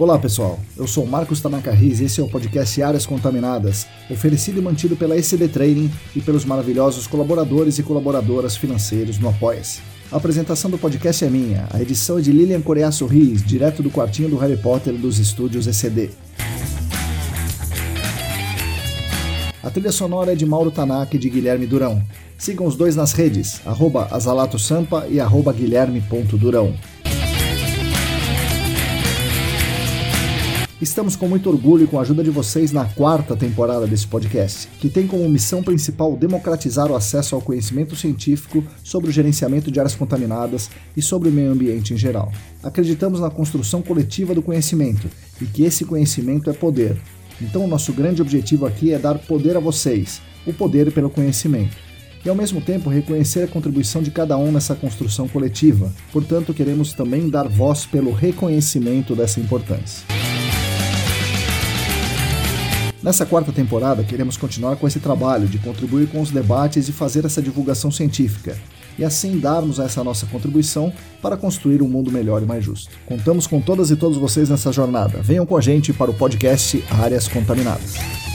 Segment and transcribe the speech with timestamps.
[0.00, 4.58] Olá pessoal, eu sou Marcos Tanaka Riz e esse é o podcast Áreas Contaminadas, oferecido
[4.58, 9.82] e mantido pela ECD Training e pelos maravilhosos colaboradores e colaboradoras financeiros no Apoia-se.
[10.10, 13.90] A apresentação do podcast é minha, a edição é de Lilian Coreaço Riz, direto do
[13.90, 16.08] quartinho do Harry Potter dos estúdios ECD.
[19.62, 22.02] A trilha sonora é de Mauro Tanaka e de Guilherme Durão.
[22.38, 24.08] Sigam os dois nas redes, arroba
[24.58, 26.74] Sampa e arroba guilherme.durão.
[30.80, 34.66] Estamos com muito orgulho e com a ajuda de vocês na quarta temporada desse podcast,
[34.80, 39.78] que tem como missão principal democratizar o acesso ao conhecimento científico sobre o gerenciamento de
[39.78, 42.32] áreas contaminadas e sobre o meio ambiente em geral.
[42.62, 45.06] Acreditamos na construção coletiva do conhecimento
[45.38, 46.96] e que esse conhecimento é poder.
[47.42, 51.76] Então, nosso grande objetivo aqui é dar poder a vocês, o poder pelo conhecimento.
[52.24, 55.92] E ao mesmo tempo reconhecer a contribuição de cada um nessa construção coletiva.
[56.10, 60.19] Portanto, queremos também dar voz pelo reconhecimento dessa importância.
[63.02, 67.24] Nessa quarta temporada, queremos continuar com esse trabalho de contribuir com os debates e fazer
[67.24, 68.58] essa divulgação científica,
[68.98, 72.90] e assim darmos essa nossa contribuição para construir um mundo melhor e mais justo.
[73.06, 75.22] Contamos com todas e todos vocês nessa jornada.
[75.22, 78.29] Venham com a gente para o podcast Áreas Contaminadas.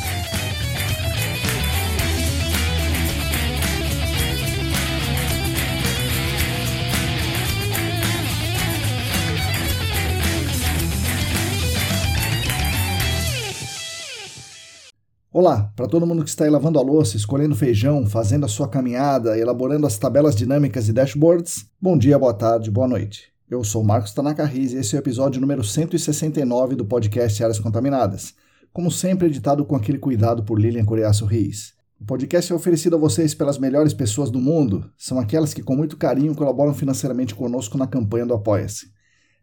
[15.37, 18.69] Olá, para todo mundo que está aí lavando a louça, escolhendo feijão, fazendo a sua
[18.69, 23.33] caminhada, elaborando as tabelas dinâmicas e dashboards, bom dia, boa tarde, boa noite.
[23.49, 27.59] Eu sou Marcos Tanaka Riz e esse é o episódio número 169 do podcast Áreas
[27.59, 28.33] Contaminadas,
[28.71, 31.73] como sempre editado com aquele cuidado por Lilian Coreaço Riz.
[31.99, 35.75] O podcast é oferecido a vocês pelas melhores pessoas do mundo, são aquelas que com
[35.75, 38.85] muito carinho colaboram financeiramente conosco na campanha do Apoia-se.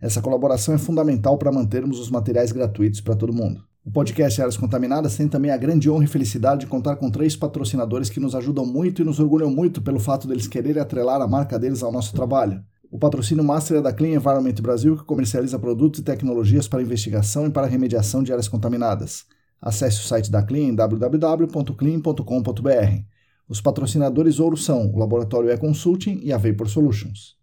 [0.00, 3.62] Essa colaboração é fundamental para mantermos os materiais gratuitos para todo mundo.
[3.84, 7.34] O podcast Áreas Contaminadas tem também a grande honra e felicidade de contar com três
[7.34, 11.26] patrocinadores que nos ajudam muito e nos orgulham muito pelo fato deles quererem atrelar a
[11.26, 12.62] marca deles ao nosso trabalho.
[12.88, 17.48] O patrocínio master é da Clean Environment Brasil, que comercializa produtos e tecnologias para investigação
[17.48, 19.24] e para remediação de áreas contaminadas.
[19.60, 23.02] Acesse o site da Clean em www.clean.com.br.
[23.48, 27.41] Os patrocinadores ouro são o Laboratório E-Consulting e a Vapor Solutions.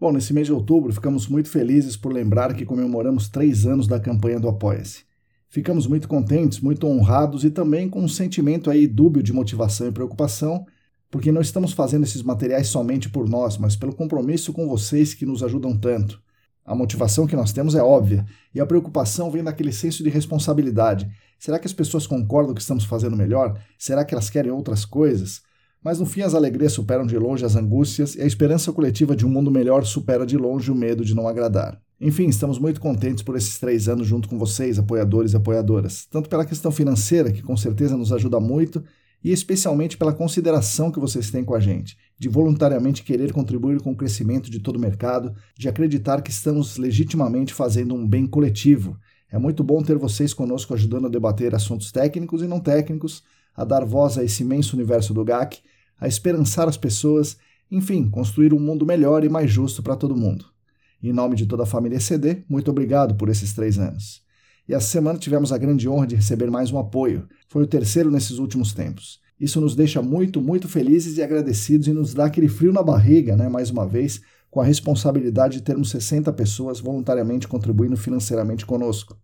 [0.00, 4.00] Bom, nesse mês de outubro ficamos muito felizes por lembrar que comemoramos três anos da
[4.00, 5.02] campanha do Apoia-se.
[5.46, 9.92] Ficamos muito contentes, muito honrados e também com um sentimento aí dúbio de motivação e
[9.92, 10.64] preocupação,
[11.10, 15.26] porque não estamos fazendo esses materiais somente por nós, mas pelo compromisso com vocês que
[15.26, 16.18] nos ajudam tanto.
[16.64, 18.24] A motivação que nós temos é óbvia,
[18.54, 21.10] e a preocupação vem daquele senso de responsabilidade.
[21.38, 23.60] Será que as pessoas concordam que estamos fazendo melhor?
[23.76, 25.42] Será que elas querem outras coisas?
[25.82, 29.24] Mas no fim as alegrias superam de longe as angústias e a esperança coletiva de
[29.24, 31.80] um mundo melhor supera de longe o medo de não agradar.
[31.98, 36.28] Enfim, estamos muito contentes por esses três anos junto com vocês, apoiadores e apoiadoras, tanto
[36.28, 38.82] pela questão financeira, que com certeza nos ajuda muito,
[39.22, 43.92] e especialmente pela consideração que vocês têm com a gente, de voluntariamente querer contribuir com
[43.92, 48.98] o crescimento de todo o mercado, de acreditar que estamos legitimamente fazendo um bem coletivo.
[49.30, 53.22] É muito bom ter vocês conosco ajudando a debater assuntos técnicos e não técnicos,
[53.54, 55.60] a dar voz a esse imenso universo do GAC,
[56.00, 57.36] a esperançar as pessoas,
[57.70, 60.46] enfim, construir um mundo melhor e mais justo para todo mundo.
[61.02, 64.22] Em nome de toda a família CD, muito obrigado por esses três anos.
[64.68, 67.28] E essa semana tivemos a grande honra de receber mais um apoio.
[67.48, 69.20] Foi o terceiro nesses últimos tempos.
[69.38, 73.36] Isso nos deixa muito, muito felizes e agradecidos e nos dá aquele frio na barriga,
[73.36, 79.16] né, mais uma vez, com a responsabilidade de termos 60 pessoas voluntariamente contribuindo financeiramente conosco.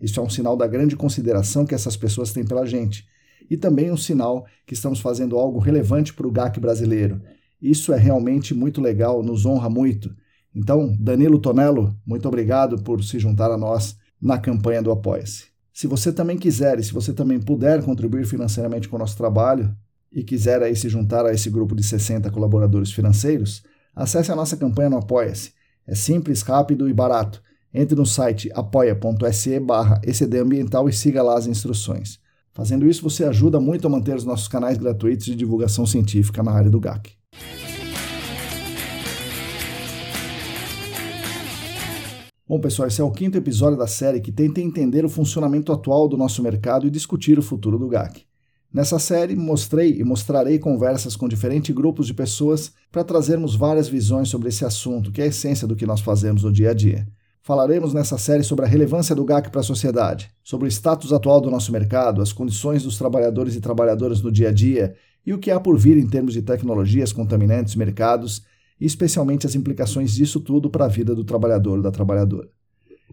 [0.00, 3.06] Isso é um sinal da grande consideração que essas pessoas têm pela gente
[3.50, 7.20] e também um sinal que estamos fazendo algo relevante para o GAC brasileiro.
[7.60, 10.14] Isso é realmente muito legal, nos honra muito.
[10.54, 15.46] Então, Danilo Tonello, muito obrigado por se juntar a nós na campanha do Apoia-se.
[15.72, 19.74] Se você também quiser e se você também puder contribuir financeiramente com o nosso trabalho
[20.12, 23.62] e quiser aí se juntar a esse grupo de 60 colaboradores financeiros,
[23.94, 25.52] acesse a nossa campanha no Apoia-se.
[25.86, 27.42] É simples, rápido e barato.
[27.72, 32.19] Entre no site apoia.se barra e siga lá as instruções.
[32.52, 36.50] Fazendo isso, você ajuda muito a manter os nossos canais gratuitos de divulgação científica na
[36.50, 37.12] área do GAC.
[42.48, 46.08] Bom, pessoal, esse é o quinto episódio da série que tenta entender o funcionamento atual
[46.08, 48.24] do nosso mercado e discutir o futuro do GAC.
[48.74, 54.28] Nessa série, mostrei e mostrarei conversas com diferentes grupos de pessoas para trazermos várias visões
[54.28, 57.06] sobre esse assunto, que é a essência do que nós fazemos no dia a dia.
[57.50, 61.40] Falaremos nessa série sobre a relevância do GAC para a sociedade, sobre o status atual
[61.40, 64.94] do nosso mercado, as condições dos trabalhadores e trabalhadoras no dia a dia
[65.26, 68.44] e o que há por vir em termos de tecnologias, contaminantes, mercados
[68.80, 72.48] e especialmente as implicações disso tudo para a vida do trabalhador ou da trabalhadora.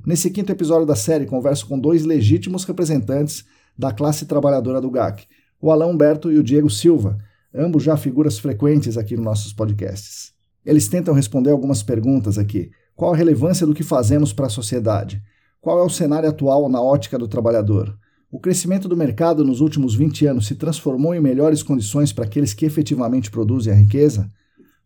[0.06, 3.44] Nesse quinto episódio da série, converso com dois legítimos representantes
[3.75, 5.25] da classe trabalhadora do GAC,
[5.60, 7.18] o Alain Humberto e o Diego Silva,
[7.51, 10.31] ambos já figuras frequentes aqui nos nossos podcasts.
[10.63, 12.69] Eles tentam responder algumas perguntas aqui.
[12.97, 15.21] Qual a relevância do que fazemos para a sociedade?
[15.61, 17.95] Qual é o cenário atual na ótica do trabalhador?
[18.31, 22.55] O crescimento do mercado nos últimos 20 anos se transformou em melhores condições para aqueles
[22.55, 24.31] que efetivamente produzem a riqueza?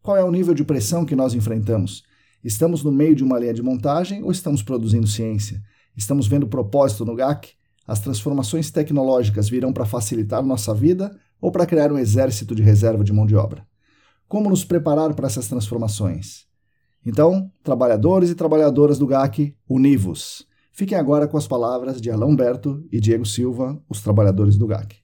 [0.01, 2.03] Qual é o nível de pressão que nós enfrentamos?
[2.43, 5.61] Estamos no meio de uma linha de montagem ou estamos produzindo ciência?
[5.95, 7.53] Estamos vendo propósito no GAC?
[7.87, 13.05] As transformações tecnológicas virão para facilitar nossa vida ou para criar um exército de reserva
[13.05, 13.65] de mão de obra?
[14.27, 16.50] Como nos preparar para essas transformações?
[17.03, 20.47] Então, trabalhadores e trabalhadoras do GAC, univos!
[20.71, 24.97] Fiquem agora com as palavras de Alain Humberto e Diego Silva, os trabalhadores do GAC.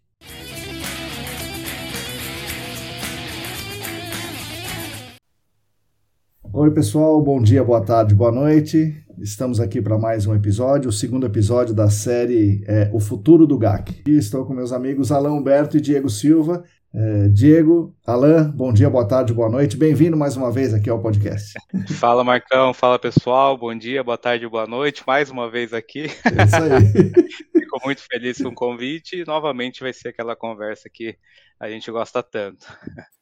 [6.53, 9.03] Oi, pessoal, bom dia, boa tarde, boa noite.
[9.17, 13.57] Estamos aqui para mais um episódio, o segundo episódio da série é, O Futuro do
[13.57, 14.03] GAC.
[14.07, 16.63] E estou com meus amigos Alain Humberto e Diego Silva.
[16.99, 19.77] É, Diego, Alain, bom dia, boa tarde, boa noite.
[19.77, 21.53] Bem-vindo mais uma vez aqui ao podcast.
[21.99, 25.03] Fala, Marcão, fala pessoal, bom dia, boa tarde, boa noite.
[25.05, 26.05] Mais uma vez aqui.
[26.05, 27.11] É isso aí.
[27.53, 31.15] Fico muito feliz com o convite e novamente vai ser aquela conversa que
[31.59, 32.65] a gente gosta tanto.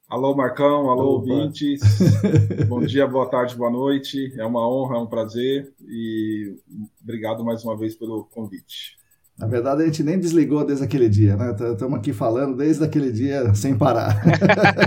[0.07, 1.33] Alô, Marcão, alô, Opa.
[1.33, 1.81] ouvintes.
[2.69, 4.33] Bom dia, boa tarde, boa noite.
[4.39, 6.56] É uma honra, é um prazer e
[7.04, 8.95] obrigado mais uma vez pelo convite.
[9.37, 11.51] Na verdade, a gente nem desligou desde aquele dia, né?
[11.51, 14.21] Estamos aqui falando desde aquele dia sem parar.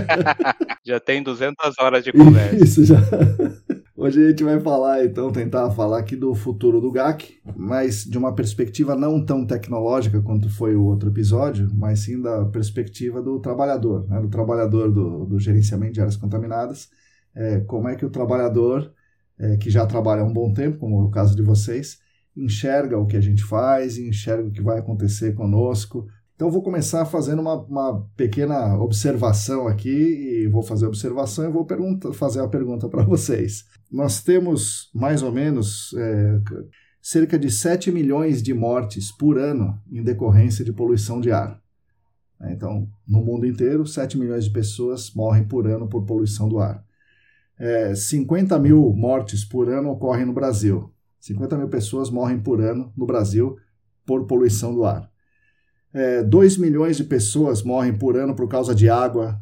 [0.83, 2.55] já tem 200 horas de conversa.
[2.55, 2.97] Isso, já.
[3.95, 8.17] Hoje a gente vai falar, então, tentar falar aqui do futuro do GAC, mas de
[8.17, 13.39] uma perspectiva não tão tecnológica quanto foi o outro episódio, mas sim da perspectiva do
[13.39, 14.19] trabalhador, né?
[14.19, 16.89] do trabalhador do, do gerenciamento de áreas contaminadas.
[17.35, 18.91] É, como é que o trabalhador,
[19.37, 21.99] é, que já trabalha há um bom tempo, como é o caso de vocês,
[22.43, 26.07] enxerga o que a gente faz, enxerga o que vai acontecer conosco,
[26.39, 31.51] então, vou começar fazendo uma, uma, pequena observação aqui, e vou fazer a observação e
[31.51, 33.65] vou pergunta, fazer a pergunta para vocês.
[33.91, 36.39] Nós temos mais ou menos é,
[37.01, 41.61] cerca de 7 milhões de mortes por ano em decorrência de poluição de ar.
[42.43, 46.81] Então, no mundo inteiro, 7 milhões de pessoas morrem por ano por poluição do ar.
[47.59, 50.89] É, 50 mil mortes por ano ocorrem no Brasil.
[51.19, 53.57] 50 mil pessoas morrem por ano no Brasil
[54.05, 55.09] por poluição do ar.
[55.93, 59.39] É, 2 milhões de pessoas morrem por ano por causa de água,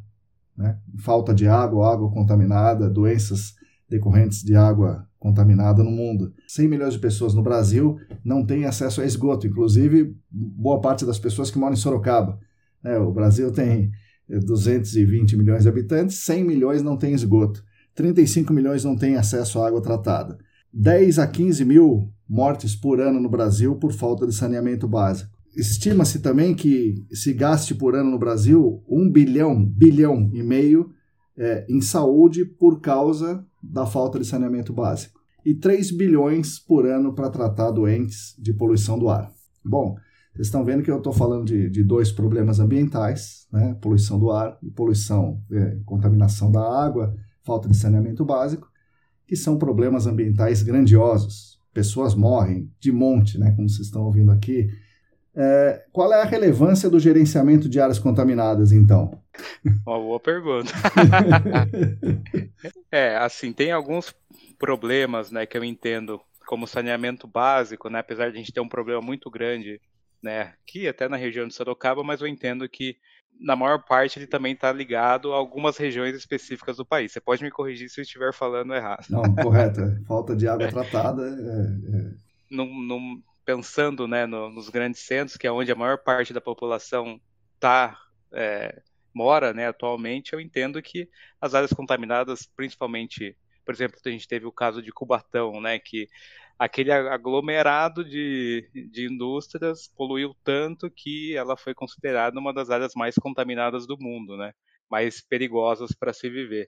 [0.58, 0.78] né?
[1.00, 3.56] falta de água, água contaminada, doenças
[3.90, 6.34] decorrentes de água contaminada no mundo.
[6.48, 11.20] 100 milhões de pessoas no Brasil não têm acesso a esgoto, inclusive boa parte das
[11.20, 12.40] pessoas que moram em Sorocaba.
[12.84, 12.98] Né?
[12.98, 13.92] O Brasil tem
[14.30, 17.64] 220 milhões de habitantes, 100 milhões não têm esgoto,
[17.96, 20.38] 35 milhões não têm acesso à água tratada.
[20.80, 25.36] 10 a 15 mil mortes por ano no Brasil por falta de saneamento básico.
[25.56, 30.92] Estima-se também que se gaste por ano no Brasil um bilhão, bilhão e meio
[31.36, 35.20] é, em saúde por causa da falta de saneamento básico.
[35.44, 39.32] E 3 bilhões por ano para tratar doentes de poluição do ar.
[39.66, 39.96] Bom,
[40.32, 43.76] vocês estão vendo que eu estou falando de, de, dois problemas ambientais, né?
[43.82, 48.70] poluição do ar e poluição, é, contaminação da água, falta de saneamento básico,
[49.28, 51.60] que são problemas ambientais grandiosos.
[51.74, 53.52] Pessoas morrem de monte, né?
[53.56, 54.70] como vocês estão ouvindo aqui,
[55.40, 59.22] é, qual é a relevância do gerenciamento de áreas contaminadas, então?
[59.86, 60.74] Uma boa pergunta.
[62.92, 64.16] é, assim, tem alguns
[64.58, 68.68] problemas, né, que eu entendo como saneamento básico, né, apesar de a gente ter um
[68.68, 69.80] problema muito grande,
[70.24, 72.98] né, aqui até na região de Sorocaba, mas eu entendo que
[73.40, 77.12] na maior parte ele também está ligado a algumas regiões específicas do país.
[77.12, 79.06] Você pode me corrigir se eu estiver falando errado.
[79.10, 79.82] Não, correto.
[79.82, 80.00] É.
[80.06, 81.24] Falta de água tratada.
[81.28, 83.18] É, é...
[83.46, 87.20] Pensando né, no, nos grandes centros, que é onde a maior parte da população
[87.60, 87.98] tá,
[88.34, 88.82] é,
[89.14, 94.46] mora né, atualmente, eu entendo que as áreas contaminadas, principalmente, por exemplo, a gente teve
[94.46, 96.10] o caso de Cubatão, né, que
[96.58, 103.16] aquele aglomerado de, de indústrias poluiu tanto que ela foi considerada uma das áreas mais
[103.16, 104.54] contaminadas do mundo, né,
[104.90, 106.66] mais perigosas para se viver.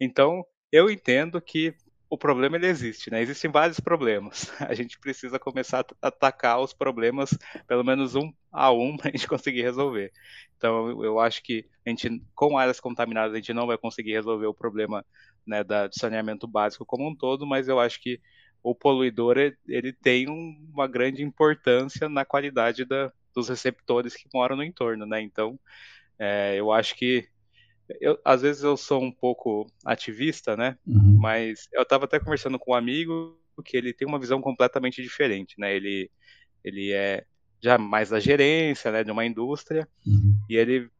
[0.00, 1.74] Então, eu entendo que
[2.14, 3.20] o problema ele existe, né?
[3.20, 4.52] Existem vários problemas.
[4.70, 9.10] A gente precisa começar a atacar os problemas, pelo menos um a um, para a
[9.10, 10.12] gente conseguir resolver.
[10.56, 14.46] Então, eu acho que a gente, com áreas contaminadas, a gente não vai conseguir resolver
[14.46, 15.04] o problema
[15.46, 18.20] né, da, do saneamento básico como um todo, mas eu acho que
[18.64, 19.36] o poluidor
[19.68, 25.20] ele tem uma grande importância na qualidade da, dos receptores que moram no entorno, né?
[25.20, 25.60] Então,
[26.18, 27.28] é, eu acho que
[28.00, 30.78] eu, às vezes eu sou um pouco ativista, né?
[30.86, 31.18] Uhum.
[31.20, 35.56] Mas eu estava até conversando com um amigo que ele tem uma visão completamente diferente,
[35.58, 35.76] né?
[35.76, 36.10] Ele,
[36.64, 37.26] ele é
[37.62, 40.38] já mais da gerência, né, de uma indústria, uhum.
[40.50, 40.90] e ele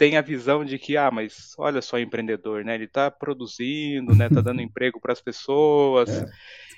[0.00, 2.74] tem a visão de que, ah, mas olha só o empreendedor, né?
[2.74, 4.30] Ele está produzindo, né?
[4.30, 6.08] Tá dando emprego para as pessoas.
[6.08, 6.26] É,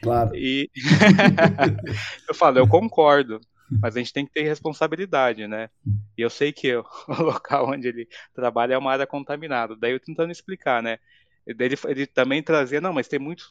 [0.03, 0.35] claro.
[0.35, 0.69] E
[2.29, 3.41] eu falo, eu concordo,
[3.81, 5.71] mas a gente tem que ter responsabilidade, né?
[6.19, 6.85] E eu sei que o
[7.23, 9.77] local onde ele trabalha é uma área contaminada.
[9.77, 10.99] Daí eu tentando explicar, né?
[11.47, 13.49] Ele, ele também trazia, não, mas tem muitos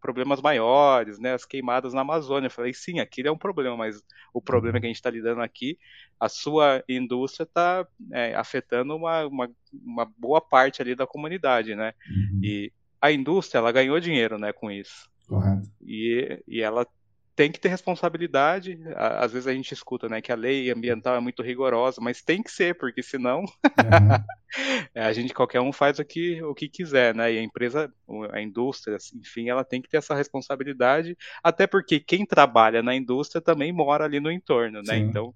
[0.00, 1.34] problemas maiores, né?
[1.34, 2.46] As queimadas na Amazônia.
[2.46, 4.02] Eu falei, sim, aquilo é um problema, mas
[4.32, 5.78] o problema que a gente está lidando aqui,
[6.18, 11.92] a sua indústria está é, afetando uma, uma, uma, boa parte ali da comunidade, né?
[12.08, 12.40] Uhum.
[12.42, 15.10] E a indústria, ela ganhou dinheiro, né, com isso.
[15.28, 15.68] Correto.
[15.82, 16.86] E, e ela
[17.34, 18.78] tem que ter responsabilidade.
[18.94, 22.42] Às vezes a gente escuta, né, que a lei ambiental é muito rigorosa, mas tem
[22.42, 23.46] que ser, porque senão uhum.
[24.94, 27.32] a gente qualquer um faz o que o que quiser, né?
[27.32, 27.92] E a empresa,
[28.30, 33.40] a indústria, enfim, ela tem que ter essa responsabilidade, até porque quem trabalha na indústria
[33.40, 34.94] também mora ali no entorno, né?
[34.96, 35.04] Sim.
[35.04, 35.34] Então,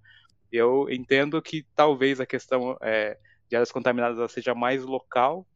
[0.52, 3.16] eu entendo que talvez a questão é,
[3.48, 5.46] de áreas contaminadas seja mais local,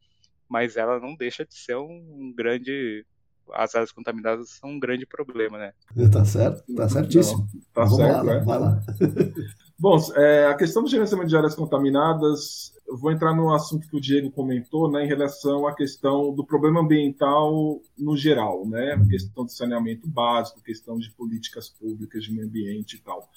[0.49, 3.05] mas ela não deixa de ser um, um grande
[3.53, 5.73] as áreas contaminadas são um grande problema, né?
[6.11, 7.47] Tá certo, tá certíssimo.
[7.53, 8.39] Não, tá certo, lá, é.
[8.39, 8.81] vai lá.
[9.79, 13.97] Bom, é, a questão do gerenciamento de áreas contaminadas, eu vou entrar no assunto que
[13.97, 19.07] o Diego comentou, né, em relação à questão do problema ambiental no geral, né, a
[19.07, 23.27] questão de saneamento básico, questão de políticas públicas de meio ambiente e tal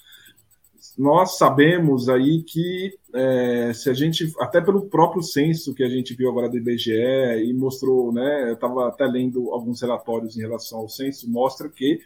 [0.97, 6.13] nós sabemos aí que é, se a gente, até pelo próprio censo que a gente
[6.13, 10.79] viu agora do IBGE e mostrou, né, eu estava até lendo alguns relatórios em relação
[10.79, 11.99] ao censo, mostra que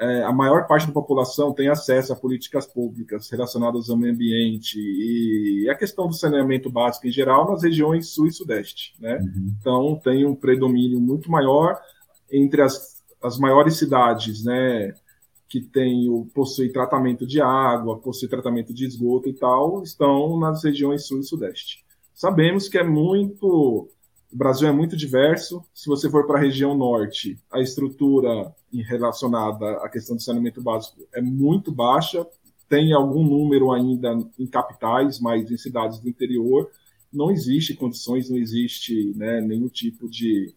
[0.00, 4.78] é, a maior parte da população tem acesso a políticas públicas relacionadas ao meio ambiente
[4.78, 9.18] e a questão do saneamento básico em geral nas regiões sul e sudeste, né?
[9.18, 9.54] Uhum.
[9.60, 11.78] Então tem um predomínio muito maior
[12.32, 14.94] entre as, as maiores cidades, né?
[15.50, 20.62] Que tem o, possui tratamento de água, possui tratamento de esgoto e tal, estão nas
[20.62, 21.84] regiões sul e sudeste.
[22.14, 23.90] Sabemos que é muito.
[24.32, 25.64] O Brasil é muito diverso.
[25.74, 31.08] Se você for para a região norte, a estrutura relacionada à questão do saneamento básico
[31.12, 32.24] é muito baixa.
[32.68, 36.70] Tem algum número ainda em capitais, mas em cidades do interior
[37.12, 40.54] não existe condições, não existe né, nenhum tipo de,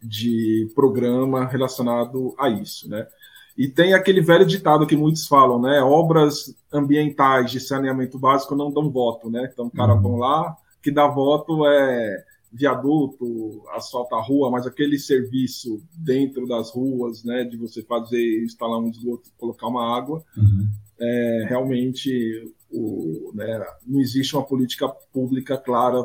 [0.00, 2.88] de programa relacionado a isso.
[2.88, 3.08] Né?
[3.58, 5.80] E tem aquele velho ditado que muitos falam, né?
[5.82, 9.50] Obras ambientais de saneamento básico não dão voto, né?
[9.52, 10.00] Então, o cara uhum.
[10.00, 16.70] vão lá, que dá voto é viaduto, asfalta a rua, mas aquele serviço dentro das
[16.70, 17.42] ruas, né?
[17.42, 20.68] De você fazer, instalar um esgoto, colocar uma água, uhum.
[21.00, 26.04] é, realmente o, né, não existe uma política pública clara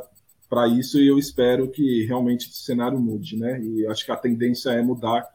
[0.50, 3.62] para isso e eu espero que realmente esse cenário mude, né?
[3.62, 5.28] E acho que a tendência é mudar,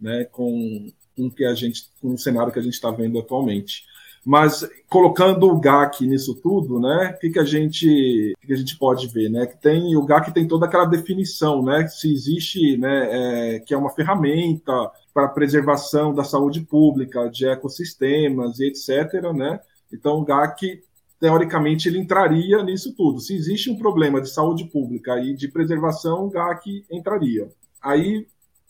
[0.00, 0.24] né?
[0.24, 3.84] Com com que a gente, com o cenário que a gente está vendo atualmente.
[4.24, 7.14] Mas colocando o GAC nisso tudo, né?
[7.16, 9.46] O que, que a gente, que, que a gente pode ver, né?
[9.46, 11.86] Que tem o GAC tem toda aquela definição, né?
[11.88, 13.08] Se existe, né?
[13.56, 14.72] É, que é uma ferramenta
[15.14, 19.58] para preservação da saúde pública, de ecossistemas e etc, né?
[19.92, 20.82] Então o GAC
[21.18, 23.20] teoricamente ele entraria nisso tudo.
[23.20, 27.48] Se existe um problema de saúde pública e de preservação, o GAC entraria.
[27.82, 28.26] Aí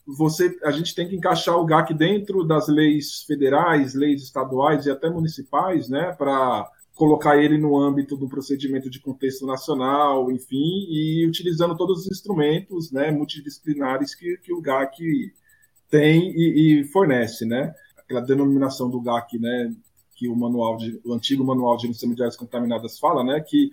[0.07, 4.91] você, a gente tem que encaixar o GAC dentro das leis federais, leis estaduais e
[4.91, 11.27] até municipais, né, para colocar ele no âmbito do procedimento de contexto nacional, enfim, e
[11.27, 15.33] utilizando todos os instrumentos, né, multidisciplinares que, que o GAC
[15.89, 19.75] tem e, e fornece, né, aquela denominação do GAC, né,
[20.15, 23.71] que o manual de, o antigo manual de gerenciamento de áreas contaminadas fala, né, que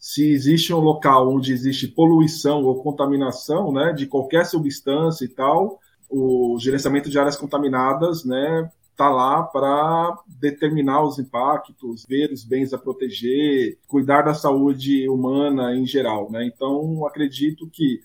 [0.00, 5.78] se existe um local onde existe poluição ou contaminação, né, de qualquer substância e tal,
[6.08, 12.72] o gerenciamento de áreas contaminadas, né, tá lá para determinar os impactos, ver os bens
[12.72, 16.44] a proteger, cuidar da saúde humana em geral, né?
[16.44, 18.00] Então, acredito que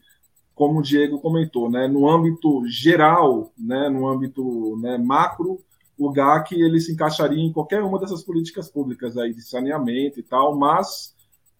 [0.53, 5.59] como o Diego comentou, né, no âmbito geral, né, no âmbito né, macro,
[5.97, 10.23] o GAC ele se encaixaria em qualquer uma dessas políticas públicas aí de saneamento e
[10.23, 11.14] tal, mas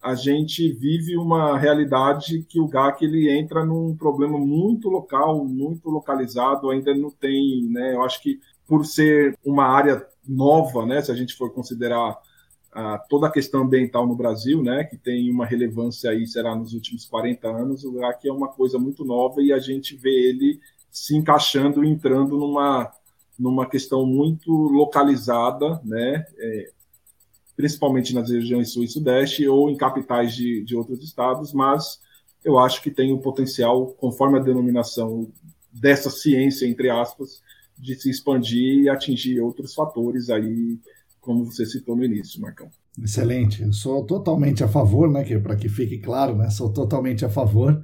[0.06, 5.90] a gente vive uma realidade que o GAC ele entra num problema muito local, muito
[5.90, 7.92] localizado, ainda não tem, né?
[7.92, 11.02] Eu acho que por ser uma área nova, né?
[11.02, 12.16] Se a gente for considerar
[12.72, 14.84] ah, toda a questão ambiental no Brasil, né?
[14.84, 18.78] Que tem uma relevância aí, será nos últimos 40 anos, o GAC é uma coisa
[18.78, 22.92] muito nova e a gente vê ele se encaixando entrando numa
[23.36, 26.24] numa questão muito localizada, né?
[26.38, 26.70] É,
[27.56, 31.98] principalmente nas regiões sul e sudeste ou em capitais de, de outros estados, mas
[32.44, 35.32] eu acho que tem o potencial, conforme a denominação
[35.72, 37.40] dessa ciência, entre aspas,
[37.78, 40.78] de se expandir e atingir outros fatores aí,
[41.20, 42.68] como você citou no início, Marcão.
[43.02, 43.62] Excelente.
[43.62, 47.28] Eu sou totalmente a favor, né, que para que fique claro, né, sou totalmente a
[47.28, 47.82] favor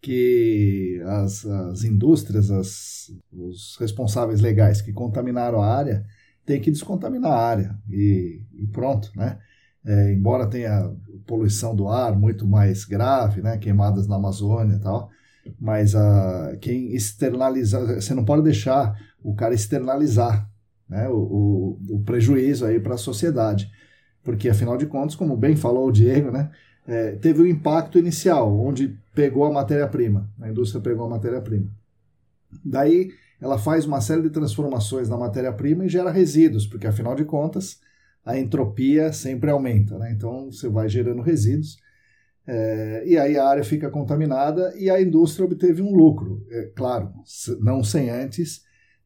[0.00, 6.04] que as, as indústrias, as, os responsáveis legais que contaminaram a área
[6.44, 7.78] têm que descontaminar a área.
[7.90, 9.38] E, e pronto, né?
[9.84, 10.90] É, embora tenha
[11.26, 15.10] poluição do ar muito mais grave, né, queimadas na Amazônia e tal,
[15.60, 20.48] mas a, quem externaliza, você não pode deixar o cara externalizar
[20.88, 23.70] né, o, o, o prejuízo aí para a sociedade,
[24.22, 26.50] porque afinal de contas, como bem falou o Diego, né,
[26.86, 31.68] é, teve o um impacto inicial, onde pegou a matéria-prima, a indústria pegou a matéria-prima.
[32.64, 33.10] Daí
[33.44, 37.78] ela faz uma série de transformações na matéria-prima e gera resíduos, porque afinal de contas
[38.24, 40.10] a entropia sempre aumenta, né?
[40.12, 41.76] então você vai gerando resíduos
[42.46, 47.12] é, e aí a área fica contaminada e a indústria obteve um lucro, é, claro,
[47.60, 48.62] não sem antes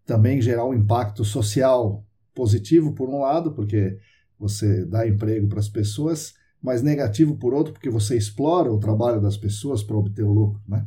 [0.06, 3.98] também gerar um impacto social positivo por um lado, porque
[4.38, 9.20] você dá emprego para as pessoas, mas negativo por outro, porque você explora o trabalho
[9.20, 10.86] das pessoas para obter o lucro, né?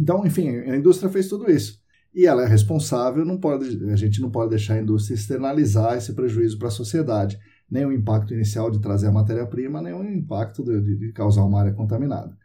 [0.00, 1.81] Então, enfim, a indústria fez tudo isso.
[2.14, 6.12] E ela é responsável, não pode, a gente não pode deixar a indústria externalizar esse
[6.12, 7.38] prejuízo para a sociedade.
[7.70, 11.60] Nem o impacto inicial de trazer a matéria-prima, nem o impacto de, de, causar uma
[11.60, 12.36] área contaminada.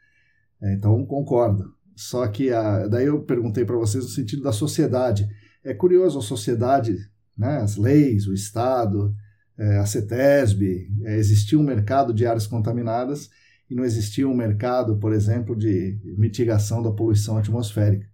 [0.61, 1.73] É, então, concordo.
[1.95, 5.27] Só que a, daí eu perguntei para vocês no sentido da sociedade.
[5.63, 6.97] É curioso a sociedade,
[7.37, 9.13] né, as leis, o Estado,
[9.57, 13.29] é, a CETESB, é, existia um mercado de áreas contaminadas
[13.69, 18.07] e não existia um mercado, por exemplo, de mitigação da poluição atmosférica.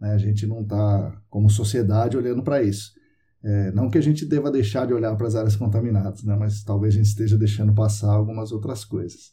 [0.00, 0.12] Né?
[0.12, 2.92] A gente não está, como sociedade, olhando para isso.
[3.42, 6.36] É, não que a gente deva deixar de olhar para as áreas contaminadas, né?
[6.38, 9.32] mas talvez a gente esteja deixando passar algumas outras coisas.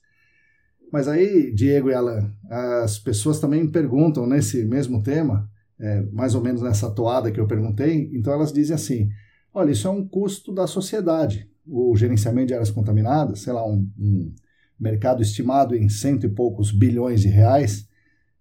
[0.91, 5.49] Mas aí, Diego e Alan, as pessoas também perguntam nesse mesmo tema,
[5.79, 9.09] é, mais ou menos nessa toada que eu perguntei, então elas dizem assim:
[9.53, 13.89] olha, isso é um custo da sociedade o gerenciamento de áreas contaminadas, sei lá, um,
[13.99, 14.33] um
[14.79, 17.87] mercado estimado em cento e poucos bilhões de reais,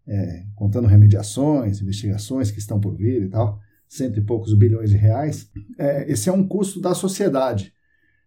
[0.06, 4.96] é, contando remediações, investigações que estão por vir e tal, cento e poucos bilhões de
[4.96, 7.72] reais, é, esse é um custo da sociedade.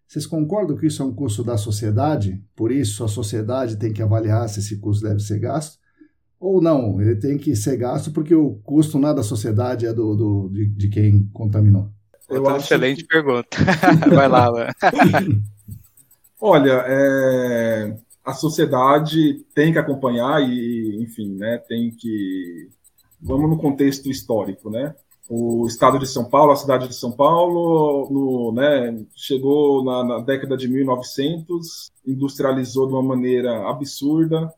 [0.07, 2.43] Vocês concordam que isso é um custo da sociedade?
[2.55, 5.77] Por isso a sociedade tem que avaliar se esse custo deve ser gasto?
[6.39, 9.93] Ou não, ele tem que ser gasto porque o custo não é da sociedade, é
[9.93, 11.91] do, do de, de quem contaminou?
[12.29, 13.07] Eu Outra excelente que...
[13.07, 13.49] pergunta.
[14.13, 14.49] Vai lá.
[16.41, 17.97] Olha, é...
[18.29, 22.69] a sociedade tem que acompanhar e, enfim, né, tem que.
[23.19, 24.95] Vamos no contexto histórico, né?
[25.27, 30.19] O estado de São Paulo, a cidade de São Paulo, no, né, chegou na, na
[30.19, 34.51] década de 1900, industrializou de uma maneira absurda,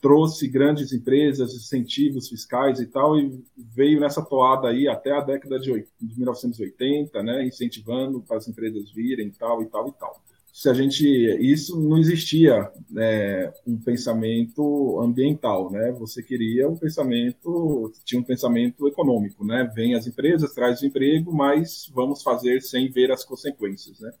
[0.00, 5.58] trouxe grandes empresas, incentivos fiscais e tal, e veio nessa toada aí até a década
[5.58, 10.22] de, 1980, né, incentivando para as empresas virem e tal e tal e tal.
[10.56, 11.04] Se a gente,
[11.40, 15.90] isso não existia né, um pensamento ambiental, né?
[15.98, 19.68] Você queria um pensamento, tinha um pensamento econômico, né?
[19.74, 24.12] Vem as empresas, traz o emprego, mas vamos fazer sem ver as consequências, né?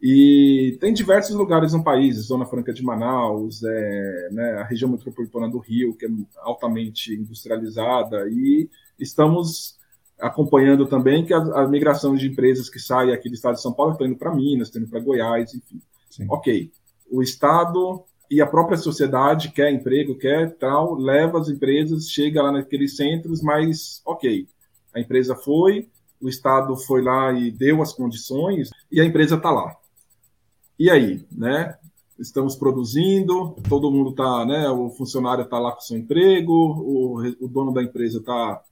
[0.00, 5.48] E tem diversos lugares no país, Zona Franca de Manaus, é, né, a região metropolitana
[5.48, 6.08] do Rio, que é
[6.42, 9.75] altamente industrializada, e estamos
[10.20, 13.72] acompanhando também que a, a migração de empresas que saem aqui do estado de São
[13.72, 15.80] Paulo estão indo para Minas, estão indo para Goiás, enfim.
[16.10, 16.26] Sim.
[16.30, 16.70] Ok,
[17.10, 22.50] o Estado e a própria sociedade quer emprego, quer tal, leva as empresas, chega lá
[22.50, 24.48] naqueles centros, mas ok,
[24.94, 25.88] a empresa foi,
[26.20, 29.76] o Estado foi lá e deu as condições e a empresa está lá.
[30.78, 31.76] E aí, né?
[32.18, 34.70] Estamos produzindo, todo mundo está, né?
[34.70, 38.62] O funcionário está lá com seu emprego, o, o dono da empresa está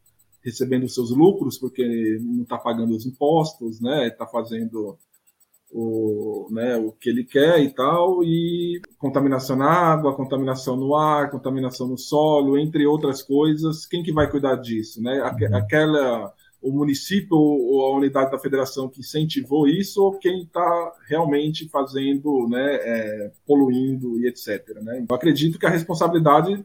[0.45, 4.09] recebendo seus lucros porque não está pagando os impostos, né?
[4.09, 4.99] Está fazendo
[5.73, 11.31] o, né, o que ele quer e tal, e contaminação na água, contaminação no ar,
[11.31, 13.85] contaminação no solo, entre outras coisas.
[13.85, 15.21] Quem que vai cuidar disso, né?
[15.21, 15.57] Uhum.
[15.57, 16.33] Aquela
[16.65, 22.49] o município ou a unidade da federação que incentivou isso ou quem está realmente fazendo,
[22.49, 24.67] né, é, poluindo e etc.
[24.83, 25.05] Né?
[25.07, 26.65] Eu acredito que a responsabilidade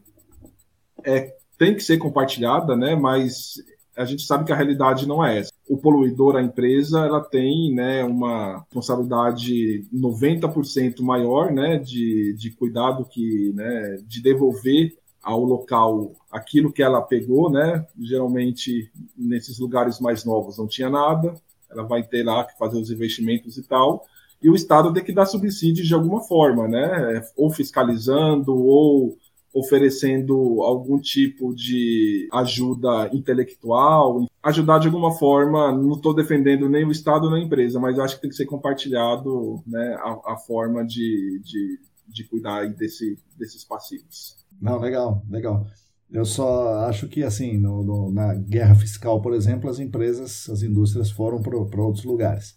[1.04, 3.62] é, tem que ser compartilhada, né, mas
[3.94, 5.52] a gente sabe que a realidade não é essa.
[5.68, 13.04] O poluidor, a empresa, ela tem né, uma responsabilidade 90% maior né, de, de cuidado
[13.04, 17.86] que, né, de devolver ao local aquilo que ela pegou, né?
[18.00, 21.34] Geralmente nesses lugares mais novos não tinha nada,
[21.70, 24.06] ela vai ter lá que fazer os investimentos e tal,
[24.42, 27.22] e o Estado tem que dar subsídios de alguma forma, né?
[27.36, 29.18] Ou fiscalizando, ou
[29.52, 35.72] oferecendo algum tipo de ajuda intelectual, ajudar de alguma forma.
[35.72, 38.46] Não estou defendendo nem o Estado nem a empresa, mas acho que tem que ser
[38.46, 44.36] compartilhado né, a, a forma de, de, de cuidar desse, desses passivos.
[44.60, 45.66] Não, legal, legal.
[46.12, 50.62] Eu só acho que, assim, no, no, na guerra fiscal, por exemplo, as empresas, as
[50.62, 52.56] indústrias foram para outros lugares.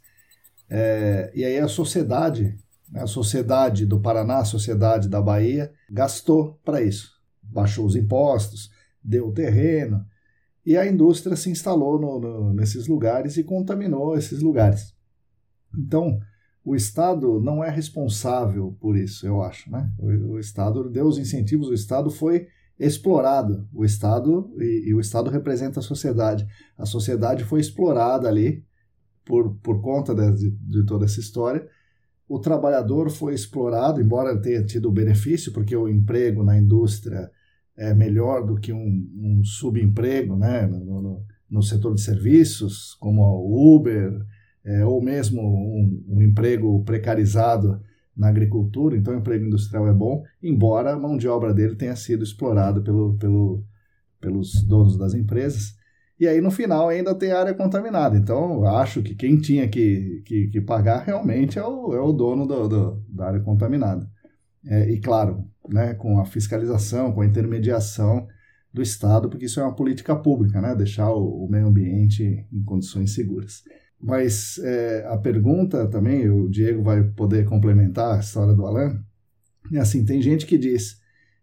[0.69, 2.57] É, e aí a sociedade
[2.95, 7.11] a sociedade do Paraná, a sociedade da Bahia, gastou para isso.
[7.41, 8.69] Baixou os impostos,
[9.03, 10.05] deu terreno,
[10.65, 14.93] e a indústria se instalou no, no, nesses lugares e contaminou esses lugares.
[15.77, 16.19] Então,
[16.63, 19.69] o Estado não é responsável por isso, eu acho.
[19.69, 19.91] Né?
[19.99, 22.47] O, o Estado deu os incentivos, o Estado foi
[22.79, 23.67] explorado.
[23.73, 26.47] O Estado, e, e, o Estado representa a sociedade.
[26.77, 28.65] A sociedade foi explorada ali
[29.25, 31.67] por, por conta de, de toda essa história
[32.27, 37.29] o trabalhador foi explorado, embora tenha tido benefício, porque o emprego na indústria
[37.75, 43.21] é melhor do que um, um subemprego né, no, no, no, setor de serviços, como
[43.21, 44.25] o Uber,
[44.63, 47.81] é, ou mesmo um, um, emprego precarizado
[48.15, 51.95] na agricultura, então o emprego industrial é bom, embora a mão de obra dele tenha
[51.95, 53.63] sido explorada pelo, pelo,
[54.21, 55.75] pelos donos das empresas.
[56.19, 58.17] E aí no final ainda tem área contaminada.
[58.17, 62.45] Então acho que quem tinha que, que, que pagar realmente é o, é o dono
[62.45, 64.07] do, do da área contaminada.
[64.65, 68.27] É, e claro, né, com a fiscalização, com a intermediação
[68.73, 72.63] do Estado, porque isso é uma política pública, né, deixar o, o meio ambiente em
[72.63, 73.63] condições seguras.
[74.01, 78.99] Mas é, a pergunta também, o Diego vai poder complementar a história do Alan,
[79.71, 80.97] é assim, tem gente que diz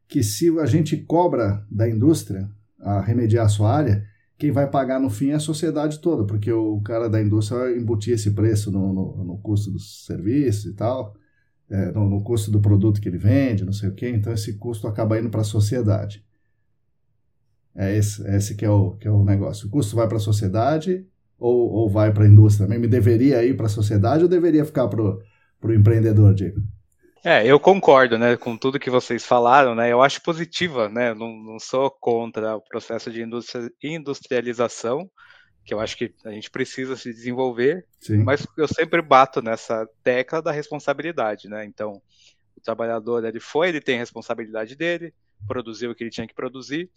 [0.06, 4.04] que se a gente cobra da indústria a remediar a sua área,
[4.40, 7.76] quem vai pagar no fim é a sociedade toda, porque o cara da indústria vai
[7.76, 11.14] embutir esse preço no, no, no custo dos serviços e tal,
[11.68, 14.54] é, no, no, custo do produto que ele vende, não sei o quê, então esse
[14.54, 16.24] custo acaba indo para a sociedade.
[17.76, 19.68] É esse, é esse que, é o, que é o negócio.
[19.68, 21.06] O custo vai para a sociedade
[21.38, 22.80] ou, ou vai para a indústria também?
[22.80, 26.62] Me deveria ir para a sociedade ou deveria ficar para o empreendedor, Diego?
[27.22, 31.36] É, eu concordo, né, com tudo que vocês falaram, né, eu acho positiva, né, não,
[31.36, 33.22] não sou contra o processo de
[33.82, 35.10] industrialização,
[35.62, 38.24] que eu acho que a gente precisa se desenvolver, Sim.
[38.24, 42.00] mas eu sempre bato nessa tecla da responsabilidade, né, então
[42.56, 45.12] o trabalhador, ele foi, ele tem a responsabilidade dele,
[45.46, 46.90] produziu o que ele tinha que produzir,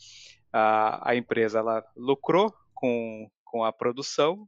[0.53, 4.47] a, a empresa, ela lucrou com, com a produção,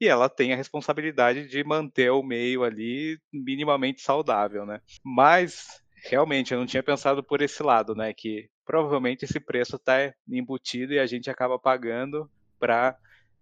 [0.00, 4.80] e ela tem a responsabilidade de manter o meio ali minimamente saudável, né?
[5.02, 8.12] Mas realmente eu não tinha pensado por esse lado, né?
[8.12, 12.96] Que provavelmente esse preço está embutido e a gente acaba pagando para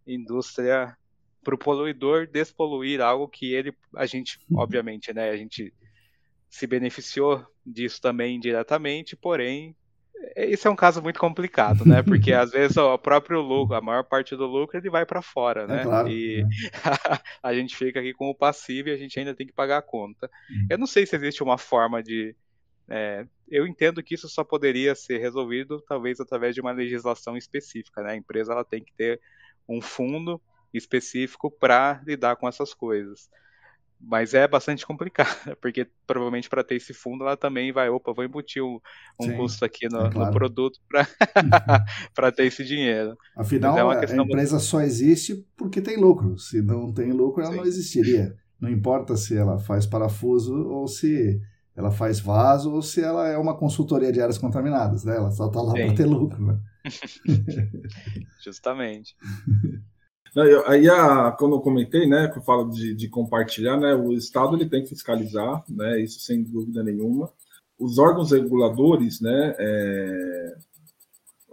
[0.06, 0.96] indústria,
[1.42, 5.30] para o poluidor despoluir algo que ele, a gente, obviamente, né?
[5.30, 5.74] A gente
[6.48, 9.74] se beneficiou disso também indiretamente, porém
[10.36, 12.02] esse é um caso muito complicado, né?
[12.02, 15.62] Porque às vezes o próprio lucro, a maior parte do lucro, ele vai para fora,
[15.62, 15.80] é né?
[15.80, 16.44] É claro, e é.
[17.42, 19.82] a gente fica aqui com o passivo e a gente ainda tem que pagar a
[19.82, 20.30] conta.
[20.50, 20.66] Hum.
[20.70, 22.34] Eu não sei se existe uma forma de.
[22.88, 28.02] É, eu entendo que isso só poderia ser resolvido talvez através de uma legislação específica,
[28.02, 28.12] né?
[28.12, 29.20] A empresa ela tem que ter
[29.68, 30.40] um fundo
[30.72, 33.30] específico para lidar com essas coisas.
[34.00, 35.28] Mas é bastante complicado,
[35.60, 38.78] porque provavelmente para ter esse fundo ela também vai, opa, vou embutir um,
[39.20, 40.26] um Sim, custo aqui no, é claro.
[40.26, 40.78] no produto
[42.14, 43.16] para ter esse dinheiro.
[43.36, 46.38] Afinal, é a empresa só existe porque tem lucro.
[46.38, 47.58] Se não tem lucro, ela Sim.
[47.58, 48.36] não existiria.
[48.60, 51.40] Não importa se ela faz parafuso ou se
[51.76, 55.16] ela faz vaso ou se ela é uma consultoria de áreas contaminadas, né?
[55.16, 56.58] Ela só está lá para ter lucro, né?
[58.44, 59.16] Justamente.
[60.66, 64.56] Aí, a, quando eu comentei, né, que eu falo de, de, compartilhar, né, o Estado
[64.56, 67.30] ele tem que fiscalizar, né, isso sem dúvida nenhuma.
[67.78, 70.56] Os órgãos reguladores, né, é,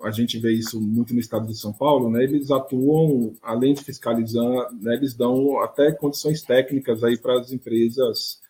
[0.01, 3.83] a gente vê isso muito no Estado de São Paulo, né, eles atuam, além de
[3.83, 8.40] fiscalizar, né, eles dão até condições técnicas aí para as empresas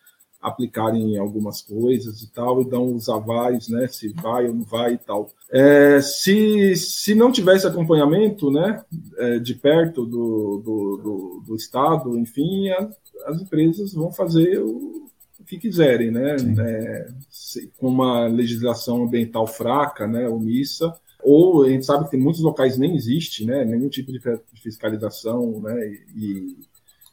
[0.42, 4.94] aplicarem algumas coisas e tal, e dão os avais, né, se vai ou não vai
[4.94, 5.30] e tal.
[5.50, 8.84] É, se, se não tivesse acompanhamento, né,
[9.18, 12.90] é, de perto do, do, do, do Estado, enfim, a,
[13.26, 19.46] as empresas vão fazer o, o que quiserem, né, é, se, com uma legislação ambiental
[19.46, 23.88] fraca, né, omissa, ou a gente sabe que tem muitos locais nem existe, né, nenhum
[23.88, 24.20] tipo de
[24.60, 26.56] fiscalização, né, e,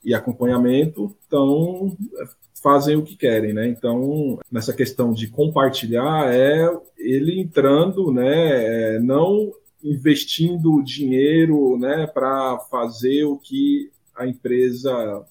[0.03, 1.95] e acompanhamento, então
[2.62, 3.67] fazem o que querem, né?
[3.67, 8.95] Então, nessa questão de compartilhar, é ele entrando, né?
[8.95, 9.52] É, não
[9.84, 12.08] investindo dinheiro, né?
[12.08, 15.24] Para fazer o que a empresa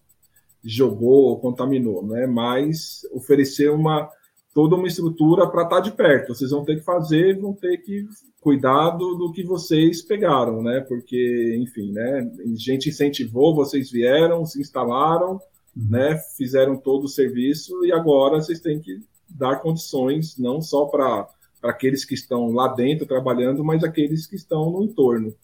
[0.64, 2.26] jogou ou contaminou, né?
[2.26, 4.08] Mas oferecer uma
[4.54, 6.34] toda uma estrutura para estar tá de perto.
[6.34, 8.04] Vocês vão ter que fazer, vão ter que
[8.40, 10.80] cuidar do, que vocês pegaram, né?
[10.80, 12.28] Porque, enfim, né?
[12.56, 15.40] Gente incentivou, vocês vieram, se instalaram.
[15.88, 16.16] Né?
[16.36, 21.28] Fizeram todo o serviço e agora vocês têm que dar condições não só para
[21.62, 25.34] aqueles que estão lá dentro trabalhando, mas aqueles que estão no entorno.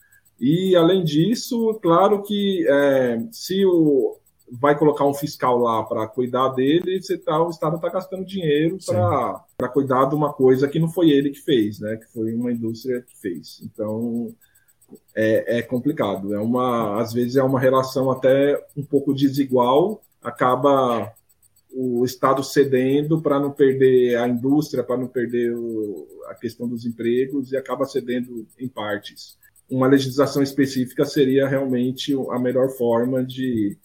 [0.41, 4.17] E além disso, claro que é, se o,
[4.51, 8.79] vai colocar um fiscal lá para cuidar dele, você tá, o Estado está gastando dinheiro
[9.57, 11.97] para cuidar de uma coisa que não foi ele que fez, né?
[11.97, 13.61] Que foi uma indústria que fez.
[13.63, 14.35] Então
[15.15, 16.35] é, é complicado.
[16.35, 20.03] É uma, às vezes é uma relação até um pouco desigual.
[20.25, 21.13] Acaba
[21.71, 26.87] o Estado cedendo para não perder a indústria, para não perder o, a questão dos
[26.87, 29.37] empregos e acaba cedendo em partes.
[29.69, 33.77] Uma legislação específica seria realmente a melhor forma de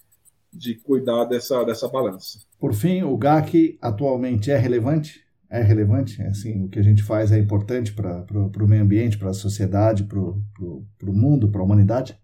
[0.51, 2.39] de cuidar dessa, dessa balança.
[2.59, 5.23] Por fim, o GAC atualmente é relevante?
[5.49, 6.21] É relevante?
[6.23, 10.03] Assim, o que a gente faz é importante para o meio ambiente, para a sociedade,
[10.03, 12.19] para o mundo, para a humanidade?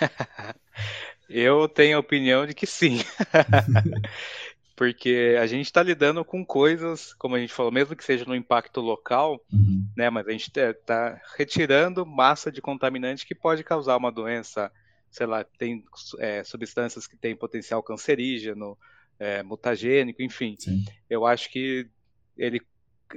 [1.32, 2.98] Eu tenho a opinião de que sim.
[4.76, 8.34] Porque a gente está lidando com coisas, como a gente falou, mesmo que seja no
[8.34, 9.86] impacto local, uhum.
[9.96, 10.10] né?
[10.10, 14.72] Mas a gente está retirando massa de contaminante que pode causar uma doença
[15.12, 15.84] sei lá, tem
[16.18, 18.78] é, substâncias que têm potencial cancerígeno,
[19.18, 20.56] é, mutagênico, enfim.
[20.58, 20.84] Sim.
[21.08, 21.86] Eu acho que
[22.36, 22.62] ele,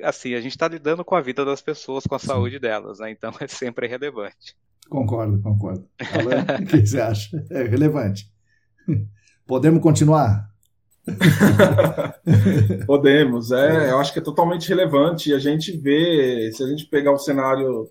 [0.04, 2.28] assim, a gente está lidando com a vida das pessoas, com a Sim.
[2.28, 3.10] saúde delas, né?
[3.10, 4.58] Então é sempre relevante.
[4.90, 5.88] Concordo, concordo.
[6.14, 7.46] Alan, o que você acha?
[7.50, 8.32] É relevante.
[9.46, 10.50] Podemos continuar?
[12.88, 15.34] Podemos, é, eu acho que é totalmente relevante.
[15.34, 17.90] A gente vê, se a gente pegar o cenário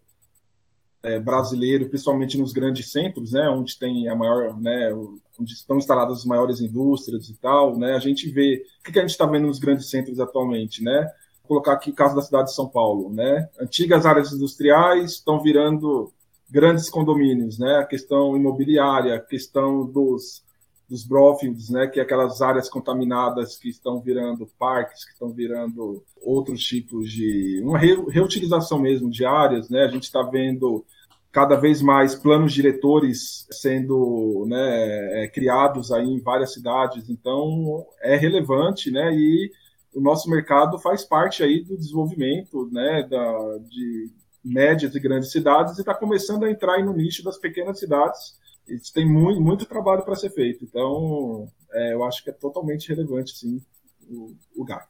[1.03, 4.93] é, brasileiro, principalmente nos grandes centros, né, onde tem a maior, né,
[5.39, 9.03] onde estão instaladas as maiores indústrias e tal, né, a gente vê o que a
[9.03, 11.09] gente está vendo nos grandes centros atualmente, né?
[11.43, 13.49] Vou colocar aqui o caso da cidade de São Paulo, né?
[13.61, 16.11] Antigas áreas industriais estão virando
[16.51, 17.77] grandes condomínios, né?
[17.79, 20.45] A questão imobiliária, a questão dos
[20.89, 26.05] dos brownfields, né, que é aquelas áreas contaminadas que estão virando parques, que estão virando
[26.23, 29.85] outros tipos de uma reutilização mesmo de áreas, né?
[29.85, 30.85] A gente está vendo
[31.33, 38.17] cada vez mais planos diretores sendo né, é, criados aí em várias cidades, então é
[38.17, 39.13] relevante, né?
[39.13, 39.51] E
[39.93, 44.13] o nosso mercado faz parte aí do desenvolvimento, né, da, de
[44.45, 48.39] médias e grandes cidades e está começando a entrar aí no nicho das pequenas cidades.
[48.69, 52.89] Isso tem muito, muito trabalho para ser feito, então é, eu acho que é totalmente
[52.89, 53.63] relevante, sim,
[54.09, 54.87] o, o GAC.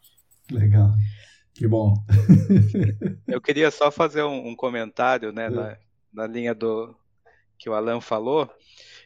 [0.50, 0.90] Legal.
[1.54, 1.94] Que bom.
[3.28, 5.50] eu queria só fazer um, um comentário, né, é.
[5.50, 5.78] na,
[6.12, 6.94] na linha do
[7.56, 8.50] que o Alan falou,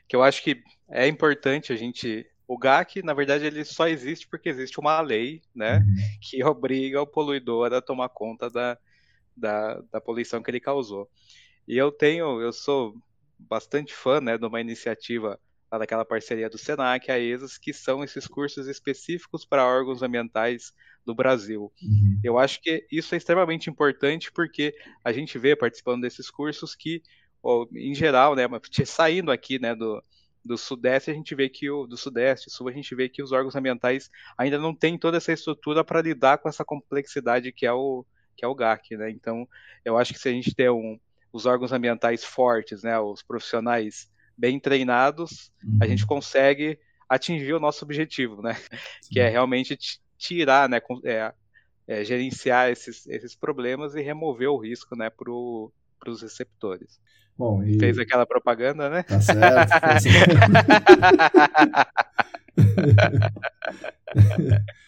[0.09, 2.27] que eu acho que é importante a gente.
[2.47, 5.97] O GAC, na verdade, ele só existe porque existe uma lei, né, uhum.
[6.23, 8.79] que obriga o poluidor a tomar conta da,
[9.39, 11.09] da, da poluição que ele causou.
[11.67, 12.95] E eu tenho, eu sou
[13.39, 15.39] bastante fã, né, de uma iniciativa
[15.71, 20.73] lá daquela parceria do Senac, a ESAS, que são esses cursos específicos para órgãos ambientais
[21.05, 21.73] do Brasil.
[21.83, 22.21] Uhum.
[22.25, 24.75] Eu acho que isso é extremamente importante porque
[25.05, 27.03] a gente vê participando desses cursos que,
[27.75, 28.45] em geral, né,
[28.87, 30.03] saindo aqui né, do,
[30.45, 33.33] do Sudeste, a gente vê que o do Sudeste, Sul, a gente vê que os
[33.33, 37.73] órgãos ambientais ainda não têm toda essa estrutura para lidar com essa complexidade que é
[37.73, 38.07] o
[38.39, 39.11] que é o GAC, né?
[39.11, 39.47] Então,
[39.85, 40.99] eu acho que se a gente ter um,
[41.33, 45.79] os órgãos ambientais fortes, né, os profissionais bem treinados, uhum.
[45.83, 48.55] a gente consegue atingir o nosso objetivo, né?
[48.55, 49.11] Sim.
[49.11, 49.77] Que é realmente
[50.17, 51.33] tirar, né, é,
[51.89, 57.01] é, gerenciar esses, esses problemas e remover o risco, né, para os receptores.
[57.37, 57.77] Bom, e...
[57.79, 59.03] Fez aquela propaganda, né?
[59.03, 59.69] Tá certo.
[59.69, 60.37] Tá certo.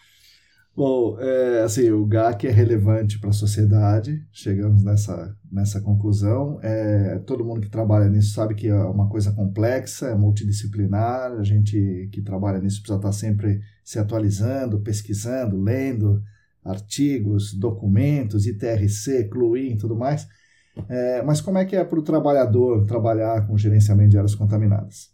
[0.81, 6.59] Bom, é, assim, o GAC é relevante para a sociedade, chegamos nessa, nessa conclusão.
[6.63, 11.43] É, todo mundo que trabalha nisso sabe que é uma coisa complexa, é multidisciplinar, a
[11.43, 16.23] gente que trabalha nisso precisa estar sempre se atualizando, pesquisando, lendo
[16.65, 20.27] artigos, documentos, ITRC, CLUI e tudo mais.
[20.89, 25.11] É, mas como é que é para o trabalhador trabalhar com gerenciamento de áreas contaminadas?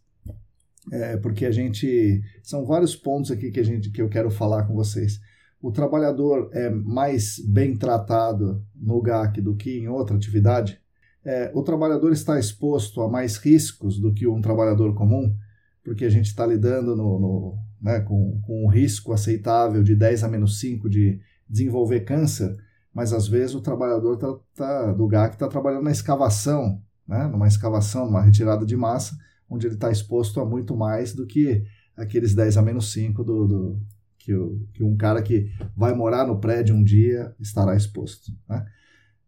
[0.93, 2.23] É, porque a gente.
[2.41, 5.19] São vários pontos aqui que, a gente, que eu quero falar com vocês
[5.67, 10.81] o trabalhador é mais bem tratado no GAC do que em outra atividade,
[11.25, 15.37] é, o trabalhador está exposto a mais riscos do que um trabalhador comum,
[15.83, 20.23] porque a gente está lidando no, no, né, com, com um risco aceitável de 10
[20.23, 21.19] a menos 5 de
[21.51, 22.57] desenvolver câncer,
[22.95, 27.49] mas às vezes o trabalhador tá, tá, do GAC está trabalhando na escavação, né, numa
[27.49, 29.17] escavação, numa retirada de massa,
[29.51, 31.65] onde ele está exposto a muito mais do que
[31.97, 33.81] aqueles 10 a menos 5 do, do
[34.27, 38.33] que, o, que um cara que vai morar no prédio um dia estará exposto.
[38.49, 38.67] Né?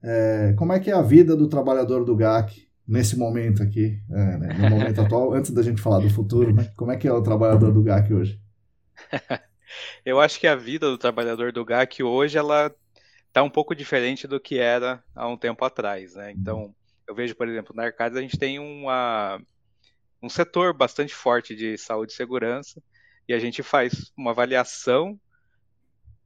[0.03, 4.37] É, como é que é a vida do trabalhador do GAC nesse momento aqui, é,
[4.39, 6.73] né, no momento atual, antes da gente falar do futuro, né?
[6.77, 8.41] Como é que é o trabalhador do GAC hoje?
[10.05, 12.75] Eu acho que a vida do trabalhador do GAC hoje ela
[13.29, 16.33] está um pouco diferente do que era há um tempo atrás, né?
[16.33, 16.75] Então,
[17.07, 19.39] eu vejo, por exemplo, na Arcades a gente tem uma,
[20.23, 22.83] um setor bastante forte de saúde e segurança
[23.29, 25.21] e a gente faz uma avaliação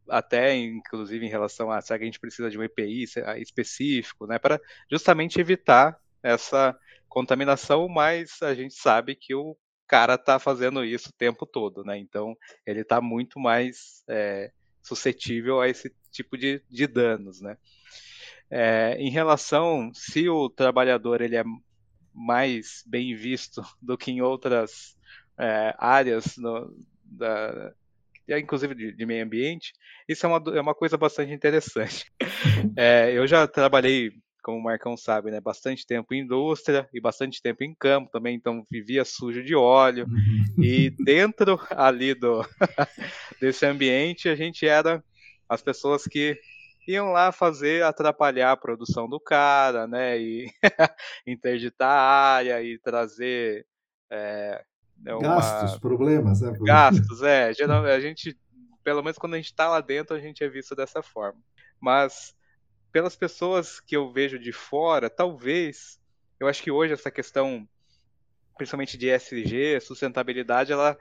[0.08, 3.04] até inclusive em relação a se a gente precisa de um EPI
[3.38, 4.60] específico, né, para
[4.90, 6.76] justamente evitar essa
[7.08, 11.98] contaminação, mas a gente sabe que o cara está fazendo isso o tempo todo, né?
[11.98, 12.34] Então
[12.64, 14.50] ele está muito mais é,
[14.82, 17.58] suscetível a esse tipo de, de danos, né?
[18.48, 21.44] É, em relação se o trabalhador ele é
[22.14, 24.96] mais bem visto do que em outras
[25.38, 26.74] é, áreas no,
[27.16, 27.72] da,
[28.29, 29.72] inclusive de, de, meio ambiente,
[30.09, 32.07] isso é uma, é uma coisa bastante interessante.
[32.77, 37.40] É, eu já trabalhei como o Marcão sabe, né, bastante tempo em indústria e bastante
[37.40, 40.07] tempo em campo também, então vivia sujo de óleo.
[40.07, 40.64] Uhum.
[40.64, 42.42] E dentro ali do
[43.40, 45.03] desse ambiente, a gente era
[45.48, 46.38] as pessoas que
[46.87, 50.51] iam lá fazer atrapalhar a produção do cara, né, e
[51.27, 53.64] interditar a área e trazer
[54.11, 54.64] é,
[55.08, 55.20] uma...
[55.20, 56.52] gastos, problemas, né?
[56.60, 57.52] Gastos, é.
[57.54, 58.38] Geral, a gente,
[58.84, 61.40] pelo menos quando a gente está lá dentro, a gente é visto dessa forma.
[61.80, 62.34] Mas
[62.92, 65.98] pelas pessoas que eu vejo de fora, talvez,
[66.38, 67.66] eu acho que hoje essa questão,
[68.56, 70.96] principalmente de SG, sustentabilidade, ela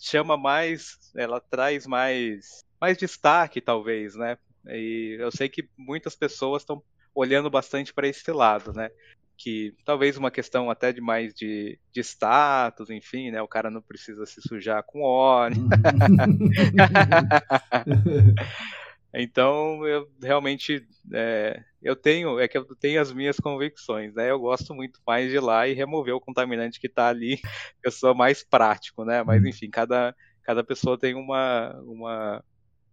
[0.00, 4.38] chama mais, ela traz mais, mais destaque, talvez, né?
[4.66, 6.82] E eu sei que muitas pessoas estão
[7.14, 8.90] olhando bastante para esse lado, né?
[9.38, 13.42] Que talvez uma questão até de mais de, de status, enfim, né?
[13.42, 15.56] O cara não precisa se sujar com óleo.
[19.18, 24.30] Então, eu realmente é, eu tenho é que eu tenho as minhas convicções, né?
[24.30, 27.40] Eu gosto muito mais de ir lá e remover o contaminante que está ali.
[27.82, 29.22] Eu sou mais prático, né?
[29.22, 29.48] Mas uhum.
[29.48, 32.44] enfim, cada, cada pessoa tem uma, uma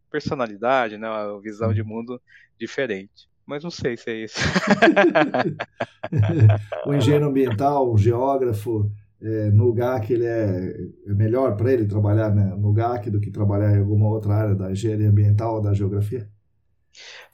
[0.10, 1.10] personalidade, né?
[1.10, 2.22] Uma visão de mundo
[2.58, 3.28] diferente.
[3.46, 4.40] Mas não sei se é isso.
[6.86, 8.90] o engenheiro ambiental, o geógrafo,
[9.22, 10.76] é, no GAC ele é,
[11.08, 14.56] é melhor para ele trabalhar né, no GAC do que trabalhar em alguma outra área
[14.56, 16.30] da engenharia ambiental ou da geografia?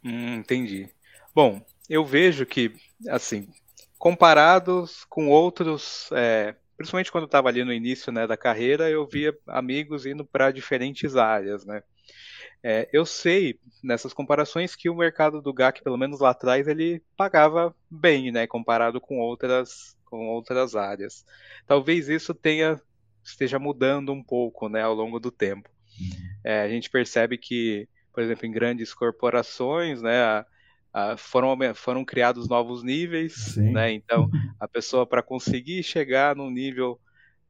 [0.04, 0.88] Hum, entendi.
[1.34, 2.72] Bom, eu vejo que,
[3.08, 3.48] assim,
[3.98, 9.08] comparados com outros, é, principalmente quando eu estava ali no início né, da carreira, eu
[9.08, 11.82] via amigos indo para diferentes áreas, né?
[12.64, 17.02] É, eu sei nessas comparações que o mercado do GAC, pelo menos lá atrás, ele
[17.16, 21.24] pagava bem, né, comparado com outras com outras áreas.
[21.68, 22.82] Talvez isso tenha
[23.24, 25.70] esteja mudando um pouco, né, ao longo do tempo.
[26.44, 30.46] É, a gente percebe que, por exemplo, em grandes corporações, né, a,
[30.92, 33.72] a, foram, foram criados novos níveis, Sim.
[33.72, 37.00] né, então a pessoa para conseguir chegar num nível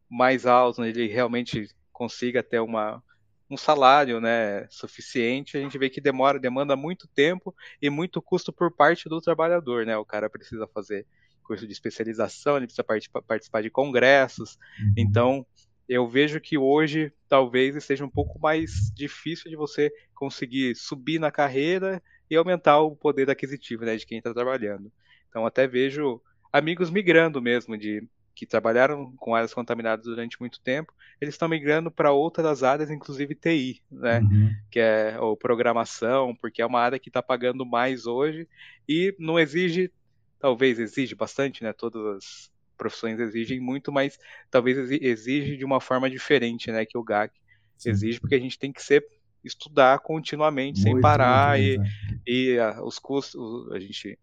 [0.10, 3.02] mais alto, ele realmente consiga ter uma,
[3.50, 8.54] um salário né, suficiente, a gente vê que demora, demanda muito tempo e muito custo
[8.54, 9.98] por parte do trabalhador, né?
[9.98, 11.06] O cara precisa fazer
[11.44, 12.86] curso de especialização, ele precisa
[13.28, 14.60] participar de congressos.
[14.80, 14.94] Uhum.
[14.96, 15.46] Então,
[15.88, 21.32] eu vejo que hoje talvez esteja um pouco mais difícil de você conseguir subir na
[21.32, 24.92] carreira e aumentar o poder aquisitivo né, de quem está trabalhando.
[25.28, 26.22] Então, até vejo
[26.54, 28.08] amigos migrando mesmo de
[28.40, 33.36] que trabalharam com áreas contaminadas durante muito tempo, eles estão migrando para outras áreas, inclusive
[33.36, 34.22] TI, né?
[34.22, 34.56] Uhum.
[34.72, 38.48] Que é ou programação, porque é uma área que está pagando mais hoje
[38.88, 39.92] e não exige
[40.40, 41.74] talvez exige bastante, né?
[41.74, 44.18] Todas as profissões exigem muito, mas
[44.50, 46.86] talvez exige de uma forma diferente, né?
[46.86, 47.34] Que o GAC
[47.76, 47.90] Sim.
[47.90, 49.06] exige, porque a gente tem que ser
[49.44, 51.78] estudar continuamente, muito, sem parar e,
[52.26, 54.18] e a, os custos, a gente,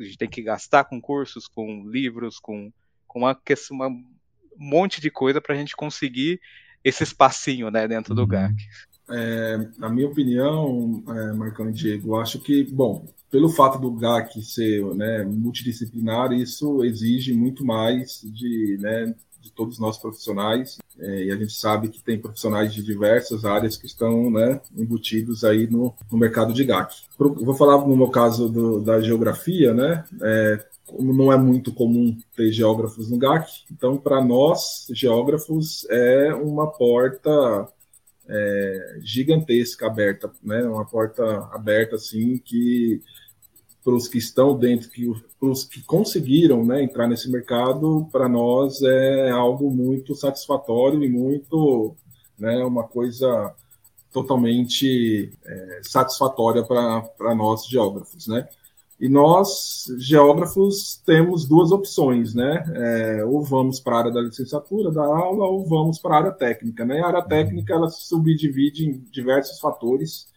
[0.00, 2.72] a gente tem que gastar com cursos, com livros, com,
[3.12, 3.38] com uma,
[3.70, 4.04] uma, um
[4.56, 6.40] monte de coisa para a gente conseguir
[6.82, 7.86] esse espacinho, né?
[7.86, 8.28] Dentro do uhum.
[8.28, 8.54] GAC.
[9.10, 14.40] É, na minha opinião, é, Marcão e Diego, acho que, bom, pelo fato do GAC
[14.42, 20.78] ser né, multidisciplinar, isso exige muito mais de, né, de todos nós profissionais.
[20.98, 25.44] É, e a gente sabe que tem profissionais de diversas áreas que estão né, embutidos
[25.44, 26.94] aí no, no mercado de GAC.
[27.18, 30.04] Vou falar no meu caso do, da geografia, né?
[30.22, 36.34] É, como não é muito comum ter geógrafos no GAC, então para nós, geógrafos, é
[36.34, 37.68] uma porta
[38.28, 40.62] é, gigantesca aberta, né?
[40.64, 43.00] Uma porta aberta assim que
[43.84, 44.88] para os que estão dentro,
[45.38, 51.08] para os que conseguiram né, entrar nesse mercado, para nós é algo muito satisfatório e
[51.08, 51.96] muito,
[52.38, 53.54] né, uma coisa
[54.12, 58.46] totalmente é, satisfatória para nós geógrafos, né?
[59.00, 62.64] E nós, geógrafos, temos duas opções, né?
[62.72, 66.30] É, ou vamos para a área da licenciatura, da aula, ou vamos para a área
[66.30, 67.00] técnica, né?
[67.00, 70.28] A área técnica, ela se subdivide em diversos fatores,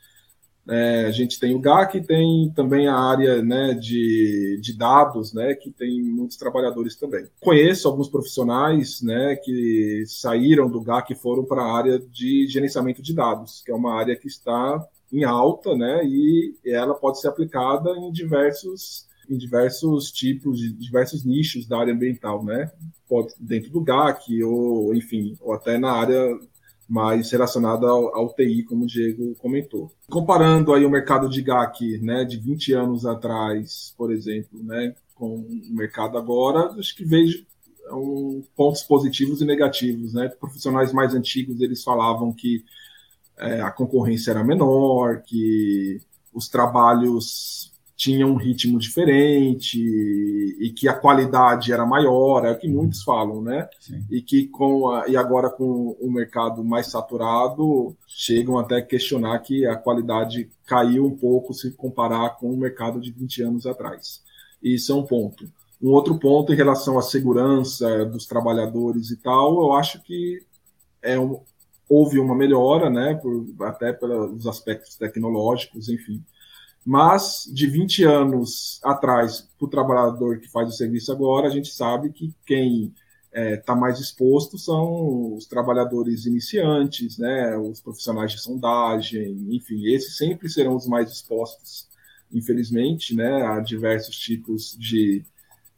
[0.68, 5.54] é, a gente tem o GAC, tem também a área né, de, de dados, né,
[5.54, 7.26] que tem muitos trabalhadores também.
[7.40, 13.02] Conheço alguns profissionais né, que saíram do GAC e foram para a área de gerenciamento
[13.02, 17.28] de dados, que é uma área que está em alta, né, e ela pode ser
[17.28, 22.72] aplicada em diversos em diversos tipos, de diversos nichos da área ambiental, né?
[23.10, 26.38] Pode dentro do GAC ou, enfim, ou até na área
[26.88, 29.92] mais relacionada ao, ao, TI, como o Diego comentou.
[30.10, 35.36] Comparando aí o mercado de GAC né, de 20 anos atrás, por exemplo, né, com
[35.36, 37.46] o mercado agora, acho que vejo
[37.92, 40.14] um, pontos positivos e negativos.
[40.14, 40.30] Né?
[40.40, 42.64] Profissionais mais antigos eles falavam que
[43.38, 46.00] é, a concorrência era menor, que
[46.34, 49.80] os trabalhos tinha um ritmo diferente
[50.60, 52.74] e que a qualidade era maior, é o que uhum.
[52.74, 53.70] muitos falam, né?
[53.80, 54.04] Sim.
[54.12, 59.40] E que com a, e agora com o mercado mais saturado, chegam até a questionar
[59.40, 64.22] que a qualidade caiu um pouco se comparar com o mercado de 20 anos atrás.
[64.62, 65.50] Isso é um ponto.
[65.82, 70.42] Um outro ponto em relação à segurança dos trabalhadores e tal, eu acho que
[71.02, 71.40] é um,
[71.88, 76.22] houve uma melhora, né, por, até pelos aspectos tecnológicos, enfim
[76.86, 81.70] mas de 20 anos atrás, para o trabalhador que faz o serviço agora, a gente
[81.70, 82.94] sabe que quem
[83.36, 89.88] está é, tá mais exposto são os trabalhadores iniciantes, né, os profissionais de sondagem, enfim,
[89.88, 91.90] esses sempre serão os mais expostos,
[92.32, 95.26] infelizmente, né, a diversos tipos de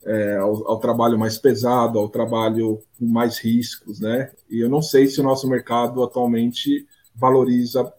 [0.05, 4.31] é, ao, ao, trabalho mais pesado, ao trabalho com mais riscos, né?
[4.49, 6.87] E eu não sei se o nosso mercado atualmente
[7.17, 7.91] valoriza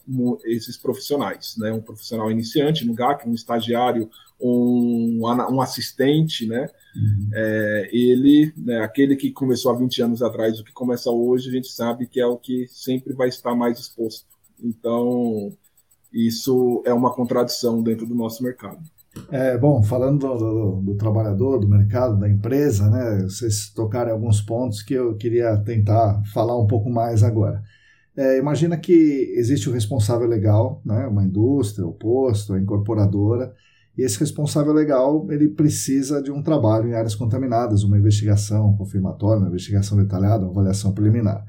[0.44, 1.72] esses profissionais, né?
[1.72, 4.08] Um profissional iniciante no GAC, um estagiário,
[4.40, 6.68] um, um assistente, né?
[6.94, 7.30] Uhum.
[7.32, 11.52] É, ele, né, aquele que começou há 20 anos atrás, o que começa hoje, a
[11.52, 14.26] gente sabe que é o que sempre vai estar mais exposto.
[14.62, 15.52] Então,
[16.12, 18.80] isso é uma contradição dentro do nosso mercado.
[19.30, 24.40] É, bom, falando do, do, do, trabalhador, do mercado, da empresa, né, vocês tocaram alguns
[24.40, 27.62] pontos que eu queria tentar falar um pouco mais agora.
[28.18, 33.54] É, imagina que existe o responsável legal, né, uma indústria, o posto, a incorporadora,
[33.96, 39.38] e esse responsável legal ele precisa de um trabalho em áreas contaminadas, uma investigação confirmatória,
[39.38, 41.44] uma investigação detalhada, uma avaliação preliminar.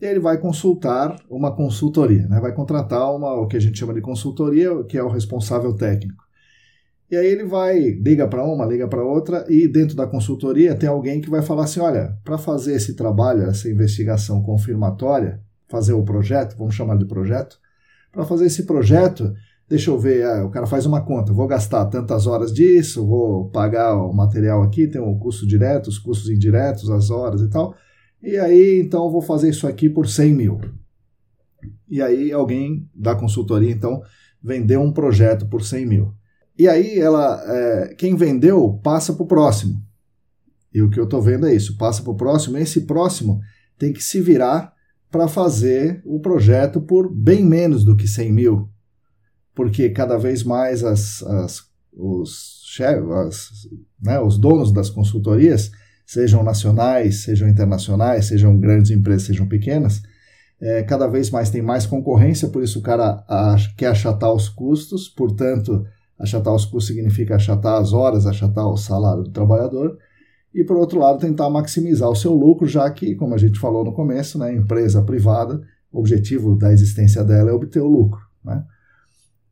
[0.00, 3.92] E ele vai consultar uma consultoria, né, vai contratar uma, o que a gente chama
[3.92, 6.24] de consultoria, que é o responsável técnico.
[7.10, 10.88] E aí ele vai, liga para uma, liga para outra, e dentro da consultoria tem
[10.88, 16.02] alguém que vai falar assim: olha, para fazer esse trabalho, essa investigação confirmatória, fazer o
[16.02, 17.58] projeto, vamos chamar de projeto.
[18.10, 19.34] Para fazer esse projeto,
[19.68, 23.50] deixa eu ver, ah, o cara faz uma conta, vou gastar tantas horas disso, vou
[23.50, 27.74] pagar o material aqui, tem o custo direto, os custos indiretos, as horas e tal.
[28.22, 30.60] E aí, então, vou fazer isso aqui por 100 mil.
[31.88, 34.02] E aí, alguém da consultoria, então,
[34.42, 36.14] vendeu um projeto por 100 mil.
[36.58, 39.80] E aí, ela, é, quem vendeu passa para o próximo.
[40.74, 42.58] E o que eu estou vendo é isso: passa para o próximo.
[42.58, 43.40] Esse próximo
[43.78, 44.72] tem que se virar
[45.10, 48.68] para fazer o projeto por bem menos do que 100 mil,
[49.54, 52.78] porque cada vez mais as, as, os,
[53.26, 53.50] as,
[54.02, 55.70] né, os donos das consultorias,
[56.06, 60.02] sejam nacionais, sejam internacionais, sejam grandes empresas, sejam pequenas,
[60.60, 63.24] é, cada vez mais tem mais concorrência, por isso o cara
[63.76, 65.84] quer achatar os custos, portanto,
[66.18, 69.98] achatar os custos significa achatar as horas, achatar o salário do trabalhador,
[70.54, 73.84] e, por outro lado, tentar maximizar o seu lucro, já que, como a gente falou
[73.84, 75.60] no começo, né, empresa privada,
[75.92, 78.20] o objetivo da existência dela é obter o lucro.
[78.44, 78.64] Né?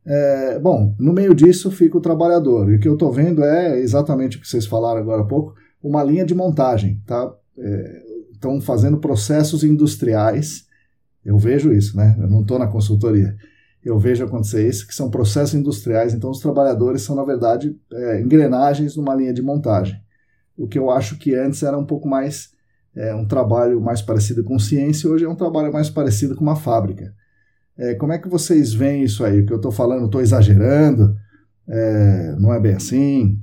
[0.05, 3.79] É, bom, no meio disso fica o trabalhador, e o que eu estou vendo é
[3.79, 7.01] exatamente o que vocês falaram agora há pouco, uma linha de montagem.
[7.05, 7.31] Tá?
[8.33, 10.65] Estão é, fazendo processos industriais,
[11.23, 12.15] eu vejo isso, né?
[12.19, 13.35] eu não estou na consultoria,
[13.83, 18.21] eu vejo acontecer isso, que são processos industriais, então os trabalhadores são, na verdade, é,
[18.21, 20.01] engrenagens numa linha de montagem
[20.57, 22.51] o que eu acho que antes era um pouco mais
[22.95, 26.55] é, um trabalho mais parecido com ciência, hoje é um trabalho mais parecido com uma
[26.55, 27.13] fábrica.
[27.77, 29.41] É, como é que vocês veem isso aí?
[29.41, 31.15] O que eu estou falando, estou exagerando?
[31.67, 33.39] É, não é bem assim?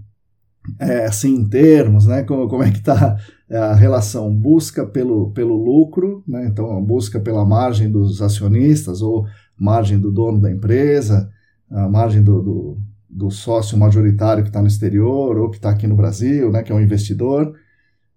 [0.81, 2.25] É assim em termos, né?
[2.25, 3.17] Como, como é que está
[3.51, 6.47] a relação busca pelo, pelo lucro, né?
[6.47, 11.31] então busca pela margem dos acionistas ou margem do dono da empresa,
[11.71, 12.79] a margem do, do
[13.15, 16.73] do sócio majoritário que está no exterior ou que está aqui no Brasil, né, que
[16.73, 17.55] é um investidor,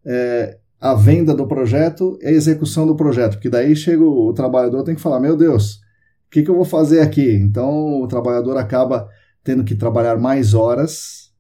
[0.04, 4.34] é, a venda do projeto e a execução do projeto, porque daí chega o, o
[4.34, 7.32] trabalhador tem que falar, meu Deus, o que, que eu vou fazer aqui?
[7.36, 9.08] Então o trabalhador acaba
[9.44, 11.32] tendo que trabalhar mais horas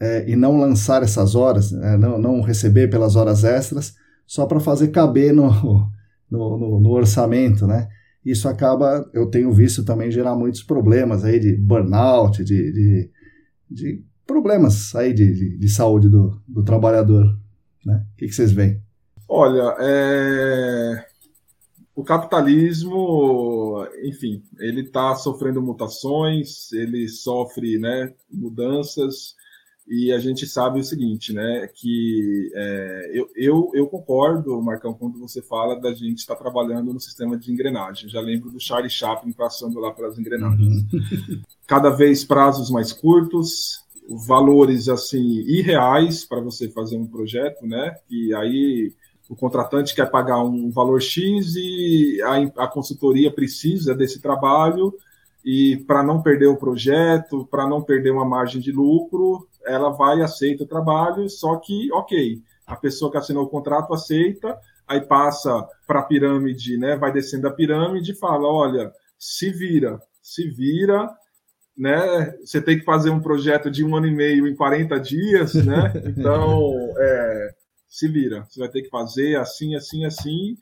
[0.00, 3.94] é, e não lançar essas horas, é, não, não receber pelas horas extras,
[4.26, 5.48] só para fazer caber no,
[6.30, 7.88] no, no, no, orçamento, né?
[8.24, 13.10] Isso acaba, eu tenho visto também gerar muitos problemas aí de burnout, de, de,
[13.70, 17.38] de problemas aí de, de, de saúde do, do trabalhador.
[17.84, 18.02] Né?
[18.14, 18.80] O que, que vocês veem?
[19.28, 21.06] Olha, é...
[21.94, 29.34] o capitalismo, enfim, ele está sofrendo mutações, ele sofre né, mudanças,
[29.86, 35.18] e a gente sabe o seguinte, né, que é, eu, eu, eu, concordo, Marcão, quando
[35.18, 38.08] você fala da gente estar tá trabalhando no sistema de engrenagem.
[38.08, 40.84] Já lembro do Charlie Chaplin passando lá pelas engrenagens.
[40.90, 41.42] Uhum.
[41.66, 47.94] Cada vez prazos mais curtos, valores assim irreais para você fazer um projeto, né?
[48.10, 48.92] E aí
[49.28, 54.94] o contratante quer pagar um valor X e a, a consultoria precisa desse trabalho
[55.44, 60.22] e para não perder o projeto, para não perder uma margem de lucro, ela vai
[60.22, 65.66] aceita o trabalho, só que, ok, a pessoa que assinou o contrato aceita, aí passa
[65.86, 71.08] para a pirâmide, né, vai descendo a pirâmide e fala, olha, se vira, se vira,
[71.76, 72.36] né?
[72.44, 75.92] Você tem que fazer um projeto de um ano e meio em 40 dias, né?
[76.06, 77.54] Então, é,
[77.88, 78.44] se vira.
[78.48, 80.56] Você vai ter que fazer assim, assim, assim,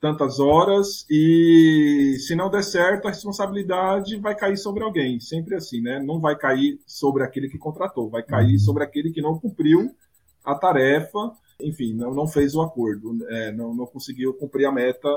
[0.00, 5.20] tantas horas, e se não der certo, a responsabilidade vai cair sobre alguém.
[5.20, 6.00] Sempre assim, né?
[6.00, 8.58] Não vai cair sobre aquele que contratou, vai cair uhum.
[8.58, 9.94] sobre aquele que não cumpriu
[10.42, 15.08] a tarefa, enfim, não, não fez o acordo, é, não, não conseguiu cumprir a meta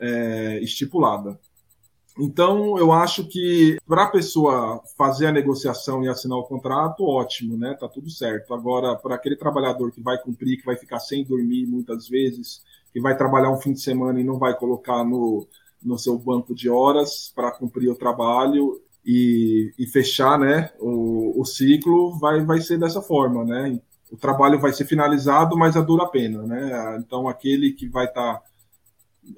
[0.00, 1.38] é, estipulada.
[2.18, 7.56] Então, eu acho que para a pessoa fazer a negociação e assinar o contrato, ótimo,
[7.56, 7.76] né?
[7.78, 8.52] Tá tudo certo.
[8.52, 12.62] Agora, para aquele trabalhador que vai cumprir, que vai ficar sem dormir muitas vezes,
[12.92, 15.46] que vai trabalhar um fim de semana e não vai colocar no,
[15.82, 21.44] no seu banco de horas para cumprir o trabalho e, e fechar né, o, o
[21.44, 23.80] ciclo, vai, vai ser dessa forma, né?
[24.10, 26.98] O trabalho vai ser finalizado, mas a dura pena, né?
[26.98, 28.42] Então, aquele que vai estar tá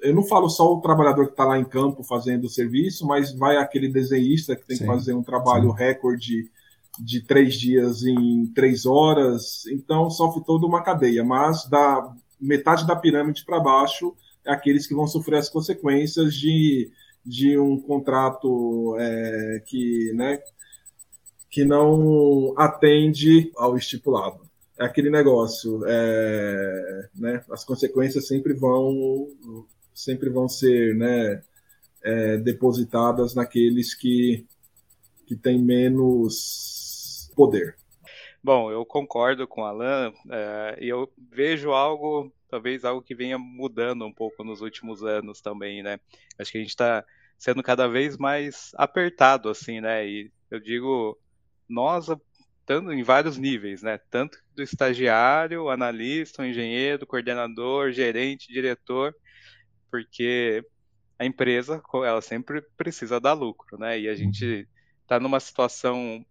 [0.01, 3.33] eu não falo só o trabalhador que está lá em campo fazendo o serviço, mas
[3.33, 5.77] vai aquele desenhista que tem sim, que fazer um trabalho sim.
[5.77, 6.51] recorde
[6.99, 12.13] de três dias em três horas, então sofre toda uma cadeia, mas da
[12.43, 14.15] metade da pirâmide para baixo
[14.45, 16.91] é aqueles que vão sofrer as consequências de,
[17.25, 20.39] de um contrato é, que, né,
[21.49, 24.41] que não atende ao estipulado.
[24.77, 29.27] É aquele negócio, é, né, as consequências sempre vão
[29.93, 31.43] sempre vão ser né,
[32.03, 34.45] é, depositadas naqueles que,
[35.27, 37.75] que têm menos poder.
[38.43, 43.37] Bom, eu concordo com o Alan é, e eu vejo algo, talvez algo que venha
[43.37, 45.97] mudando um pouco nos últimos anos também, né?
[46.37, 47.05] Acho que a gente está
[47.39, 50.05] sendo cada vez mais apertado, assim, né?
[50.05, 51.17] E eu digo
[51.69, 52.07] nós,
[52.65, 53.97] tanto em vários níveis, né?
[54.09, 59.15] Tanto do estagiário, analista, engenheiro, coordenador, gerente, diretor,
[59.89, 60.61] porque
[61.17, 63.97] a empresa ela sempre precisa dar lucro, né?
[64.01, 64.67] E a gente
[65.03, 66.25] está numa situação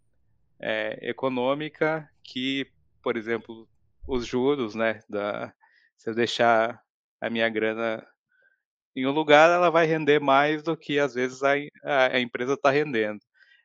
[0.62, 2.66] é, econômica que,
[3.02, 3.68] por exemplo,
[4.06, 5.00] os juros, né?
[5.10, 5.52] Da,
[5.96, 6.80] se eu deixar
[7.20, 8.04] a minha grana
[8.94, 12.54] em um lugar, ela vai render mais do que às vezes a, a, a empresa
[12.54, 13.20] está rendendo.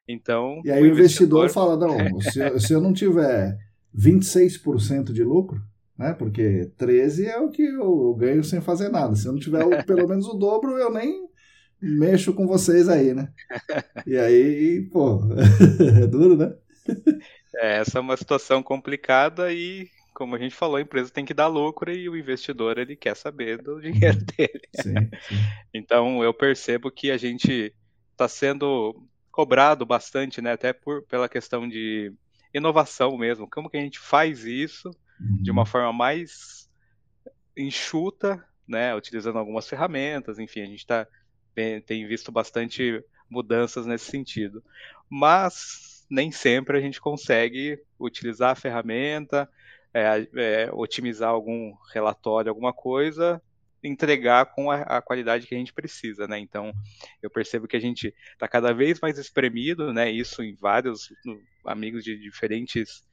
[0.08, 0.62] Então.
[0.64, 3.58] E aí o investidor, investidor fala: não, se, eu, se eu não tiver
[3.96, 5.62] 26% de lucro,
[5.98, 6.14] né?
[6.14, 9.16] Porque 13 é o que eu ganho sem fazer nada.
[9.16, 11.28] Se eu não tiver o, pelo menos o dobro, eu nem
[11.80, 13.30] mexo com vocês aí, né?
[14.06, 15.20] E aí, pô,
[16.02, 16.54] é duro, né?
[17.56, 21.34] É, essa é uma situação complicada e, como a gente falou, a empresa tem que
[21.34, 24.62] dar lucro e o investidor ele quer saber do dinheiro dele.
[24.76, 24.94] Sim,
[25.28, 25.36] sim.
[25.74, 27.74] Então eu percebo que a gente
[28.12, 30.52] está sendo cobrado bastante, né?
[30.52, 32.14] Até por, pela questão de
[32.54, 33.50] inovação mesmo.
[33.50, 35.42] Como que a gente faz isso uhum.
[35.42, 36.70] de uma forma mais
[37.56, 41.08] enxuta, né, utilizando algumas ferramentas, enfim, a gente tá,
[41.86, 44.64] tem visto bastante mudanças nesse sentido.
[45.10, 49.50] Mas nem sempre a gente consegue utilizar a ferramenta,
[49.94, 53.42] é, é, otimizar algum relatório, alguma coisa,
[53.84, 56.40] entregar com a, a, qualidade que a gente precisa, né?
[56.40, 56.74] Então,
[57.22, 60.10] eu percebo que a gente está cada vez mais espremido, né?
[60.10, 63.04] Isso em vários no, amigos de diferentes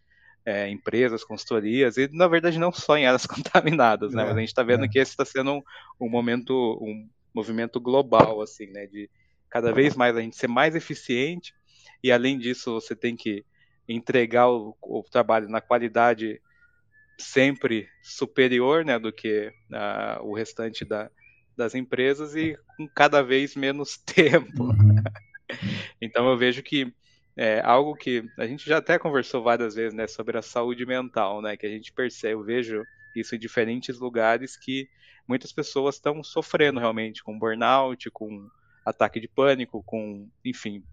[0.45, 4.23] é, empresas, consultorias, e na verdade não só em áreas contaminadas, né?
[4.23, 4.89] É, Mas a gente está vendo é.
[4.89, 5.63] que esse está sendo um,
[6.01, 8.87] um, momento, um movimento global, assim, né?
[8.87, 9.11] De
[9.49, 11.55] cada vez mais a gente ser mais eficiente,
[12.05, 13.47] e além disso você tem que
[13.89, 16.39] entregar o, o trabalho na qualidade
[17.19, 18.99] sempre superior, né?
[18.99, 21.11] Do que uh, o restante da,
[21.57, 24.65] das empresas e com cada vez menos tempo.
[24.65, 25.03] Uhum.
[25.99, 26.93] então eu vejo que
[27.35, 31.41] é algo que a gente já até conversou várias vezes, né, sobre a saúde mental,
[31.41, 32.85] né, que a gente percebe, eu vejo
[33.17, 34.89] isso em diferentes lugares que
[35.27, 38.49] muitas pessoas estão sofrendo realmente com burnout, com
[38.87, 40.85] ataque de pânico, com, enfim,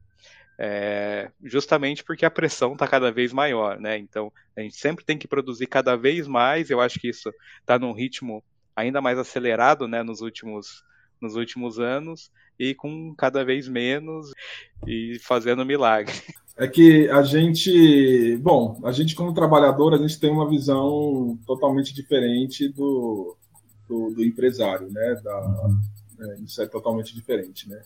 [0.63, 3.97] é, justamente porque a pressão está cada vez maior, né?
[3.97, 6.69] Então a gente sempre tem que produzir cada vez mais.
[6.69, 8.43] Eu acho que isso está num ritmo
[8.75, 10.03] ainda mais acelerado, né?
[10.03, 10.83] Nos últimos
[11.19, 14.31] nos últimos anos e com cada vez menos
[14.85, 16.13] e fazendo milagre.
[16.57, 21.91] É que a gente, bom, a gente como trabalhador, a gente tem uma visão totalmente
[21.91, 23.35] diferente do,
[23.87, 25.15] do, do empresário, né?
[25.23, 25.69] Da,
[26.19, 27.81] é, isso é totalmente diferente, né?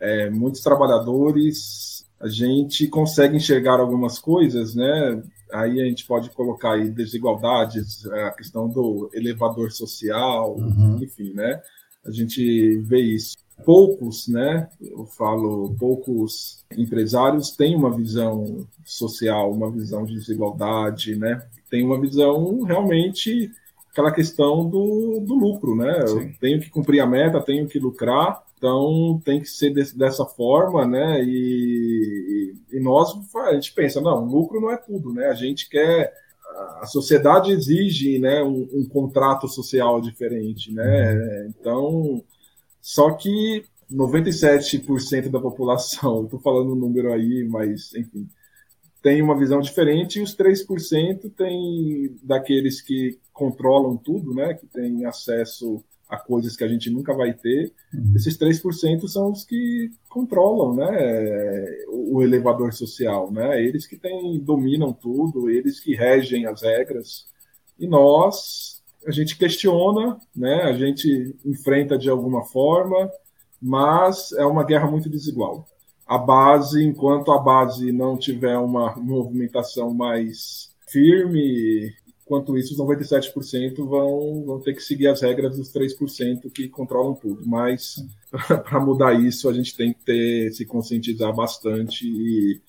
[0.00, 5.22] É, muitos trabalhadores, a gente consegue enxergar algumas coisas, né?
[5.52, 10.98] Aí a gente pode colocar aí desigualdades, a questão do elevador social, uhum.
[11.00, 11.60] enfim, né?
[12.04, 13.36] A gente vê isso.
[13.64, 14.68] Poucos, né?
[14.80, 21.42] Eu falo, poucos empresários têm uma visão social, uma visão de desigualdade, né?
[21.70, 23.50] Tem uma visão realmente
[23.90, 26.06] aquela questão do, do lucro, né?
[26.06, 26.14] Sim.
[26.14, 30.26] Eu tenho que cumprir a meta, tenho que lucrar, então tem que ser desse, dessa
[30.26, 31.22] forma, né?
[31.22, 35.26] E, e, nós a gente pensa, não, lucro não é tudo, né?
[35.26, 36.12] A gente quer
[36.80, 41.46] a sociedade exige, né, um, um contrato social diferente, né?
[41.48, 42.24] Então,
[42.80, 48.28] só que 97% da população, estou falando um número aí, mas enfim,
[49.02, 55.04] tem uma visão diferente e os 3% tem daqueles que controlam tudo, né, que têm
[55.04, 57.72] acesso a coisas que a gente nunca vai ter.
[57.92, 58.12] Uhum.
[58.16, 63.62] Esses 3% são os que controlam, né, o elevador social, né?
[63.62, 67.26] Eles que têm dominam tudo, eles que regem as regras.
[67.78, 70.62] E nós a gente questiona, né?
[70.62, 73.10] A gente enfrenta de alguma forma,
[73.60, 75.66] mas é uma guerra muito desigual
[76.08, 81.92] a base, enquanto a base não tiver uma movimentação mais firme,
[82.28, 87.14] enquanto isso, os 97% vão, vão ter que seguir as regras dos 3% que controlam
[87.14, 87.42] tudo.
[87.46, 87.96] Mas
[88.46, 92.60] para mudar isso, a gente tem que ter, se conscientizar bastante e,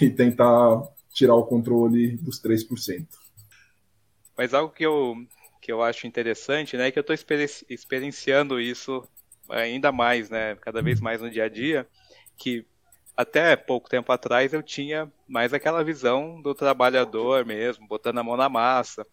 [0.00, 3.06] e tentar tirar o controle dos 3%.
[4.36, 5.16] Mas algo que eu,
[5.60, 7.16] que eu acho interessante, né, é que eu estou
[7.68, 9.02] experienciando isso
[9.48, 11.88] ainda mais, né, cada vez mais no dia a dia,
[12.36, 12.64] que
[13.18, 18.36] até pouco tempo atrás eu tinha mais aquela visão do trabalhador mesmo, botando a mão
[18.36, 19.04] na massa.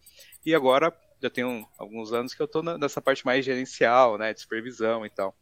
[0.44, 4.40] E agora já tenho alguns anos que eu estou nessa parte mais gerencial, né, de
[4.40, 5.34] supervisão e tal.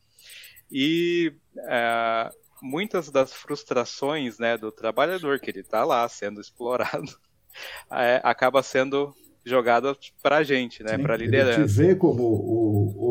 [0.72, 1.34] E
[1.68, 2.30] é,
[2.62, 7.12] muitas das frustrações né, do trabalhador, que ele está lá sendo explorado,
[7.92, 11.60] é, acaba sendo jogada para a gente, né, para a liderança.
[11.60, 12.63] Ele te vê como o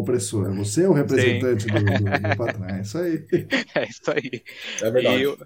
[0.04, 3.26] opressor, você é o representante do, do, do, patrão, é isso aí.
[3.76, 4.44] É isso aí.
[4.82, 5.24] É verdade.
[5.24, 5.38] E,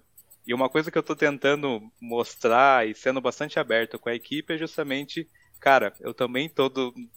[0.48, 4.54] e uma coisa que eu estou tentando mostrar e sendo bastante aberto com a equipe
[4.54, 5.28] é justamente,
[5.60, 6.72] cara, eu também estou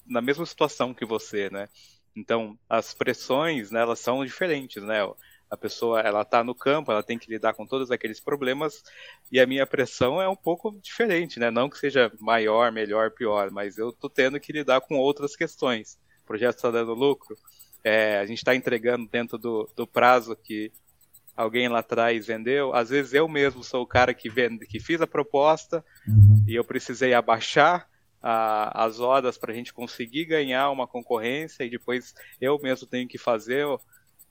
[0.06, 1.68] na mesma situação que você, né?
[2.14, 5.00] Então, as pressões, né, elas são diferentes, né?
[5.50, 8.84] a pessoa ela está no campo, ela tem que lidar com todos aqueles problemas
[9.32, 11.50] e a minha pressão é um pouco diferente, né?
[11.50, 15.98] Não que seja maior, melhor, pior, mas eu tô tendo que lidar com outras questões.
[16.30, 17.36] O projeto está dando lucro,
[17.82, 20.70] é, a gente está entregando dentro do, do prazo que
[21.36, 22.72] alguém lá atrás vendeu.
[22.72, 26.44] Às vezes eu mesmo sou o cara que vende, que fiz a proposta uhum.
[26.46, 27.88] e eu precisei abaixar
[28.22, 33.08] a, as horas para a gente conseguir ganhar uma concorrência e depois eu mesmo tenho
[33.08, 33.66] que fazer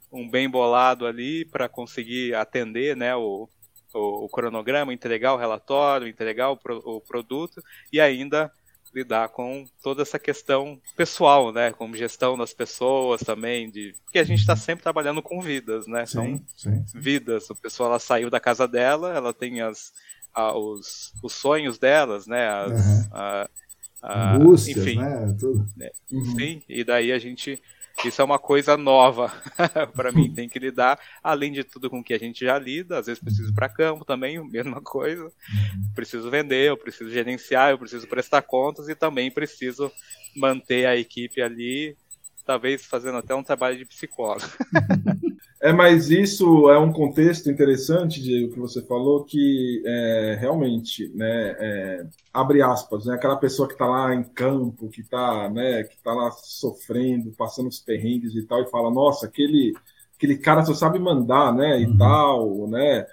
[0.10, 3.50] um bem bolado ali para conseguir atender né, o,
[3.94, 8.50] o, o, cronograma, entregar o relatório, entregar o, pro, o produto e ainda
[8.94, 14.24] lidar com toda essa questão pessoal, né, com gestão das pessoas também, de porque a
[14.24, 17.00] gente está sempre trabalhando com vidas, né, sim, sim, sim.
[17.00, 17.50] vidas.
[17.52, 19.92] A pessoa ela saiu da casa dela, ela tem as
[20.34, 23.10] a, os, os sonhos delas, né, as, uhum.
[23.12, 23.50] a,
[24.02, 25.68] a, Angústias, enfim, né, tudo.
[25.76, 26.38] Né, uhum.
[26.38, 27.62] Sim, e daí a gente
[28.08, 29.32] isso é uma coisa nova
[29.94, 33.08] para mim, tem que lidar, além de tudo com que a gente já lida, às
[33.08, 35.32] vezes preciso ir para campo também, mesma coisa.
[35.94, 39.92] Preciso vender, eu preciso gerenciar, eu preciso prestar contas e também preciso
[40.36, 41.98] manter a equipe ali,
[42.46, 44.46] talvez fazendo até um trabalho de psicólogo.
[45.62, 51.56] É, mas isso é um contexto interessante, Diego, que você falou, que é, realmente, né,
[51.60, 56.02] é, abre aspas, né, aquela pessoa que está lá em campo, que está né, que
[56.02, 59.74] tá lá sofrendo, passando os perrengues e tal, e fala, nossa, aquele,
[60.16, 61.98] aquele cara só sabe mandar, né, e uhum.
[61.98, 63.06] tal, né,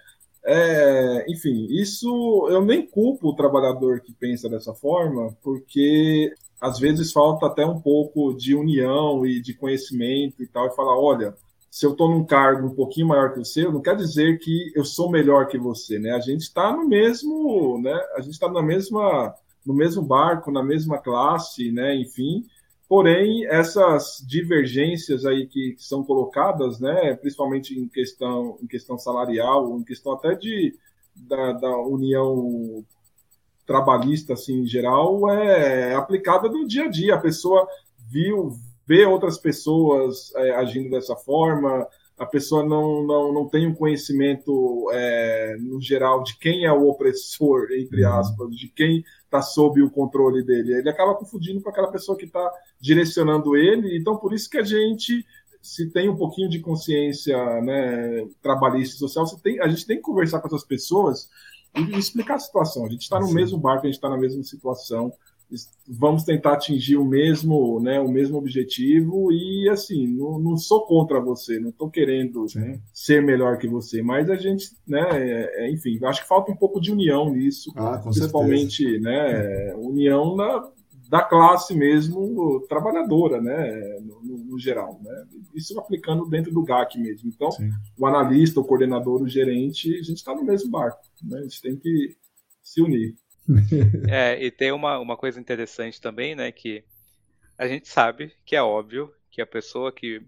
[0.45, 7.11] é, enfim, isso eu nem culpo o trabalhador que pensa dessa forma, porque às vezes
[7.11, 11.35] falta até um pouco de união e de conhecimento e tal, e falar, olha,
[11.71, 14.85] se eu estou num cargo um pouquinho maior que você, não quer dizer que eu
[14.85, 16.13] sou melhor que você, né?
[16.13, 17.95] A gente está no mesmo, né?
[18.17, 21.95] A gente está na mesma, no mesmo barco, na mesma classe, né?
[21.97, 22.45] Enfim,
[22.89, 27.15] porém essas divergências aí que, que são colocadas, né?
[27.17, 30.75] Principalmente em questão, em questão salarial, em questão até de
[31.17, 32.85] da, da união
[33.67, 37.15] trabalhista, assim, em geral, é aplicada no dia a dia.
[37.15, 37.67] A pessoa
[38.09, 38.57] viu,
[38.87, 41.87] vê outras pessoas é, agindo dessa forma,
[42.19, 46.89] a pessoa não, não, não tem um conhecimento, é, no geral, de quem é o
[46.89, 48.13] opressor, entre uhum.
[48.13, 50.75] aspas, de quem está sob o controle dele.
[50.75, 53.99] Ele acaba confundindo com aquela pessoa que está direcionando ele.
[53.99, 55.27] Então, por isso que a gente,
[55.61, 60.03] se tem um pouquinho de consciência né, trabalhista e social, tem, a gente tem que
[60.03, 61.29] conversar com essas pessoas
[61.75, 62.87] e explicar a situação.
[62.87, 65.13] A gente está no mesmo barco, a gente está na mesma situação
[65.87, 71.21] vamos tentar atingir o mesmo, né, o mesmo objetivo e assim, não, não sou contra
[71.21, 72.47] você, não estou querendo
[72.93, 76.57] ser melhor que você, mas a gente, né, é, é, enfim, acho que falta um
[76.57, 79.05] pouco de união nisso, ah, principalmente, certeza.
[79.05, 80.69] né, união na,
[81.09, 87.31] da classe mesmo trabalhadora, né, no, no, geral, né, isso aplicando dentro do GAC mesmo.
[87.33, 87.71] Então, Sim.
[87.97, 91.63] o analista, o coordenador, o gerente, a gente está no mesmo barco, né, a gente
[91.63, 92.17] tem que
[92.63, 93.15] se unir.
[94.09, 96.85] é, e tem uma, uma coisa interessante também, né, que
[97.59, 100.23] a gente sabe que é óbvio que a pessoa que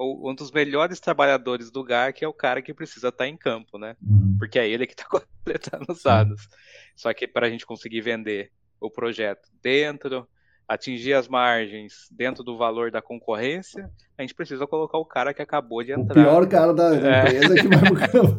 [0.00, 3.78] um dos melhores trabalhadores do GAC é o cara que precisa estar tá em campo,
[3.78, 3.96] né?
[4.00, 4.36] Uhum.
[4.38, 6.48] Porque é ele que está completando os dados.
[6.94, 10.28] Só que para a gente conseguir vender o projeto dentro,
[10.68, 15.42] atingir as margens dentro do valor da concorrência, a gente precisa colocar o cara que
[15.42, 16.20] acabou de entrar.
[16.20, 17.20] O pior cara da é.
[17.22, 17.62] empresa é.
[17.62, 18.36] que vai campo.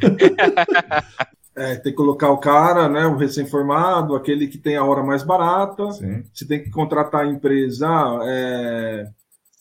[1.60, 5.24] É, tem que colocar o cara, né, o recém-formado, aquele que tem a hora mais
[5.24, 5.92] barata.
[5.92, 6.24] Sim.
[6.34, 7.88] Você tem que contratar a empresa.
[8.24, 9.06] É,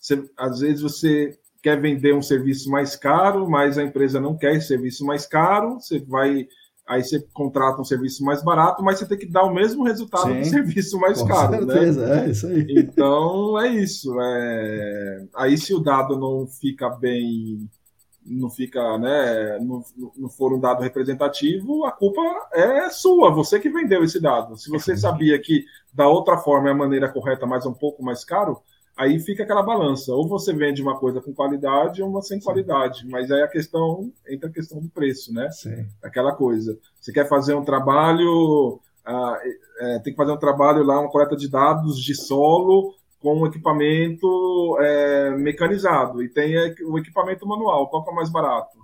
[0.00, 4.54] você, às vezes você quer vender um serviço mais caro, mas a empresa não quer
[4.54, 5.80] esse serviço mais caro.
[5.80, 6.46] Você vai,
[6.86, 10.32] aí você contrata um serviço mais barato, mas você tem que dar o mesmo resultado
[10.32, 11.58] Sim, do serviço mais caro.
[11.58, 12.26] Com certeza, né?
[12.26, 12.66] é isso aí.
[12.68, 14.16] Então é isso.
[14.20, 15.26] É...
[15.34, 17.68] Aí se o dado não fica bem
[18.28, 19.82] não fica, né, não,
[20.16, 22.20] não for um dado representativo, a culpa
[22.52, 24.56] é sua, você que vendeu esse dado.
[24.56, 28.24] Se você sabia que da outra forma é a maneira correta, mas um pouco mais
[28.24, 28.60] caro,
[28.96, 30.12] aí fica aquela balança.
[30.12, 32.44] Ou você vende uma coisa com qualidade ou uma sem Sim.
[32.44, 33.06] qualidade.
[33.08, 35.48] Mas aí a questão entra a questão do preço, né?
[35.50, 35.86] Sim.
[36.02, 36.78] Aquela coisa.
[37.00, 39.38] Você quer fazer um trabalho, ah,
[39.80, 43.46] é, tem que fazer um trabalho lá, uma coleta de dados de solo com um
[43.46, 46.54] equipamento é, mecanizado e tem
[46.84, 47.88] o equipamento manual.
[47.88, 48.78] Qual que é o mais barato?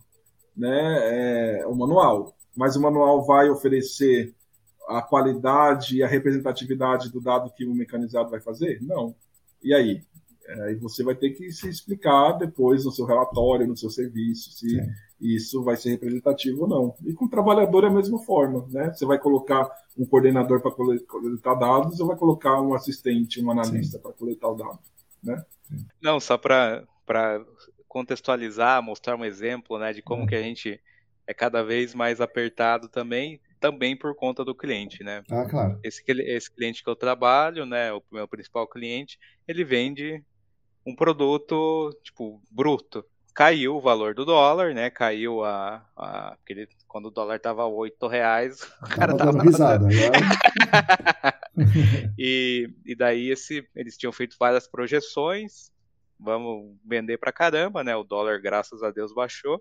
[0.56, 1.60] Né?
[1.60, 2.34] É, o manual.
[2.56, 4.34] Mas o manual vai oferecer
[4.88, 8.80] a qualidade e a representatividade do dado que o mecanizado vai fazer?
[8.82, 9.14] Não.
[9.62, 10.02] E aí?
[10.66, 14.68] Aí você vai ter que se explicar depois no seu relatório, no seu serviço, se
[14.68, 14.90] Sim.
[15.24, 16.94] Isso vai ser representativo ou não.
[17.04, 18.92] E com o trabalhador é a mesma forma, né?
[18.92, 23.98] Você vai colocar um coordenador para coletar dados ou vai colocar um assistente, um analista
[23.98, 24.78] para coletar o dado,
[25.22, 25.42] né?
[26.02, 26.84] Não, só para
[27.88, 30.26] contextualizar, mostrar um exemplo, né, de como é.
[30.26, 30.80] que a gente
[31.26, 35.22] é cada vez mais apertado também, também por conta do cliente, né?
[35.30, 35.78] Ah, claro.
[35.82, 39.18] Esse, esse cliente que eu trabalho, né, o meu principal cliente,
[39.48, 40.22] ele vende
[40.84, 43.04] um produto, tipo, bruto.
[43.34, 44.90] Caiu o valor do dólar, né?
[44.90, 45.84] Caiu a.
[45.96, 49.32] a ele, quando o dólar tava 8 reais, o cara tava.
[49.32, 51.40] tava risada, agora...
[52.16, 55.72] e, e daí esse, eles tinham feito várias projeções.
[56.18, 57.96] Vamos vender pra caramba, né?
[57.96, 59.60] O dólar, graças a Deus, baixou.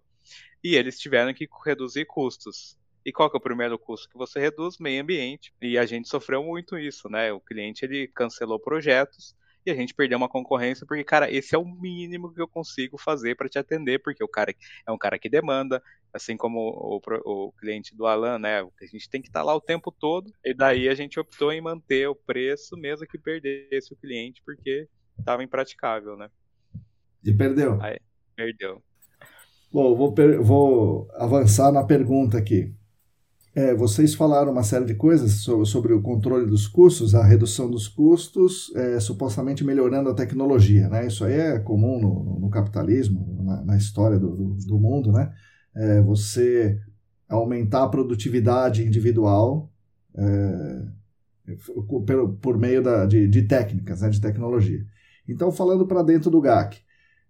[0.63, 2.77] E eles tiveram que reduzir custos.
[3.03, 4.77] E qual que é o primeiro custo que você reduz?
[4.77, 5.51] Meio ambiente.
[5.59, 7.33] E a gente sofreu muito isso, né?
[7.33, 9.35] O cliente ele cancelou projetos
[9.65, 12.97] e a gente perdeu uma concorrência porque, cara, esse é o mínimo que eu consigo
[12.97, 14.53] fazer para te atender, porque o cara
[14.85, 15.81] é um cara que demanda,
[16.13, 18.61] assim como o, o, o cliente do Alan, né?
[18.61, 21.51] A gente tem que estar tá lá o tempo todo, e daí a gente optou
[21.51, 24.87] em manter o preço, mesmo que perdesse o cliente, porque
[25.17, 26.29] estava impraticável, né?
[27.23, 27.81] E perdeu.
[27.81, 27.97] Aí,
[28.35, 28.81] perdeu.
[29.71, 32.73] Bom, vou, vou avançar na pergunta aqui.
[33.55, 37.69] É, vocês falaram uma série de coisas sobre, sobre, o controle dos custos, a redução
[37.69, 40.89] dos custos, é, supostamente melhorando a tecnologia.
[40.89, 41.05] Né?
[41.05, 45.11] Isso aí é comum no, no capitalismo, na, na história do, do, do, mundo.
[45.11, 45.31] Né?
[45.75, 46.79] É, você
[47.29, 49.71] aumentar a produtividade individual
[50.17, 51.53] é,
[51.85, 54.09] por, por, meio da, de, de, técnicas, né?
[54.09, 54.83] de tecnologia.
[55.29, 56.79] Então, falando para dentro do GAC,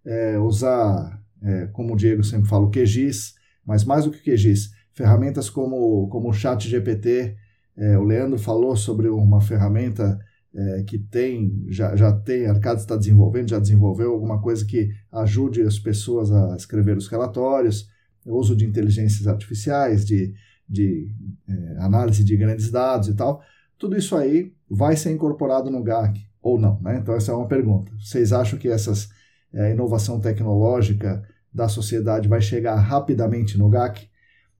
[0.06, 3.34] é, usar, é, como o Diego sempre fala, o QGIS,
[3.66, 7.36] mas mais do que o QGIS, ferramentas como, como o Chat GPT,
[7.76, 10.18] é, o Leandro falou sobre uma ferramenta
[10.54, 14.90] é, que tem, já, já tem, a Arcade está desenvolvendo, já desenvolveu alguma coisa que
[15.10, 17.88] ajude as pessoas a escrever os relatórios,
[18.24, 20.32] o uso de inteligências artificiais, de,
[20.68, 21.10] de
[21.48, 23.42] é, análise de grandes dados e tal.
[23.76, 26.80] Tudo isso aí vai ser incorporado no GAC ou não?
[26.80, 26.98] Né?
[26.98, 27.90] Então, essa é uma pergunta.
[27.98, 29.08] Vocês acham que essas
[29.52, 31.22] é, inovação tecnológica
[31.52, 34.08] da sociedade vai chegar rapidamente no GAC?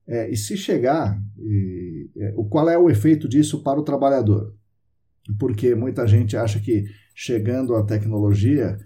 [0.06, 4.54] É, e se chegar, e, é, qual é o efeito disso para o trabalhador?
[5.38, 6.84] Porque muita gente acha que
[7.14, 8.76] chegando a tecnologia,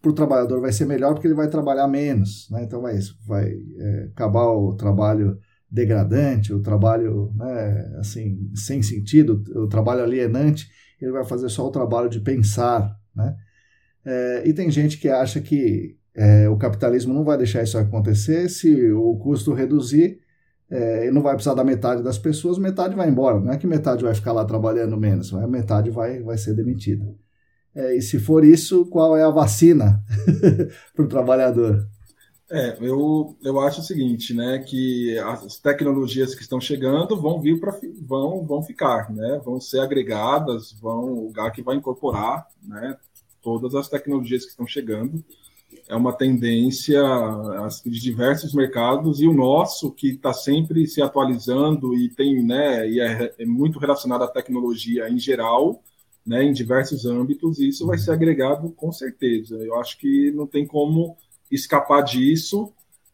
[0.00, 2.48] para o trabalhador vai ser melhor porque ele vai trabalhar menos.
[2.50, 2.62] Né?
[2.64, 5.38] Então vai, vai é, acabar o trabalho
[5.70, 10.68] degradante, o trabalho né, assim sem sentido, o trabalho alienante,
[11.00, 12.94] ele vai fazer só o trabalho de pensar.
[13.16, 13.34] Né?
[14.04, 18.48] É, e tem gente que acha que é, o capitalismo não vai deixar isso acontecer
[18.48, 20.20] se o custo reduzir,
[20.74, 23.38] é, não vai precisar da metade das pessoas, metade vai embora.
[23.38, 27.04] Não é que metade vai ficar lá trabalhando menos, a metade vai, vai ser demitida.
[27.74, 30.02] É, e se for isso, qual é a vacina
[30.94, 31.86] para o trabalhador?
[32.50, 37.58] É, eu, eu acho o seguinte, né, que as tecnologias que estão chegando vão vir
[37.58, 42.96] para vão vão ficar, né, vão ser agregadas, vão o GAC vai incorporar, né,
[43.42, 45.24] todas as tecnologias que estão chegando.
[45.88, 47.02] É uma tendência
[47.84, 53.00] de diversos mercados e o nosso, que está sempre se atualizando e tem, né, e
[53.00, 55.82] é, é muito relacionado à tecnologia em geral,
[56.26, 59.56] né, em diversos âmbitos, e isso vai ser agregado com certeza.
[59.56, 61.16] Eu acho que não tem como
[61.50, 62.72] escapar disso,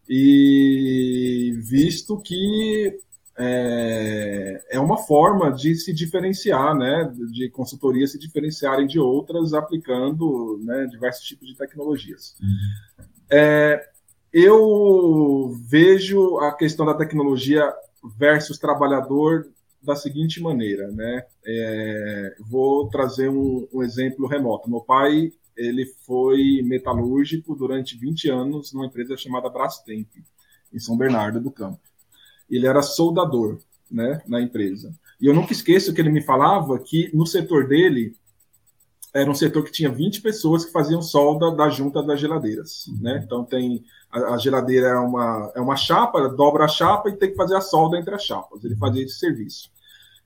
[0.09, 2.99] e visto que
[3.43, 10.61] é, é uma forma de se diferenciar, né, de consultorias se diferenciarem de outras aplicando
[10.63, 12.37] né, diversos tipos de tecnologias.
[12.41, 13.07] Uhum.
[13.31, 13.89] É,
[14.31, 17.73] eu vejo a questão da tecnologia
[18.19, 19.49] versus trabalhador
[19.83, 21.25] da seguinte maneira, né?
[21.45, 24.69] É, vou trazer um, um, exemplo remoto.
[24.69, 30.09] Meu pai ele foi metalúrgico durante 20 anos numa empresa chamada Brastemp,
[30.73, 31.90] em São Bernardo do Campo
[32.51, 33.59] ele era soldador
[33.91, 34.95] né, na empresa.
[35.21, 38.15] E eu nunca esqueço que ele me falava que no setor dele
[39.13, 42.87] era um setor que tinha 20 pessoas que faziam solda da junta das geladeiras.
[42.87, 42.99] Uhum.
[43.01, 43.23] Né?
[43.25, 47.31] Então tem a, a, geladeira é uma, é uma chapa, dobra a chapa e tem
[47.31, 48.65] que fazer a solda entre as chapas.
[48.65, 49.71] Ele fazia esse serviço.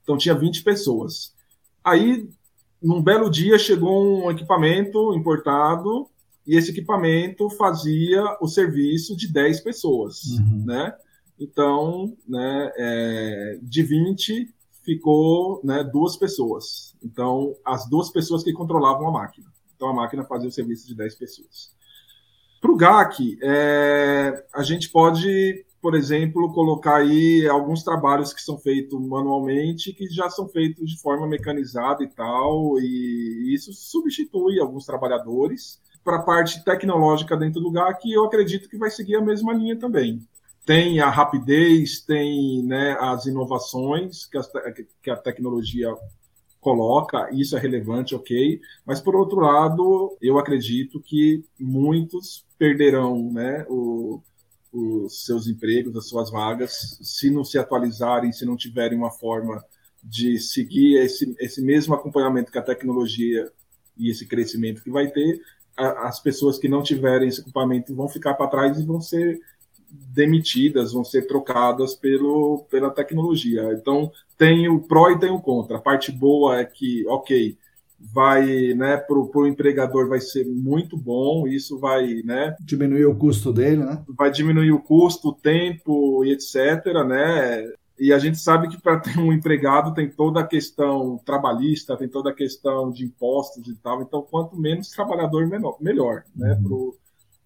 [0.03, 1.33] Então tinha 20 pessoas.
[1.83, 2.29] Aí,
[2.81, 6.07] num belo dia, chegou um equipamento importado
[6.45, 10.23] e esse equipamento fazia o serviço de 10 pessoas.
[10.25, 10.63] Uhum.
[10.65, 10.93] Né?
[11.39, 16.95] Então, né, é, de 20 ficou né, duas pessoas.
[17.03, 19.47] Então, as duas pessoas que controlavam a máquina.
[19.75, 21.75] Então, a máquina fazia o serviço de 10 pessoas.
[22.61, 28.57] Para o GAC, é, a gente pode, por exemplo, colocar aí alguns trabalhos que são
[28.57, 34.85] feitos manualmente, que já são feitos de forma mecanizada e tal, e isso substitui alguns
[34.85, 35.81] trabalhadores.
[36.03, 39.77] Para a parte tecnológica dentro do GAC, eu acredito que vai seguir a mesma linha
[39.77, 40.25] também
[40.65, 44.43] tem a rapidez, tem né, as inovações que a,
[45.03, 45.95] que a tecnologia
[46.59, 53.63] coloca, isso é relevante, ok, mas por outro lado, eu acredito que muitos perderão né,
[53.69, 54.19] o,
[54.73, 59.63] os seus empregos, as suas vagas, se não se atualizarem, se não tiverem uma forma
[60.03, 63.51] de seguir esse, esse mesmo acompanhamento que a tecnologia
[63.95, 65.39] e esse crescimento que vai ter,
[65.77, 69.39] as pessoas que não tiverem esse equipamento vão ficar para trás e vão ser
[69.89, 73.73] demitidas, vão ser trocadas pelo, pela tecnologia.
[73.73, 75.77] Então, tem o pró e tem o contra.
[75.77, 77.57] A parte boa é que, ok,
[77.99, 82.55] vai, né, para o empregador vai ser muito bom, isso vai, né...
[82.61, 84.03] Diminuir o custo dele, né?
[84.07, 87.71] Vai diminuir o custo, o tempo e etc, né?
[87.97, 92.09] E a gente sabe que para ter um empregado tem toda a questão trabalhista, tem
[92.09, 94.01] toda a questão de impostos e tal.
[94.01, 96.53] Então, quanto menos trabalhador, menor, melhor, né?
[96.53, 96.63] Uhum.
[96.63, 96.97] Pro,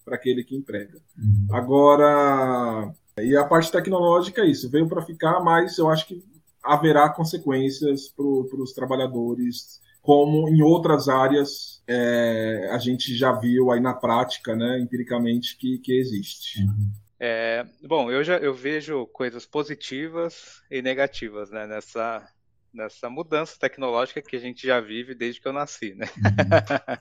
[0.10, 1.00] para aquele que emprega.
[1.16, 1.48] Uhum.
[1.52, 6.24] Agora, e a parte tecnológica é isso, veio para ficar, mas eu acho que
[6.64, 13.80] haverá consequências para os trabalhadores, como em outras áreas é, a gente já viu aí
[13.80, 16.64] na prática, né, empiricamente, que, que existe.
[16.64, 16.92] Uhum.
[17.20, 22.26] É, bom, eu já eu vejo coisas positivas e negativas né, nessa,
[22.74, 26.06] nessa mudança tecnológica que a gente já vive desde que eu nasci, né?
[26.18, 26.98] Uhum.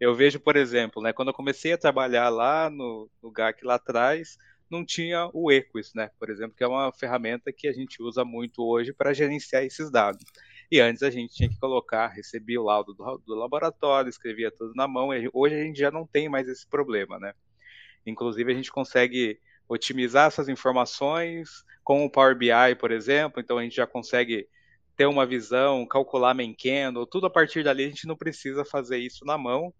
[0.00, 3.74] eu vejo, por exemplo, né, quando eu comecei a trabalhar lá no, no GAC lá
[3.74, 4.36] atrás,
[4.70, 8.24] não tinha o Equus, né, por exemplo, que é uma ferramenta que a gente usa
[8.24, 10.24] muito hoje para gerenciar esses dados.
[10.70, 14.74] E antes a gente tinha que colocar, recebia o laudo do, do laboratório, escrevia tudo
[14.74, 17.32] na mão, e hoje a gente já não tem mais esse problema, né?
[18.04, 23.62] Inclusive a gente consegue otimizar essas informações com o Power BI, por exemplo, então a
[23.62, 24.46] gente já consegue
[24.98, 29.24] ter uma visão, calcular Menkendo, tudo a partir dali a gente não precisa fazer isso
[29.24, 29.72] na mão.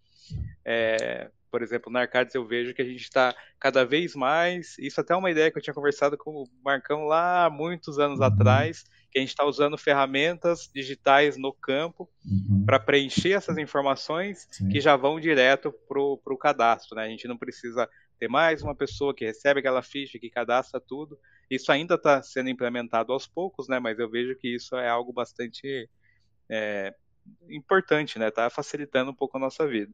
[0.65, 4.79] É, por exemplo, na Arcades eu vejo que a gente está cada vez mais.
[4.79, 8.21] Isso até é uma ideia que eu tinha conversado com o Marcão lá muitos anos
[8.21, 8.27] uhum.
[8.27, 12.65] atrás, que a gente está usando ferramentas digitais no campo uhum.
[12.65, 14.69] para preencher essas informações Sim.
[14.69, 16.95] que já vão direto para o cadastro.
[16.95, 17.07] Né?
[17.07, 17.89] A gente não precisa
[18.21, 21.19] ter mais uma pessoa que recebe aquela ficha, que cadastra tudo.
[21.51, 23.79] Isso ainda está sendo implementado aos poucos, né?
[23.79, 25.89] mas eu vejo que isso é algo bastante
[26.49, 26.95] é,
[27.49, 28.29] importante, né?
[28.29, 29.93] Está facilitando um pouco a nossa vida.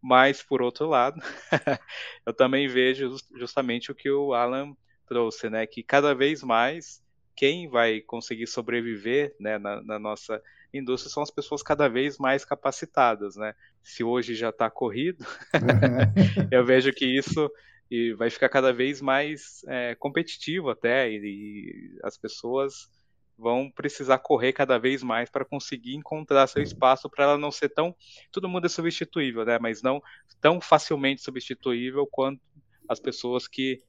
[0.00, 1.20] Mas, por outro lado,
[2.24, 4.76] eu também vejo justamente o que o Alan
[5.06, 5.66] trouxe, né?
[5.66, 7.02] Que cada vez mais
[7.34, 10.42] quem vai conseguir sobreviver né, na, na nossa
[10.74, 13.54] indústria são as pessoas cada vez mais capacitadas, né?
[13.82, 15.24] Se hoje já está corrido,
[16.50, 17.50] eu vejo que isso
[17.90, 22.90] e vai ficar cada vez mais é, competitivo até, e, e, as pessoas
[23.38, 27.68] vão precisar correr cada vez mais para conseguir encontrar seu espaço para ela não ser
[27.68, 27.94] tão.
[28.32, 29.58] Todo mundo é substituível, né?
[29.60, 30.02] Mas não
[30.40, 32.40] tão facilmente substituível quanto
[32.88, 33.80] as pessoas que,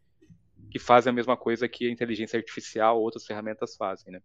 [0.69, 4.21] que fazem a mesma coisa que a inteligência artificial ou outras ferramentas fazem, né?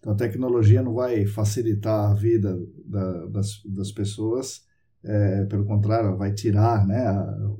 [0.00, 4.66] Então a tecnologia não vai facilitar a vida da, das, das pessoas,
[5.02, 7.04] é, pelo contrário, vai tirar né,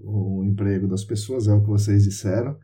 [0.02, 2.56] o emprego das pessoas, é o que vocês disseram.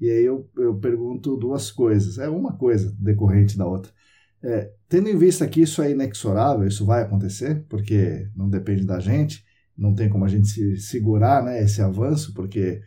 [0.00, 2.18] E aí eu, eu pergunto duas coisas.
[2.18, 3.90] É uma coisa decorrente da outra.
[4.42, 9.00] É, tendo em vista que isso é inexorável, isso vai acontecer, porque não depende da
[9.00, 9.44] gente,
[9.76, 12.80] não tem como a gente se segurar né, esse avanço, porque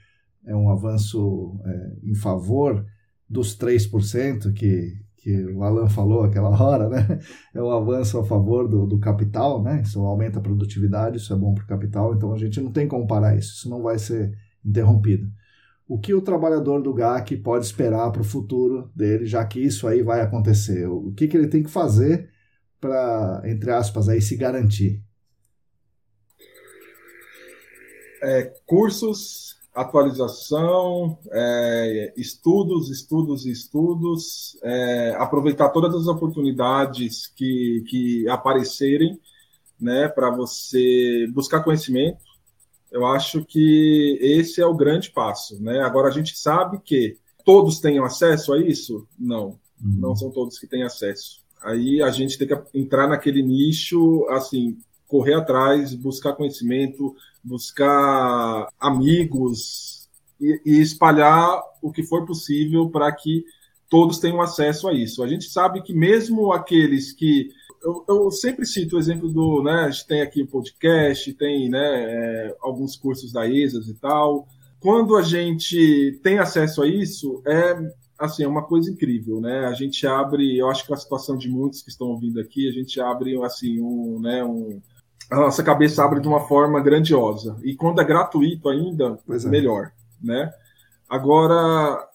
[0.45, 2.85] é um avanço é, em favor
[3.29, 7.19] dos 3% que, que o Alan falou aquela hora, né?
[7.53, 9.81] É um avanço a favor do, do capital, né?
[9.83, 12.87] Isso aumenta a produtividade, isso é bom para o capital, então a gente não tem
[12.87, 15.31] como parar isso, isso não vai ser interrompido
[15.91, 19.85] o que o trabalhador do GAC pode esperar para o futuro dele, já que isso
[19.85, 20.87] aí vai acontecer?
[20.87, 22.29] O que, que ele tem que fazer
[22.79, 25.03] para, entre aspas, aí se garantir?
[28.23, 38.27] É, cursos, atualização, é, estudos, estudos e estudos, é, aproveitar todas as oportunidades que, que
[38.27, 39.19] aparecerem
[39.79, 42.19] né, para você buscar conhecimento,
[42.91, 45.61] eu acho que esse é o grande passo.
[45.61, 45.79] Né?
[45.79, 49.07] Agora, a gente sabe que todos têm acesso a isso?
[49.17, 49.97] Não, uhum.
[49.97, 51.41] não são todos que têm acesso.
[51.63, 60.09] Aí a gente tem que entrar naquele nicho, assim, correr atrás, buscar conhecimento, buscar amigos
[60.39, 63.43] e, e espalhar o que for possível para que
[63.89, 65.21] todos tenham acesso a isso.
[65.21, 67.49] A gente sabe que mesmo aqueles que
[67.83, 71.69] eu, eu, sempre cito o exemplo do, né, a gente tem aqui o podcast, tem
[71.69, 74.47] né, é, alguns cursos da ESAS e tal.
[74.79, 79.65] Quando a gente tem acesso a isso, é assim, é uma coisa incrível, né?
[79.65, 82.71] A gente abre, eu acho que a situação de muitos que estão ouvindo aqui, a
[82.71, 84.79] gente abre assim um, né, um
[85.31, 87.57] a nossa cabeça abre de uma forma grandiosa.
[87.63, 89.47] E quando é gratuito ainda, é.
[89.47, 90.51] melhor, né?
[91.09, 92.05] Agora,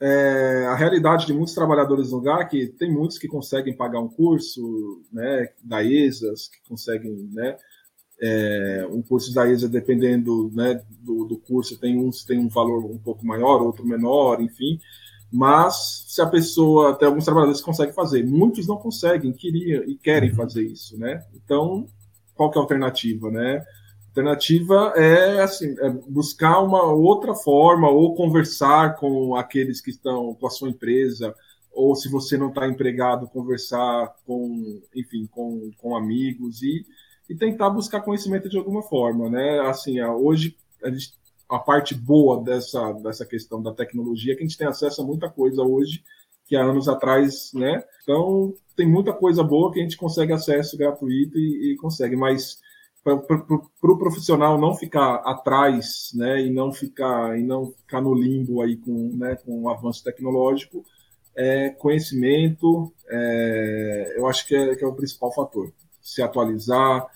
[0.00, 5.02] é, a realidade de muitos trabalhadores no GAC, tem muitos que conseguem pagar um curso
[5.12, 7.56] né, da ESAS, que conseguem, né,
[8.20, 12.84] é, um curso da ESA, dependendo né, do, do, curso, tem uns tem um valor
[12.84, 14.78] um pouco maior, outro menor, enfim.
[15.32, 19.96] Mas se a pessoa, tem alguns trabalhadores que conseguem fazer, muitos não conseguem, queriam e
[19.96, 20.36] querem uhum.
[20.36, 21.24] fazer isso, né?
[21.34, 21.88] Então,
[22.42, 23.64] qual que é a alternativa, né?
[24.08, 30.46] alternativa é assim é buscar uma outra forma ou conversar com aqueles que estão com
[30.46, 31.34] a sua empresa
[31.72, 36.84] ou se você não está empregado conversar com enfim com, com amigos e,
[37.28, 41.14] e tentar buscar conhecimento de alguma forma né assim hoje a, gente,
[41.48, 45.06] a parte boa dessa dessa questão da tecnologia é que a gente tem acesso a
[45.06, 46.04] muita coisa hoje
[46.46, 50.76] que há anos atrás né então tem muita coisa boa que a gente consegue acesso
[50.76, 52.58] gratuito e, e consegue mas
[53.02, 58.62] para o profissional não ficar atrás, né, e não ficar e não ficar no limbo
[58.62, 60.84] aí com, né, com o avanço tecnológico,
[61.34, 65.72] é conhecimento, é, eu acho que é, que é o principal fator.
[66.00, 67.06] Se atualizar,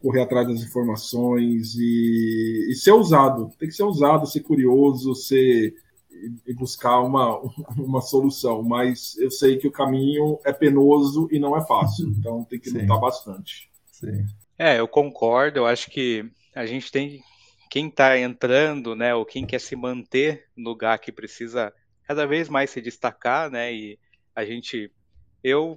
[0.00, 3.50] correr atrás das informações e, e ser usado.
[3.58, 5.74] Tem que ser usado, ser curioso, ser
[6.46, 7.38] e buscar uma,
[7.76, 12.44] uma solução, mas eu sei que o caminho é penoso e não é fácil, então
[12.44, 12.82] tem que Sim.
[12.82, 13.70] lutar bastante.
[13.90, 14.26] Sim.
[14.58, 15.58] É, eu concordo.
[15.58, 17.22] Eu acho que a gente tem
[17.70, 21.72] quem está entrando, né, ou quem quer se manter no GAC precisa
[22.04, 23.74] cada vez mais se destacar, né?
[23.74, 23.98] E
[24.34, 24.90] a gente,
[25.42, 25.76] eu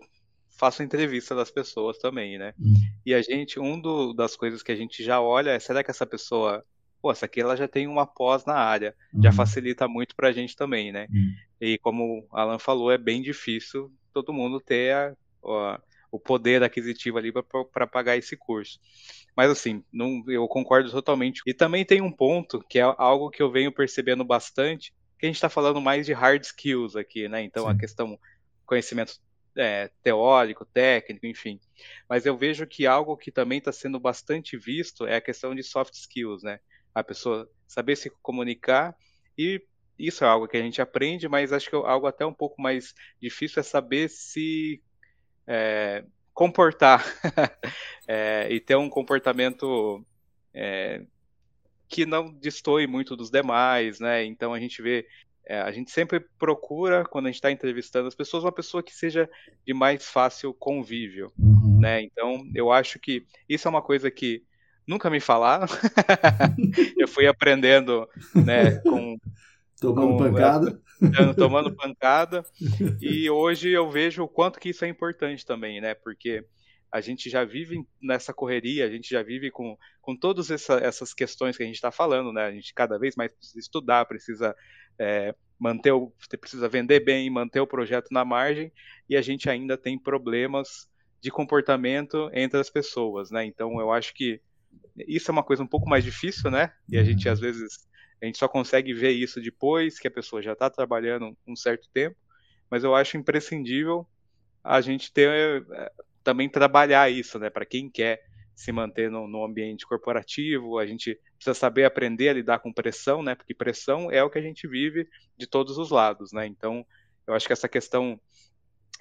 [0.58, 2.54] faço entrevista das pessoas também, né?
[2.60, 2.74] Hum.
[3.06, 5.90] E a gente, um do, das coisas que a gente já olha é, será que
[5.90, 6.64] essa pessoa,
[7.02, 9.24] pô, essa aqui ela já tem uma pós na área, uhum.
[9.24, 11.08] já facilita muito para a gente também, né?
[11.10, 11.34] Uhum.
[11.62, 15.16] E como o Alan falou, é bem difícil todo mundo ter a
[16.12, 18.80] o poder aquisitivo ali para pagar esse curso.
[19.36, 21.42] Mas assim, não, eu concordo totalmente.
[21.46, 25.30] E também tem um ponto que é algo que eu venho percebendo bastante, que a
[25.30, 27.44] gente está falando mais de hard skills aqui, né?
[27.44, 27.72] Então Sim.
[27.72, 28.20] a questão
[28.66, 29.20] conhecimento
[29.56, 31.60] é, teórico, técnico, enfim.
[32.08, 35.64] Mas eu vejo que algo que também está sendo bastante visto é a questão de
[35.64, 36.60] soft skills, né?
[36.94, 38.96] A pessoa saber se comunicar
[39.38, 39.62] e
[39.98, 42.62] isso é algo que a gente aprende, mas acho que é algo até um pouco
[42.62, 44.82] mais difícil é saber se
[45.46, 47.04] é, comportar
[48.08, 50.06] é, e ter um comportamento
[50.54, 51.04] é,
[51.90, 54.24] que não destoe muito dos demais, né?
[54.24, 55.06] Então a gente vê,
[55.46, 58.96] é, a gente sempre procura quando a gente está entrevistando as pessoas uma pessoa que
[58.96, 59.30] seja
[59.66, 61.80] de mais fácil convívio, uhum.
[61.82, 62.02] né?
[62.04, 64.46] Então eu acho que isso é uma coisa que
[64.90, 65.68] nunca me falaram.
[66.98, 69.18] eu fui aprendendo, né, com
[69.80, 70.82] Tomando com, pancada.
[71.38, 72.46] tomando pancada.
[73.00, 75.94] E hoje eu vejo o quanto que isso é importante também, né?
[75.94, 76.44] Porque
[76.92, 81.14] a gente já vive nessa correria, a gente já vive com, com todas essa, essas
[81.14, 82.44] questões que a gente está falando, né?
[82.44, 84.54] A gente cada vez mais precisa estudar, precisa
[85.00, 86.12] é, manter o,
[86.42, 88.72] precisa vender bem, manter o projeto na margem,
[89.08, 90.90] e a gente ainda tem problemas
[91.22, 93.46] de comportamento entre as pessoas, né?
[93.46, 94.42] Então eu acho que
[95.08, 96.72] isso é uma coisa um pouco mais difícil, né?
[96.88, 97.88] E a gente às vezes
[98.22, 101.88] a gente só consegue ver isso depois que a pessoa já está trabalhando um certo
[101.94, 102.18] tempo,
[102.70, 104.06] mas eu acho imprescindível
[104.64, 105.92] a gente ter eh,
[106.24, 107.50] também trabalhar isso, né?
[107.50, 108.22] Para quem quer
[108.56, 113.24] se manter no, no, ambiente corporativo, a gente precisa saber aprender a lidar com pressão,
[113.24, 113.34] né?
[113.34, 116.46] Porque pressão é o que a gente vive de todos os lados, né?
[116.46, 116.86] Então,
[117.26, 118.20] eu acho que essa questão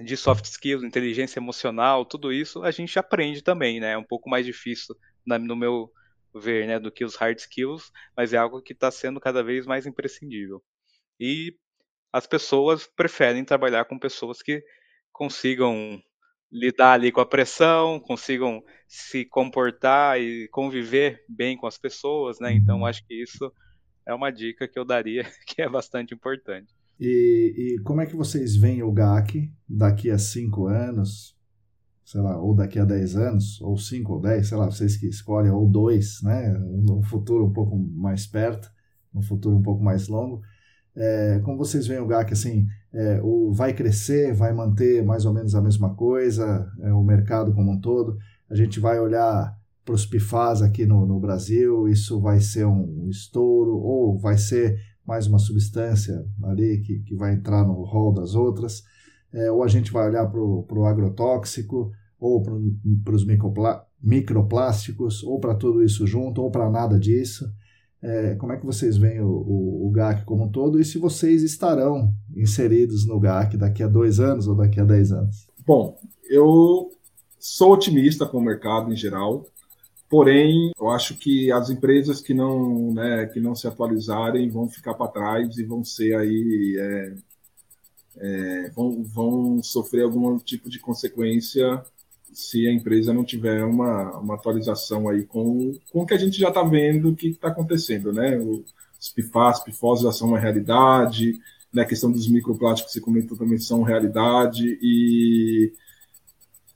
[0.01, 3.92] de soft skills, inteligência emocional, tudo isso a gente aprende também, né?
[3.92, 4.94] É um pouco mais difícil
[5.29, 5.93] na, no meu
[6.35, 9.66] ver, né, do que os hard skills, mas é algo que está sendo cada vez
[9.66, 10.62] mais imprescindível.
[11.20, 11.55] E
[12.12, 14.62] as pessoas preferem trabalhar com pessoas que
[15.12, 16.01] consigam
[16.51, 22.53] lidar ali com a pressão, consigam se comportar e conviver bem com as pessoas, né?
[22.53, 23.53] Então acho que isso
[24.07, 26.72] é uma dica que eu daria que é bastante importante.
[26.99, 31.37] E, e como é que vocês veem o GAC daqui a cinco anos,
[32.09, 35.06] sei lá, ou daqui a 10 anos, ou 5 ou 10, sei lá, vocês que
[35.06, 38.70] escolhem, ou 2, né, no futuro um pouco mais perto,
[39.12, 40.40] no futuro um pouco mais longo,
[40.96, 45.34] é, como vocês veem o GAC, assim, é, o vai crescer, vai manter mais ou
[45.34, 48.16] menos a mesma coisa, é, o mercado como um todo,
[48.48, 49.54] a gente vai olhar
[49.84, 54.80] para os PIFAs aqui no, no Brasil, isso vai ser um estouro, ou vai ser
[55.06, 58.82] mais uma substância ali que, que vai entrar no rol das outras,
[59.33, 63.24] é, ou a gente vai olhar para o agrotóxico, ou para os
[64.03, 67.49] microplásticos, ou para tudo isso junto, ou para nada disso.
[68.01, 70.99] É, como é que vocês veem o, o, o, GAC como um todo e se
[70.99, 75.49] vocês estarão inseridos no GAC daqui a dois anos ou daqui a dez anos?
[75.66, 75.99] Bom,
[76.31, 76.93] eu
[77.41, 79.45] sou otimista com o mercado em geral,
[80.09, 84.95] porém eu acho que as empresas que não, né, que não se atualizarem vão ficar
[84.95, 87.14] para trás e vão ser aí é,
[88.20, 91.82] é, vão, vão sofrer algum tipo de consequência
[92.32, 96.38] se a empresa não tiver uma, uma atualização aí com, com o que a gente
[96.38, 98.38] já está vendo que está acontecendo, né?
[98.38, 101.38] Os PFAS, PFOS já são uma realidade,
[101.72, 101.82] né?
[101.82, 105.72] a questão dos microplásticos que você comentou também são realidade, e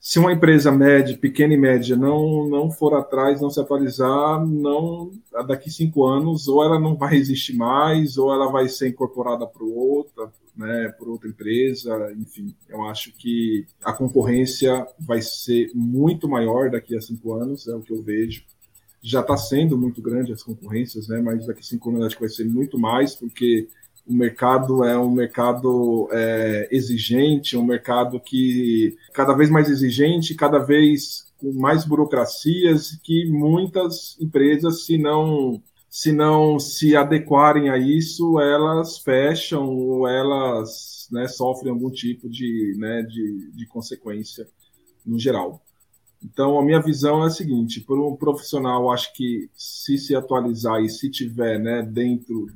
[0.00, 5.12] se uma empresa média, pequena e média, não, não for atrás, não se atualizar, não
[5.46, 9.64] daqui cinco anos, ou ela não vai existir mais, ou ela vai ser incorporada para
[9.64, 16.70] outra, né, por outra empresa, enfim, eu acho que a concorrência vai ser muito maior
[16.70, 18.44] daqui a cinco anos, é o que eu vejo.
[19.02, 22.22] Já está sendo muito grande as concorrências, né, mas daqui a cinco anos acho que
[22.22, 23.68] vai ser muito mais, porque
[24.06, 30.58] o mercado é um mercado é, exigente, um mercado que cada vez mais exigente, cada
[30.58, 35.62] vez com mais burocracias, que muitas empresas, se não
[35.94, 42.74] se não se adequarem a isso, elas fecham ou elas né, sofrem algum tipo de,
[42.78, 44.48] né, de, de consequência
[45.04, 45.62] no geral.
[46.24, 50.80] Então, a minha visão é a seguinte: para um profissional, acho que se se atualizar
[50.80, 52.46] e se tiver né, dentro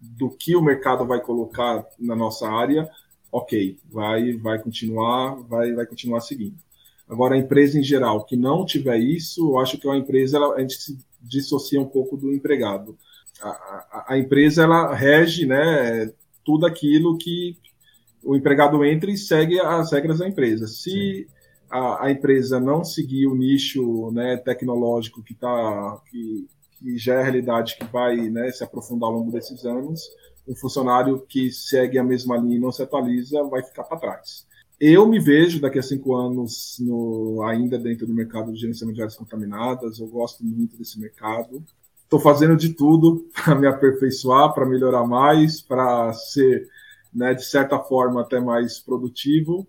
[0.00, 2.88] do que o mercado vai colocar na nossa área,
[3.32, 6.54] ok, vai, vai continuar, vai, vai continuar seguindo.
[7.08, 10.54] Agora, a empresa em geral que não tiver isso, eu acho que uma empresa ela,
[10.54, 10.96] a gente
[11.28, 12.96] dissocia um pouco do empregado.
[13.40, 16.12] A, a, a empresa ela rege, né,
[16.44, 17.56] tudo aquilo que
[18.22, 20.66] o empregado entra e segue as regras da empresa.
[20.66, 21.26] Se
[21.70, 26.46] a, a, empresa não seguir o nicho né, tecnológico que, tá, que,
[26.78, 30.02] que já é a realidade que vai né, se aprofundar ao longo desses anos,
[30.46, 34.46] um funcionário que segue a mesma linha e não se atualiza vai ficar para trás.
[34.86, 39.02] Eu me vejo daqui a cinco anos no, ainda dentro do mercado de gerenciamento de
[39.02, 39.98] áreas contaminadas.
[39.98, 41.64] Eu gosto muito desse mercado.
[42.02, 46.68] Estou fazendo de tudo para me aperfeiçoar, para melhorar mais, para ser,
[47.14, 49.66] né, de certa forma, até mais produtivo.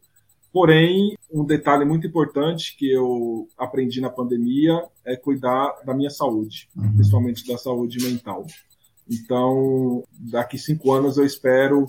[0.51, 6.69] Porém, um detalhe muito importante que eu aprendi na pandemia é cuidar da minha saúde,
[6.75, 6.93] uhum.
[6.93, 8.45] principalmente da saúde mental.
[9.09, 11.85] Então, daqui cinco anos eu espero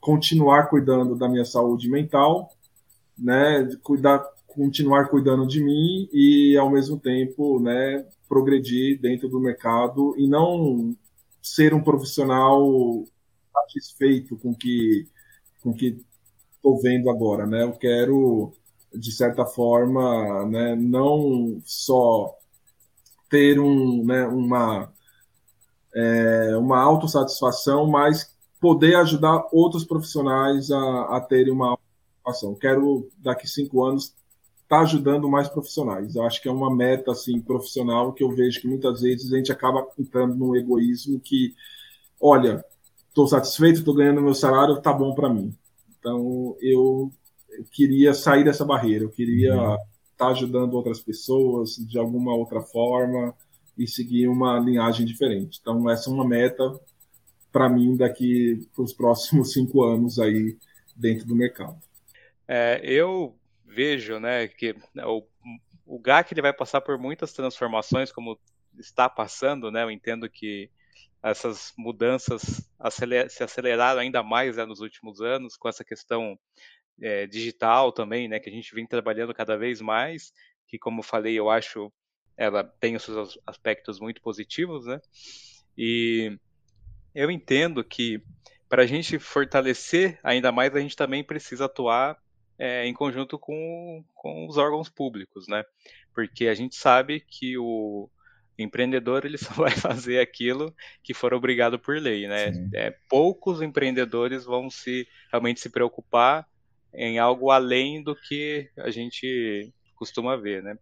[0.00, 2.50] continuar cuidando da minha saúde mental,
[3.20, 10.14] né, cuidar, continuar cuidando de mim e ao mesmo tempo, né, progredir dentro do mercado
[10.18, 10.96] e não
[11.42, 13.04] ser um profissional
[13.52, 15.06] satisfeito com que
[15.62, 16.00] com que
[16.56, 17.62] estou vendo agora, né?
[17.64, 18.52] Eu quero
[18.92, 22.34] de certa forma, né, não só
[23.28, 24.92] ter um, né, uma
[25.94, 31.78] é, uma autossatisfação, mas poder ajudar outros profissionais a, a terem uma
[32.26, 32.54] ação.
[32.54, 34.14] Quero, daqui cinco anos,
[34.70, 36.14] estar tá ajudando mais profissionais.
[36.14, 39.36] Eu acho que é uma meta assim, profissional que eu vejo que muitas vezes a
[39.36, 41.54] gente acaba entrando num egoísmo que,
[42.20, 42.64] olha,
[43.08, 45.52] estou satisfeito, estou ganhando meu salário, tá bom para mim.
[45.98, 47.10] Então, eu,
[47.50, 49.78] eu, queria sair dessa barreira, eu queria estar uhum.
[50.16, 53.34] tá ajudando outras pessoas de alguma outra forma
[53.76, 55.58] e seguir uma linhagem diferente.
[55.60, 56.78] Então, essa é uma meta
[57.52, 60.56] para mim daqui para os próximos cinco anos aí
[60.96, 61.76] dentro do mercado.
[62.52, 64.74] É, eu vejo, né, que
[65.06, 65.24] o,
[65.86, 68.36] o GAC ele vai passar por muitas transformações, como
[68.76, 69.84] está passando, né?
[69.84, 70.68] Eu entendo que
[71.22, 72.68] essas mudanças
[73.28, 76.36] se aceleraram ainda mais né, nos últimos anos com essa questão
[77.00, 78.40] é, digital também, né?
[78.40, 80.32] Que a gente vem trabalhando cada vez mais,
[80.66, 81.92] que como falei, eu acho
[82.36, 85.00] ela tem os seus aspectos muito positivos, né?
[85.78, 86.36] E
[87.14, 88.20] eu entendo que
[88.68, 92.18] para a gente fortalecer ainda mais, a gente também precisa atuar
[92.60, 95.64] é, em conjunto com, com os órgãos públicos, né?
[96.14, 98.10] Porque a gente sabe que o
[98.58, 102.52] empreendedor ele só vai fazer aquilo que for obrigado por lei, né?
[102.74, 106.46] É, poucos empreendedores vão se realmente se preocupar
[106.92, 110.76] em algo além do que a gente costuma ver, né?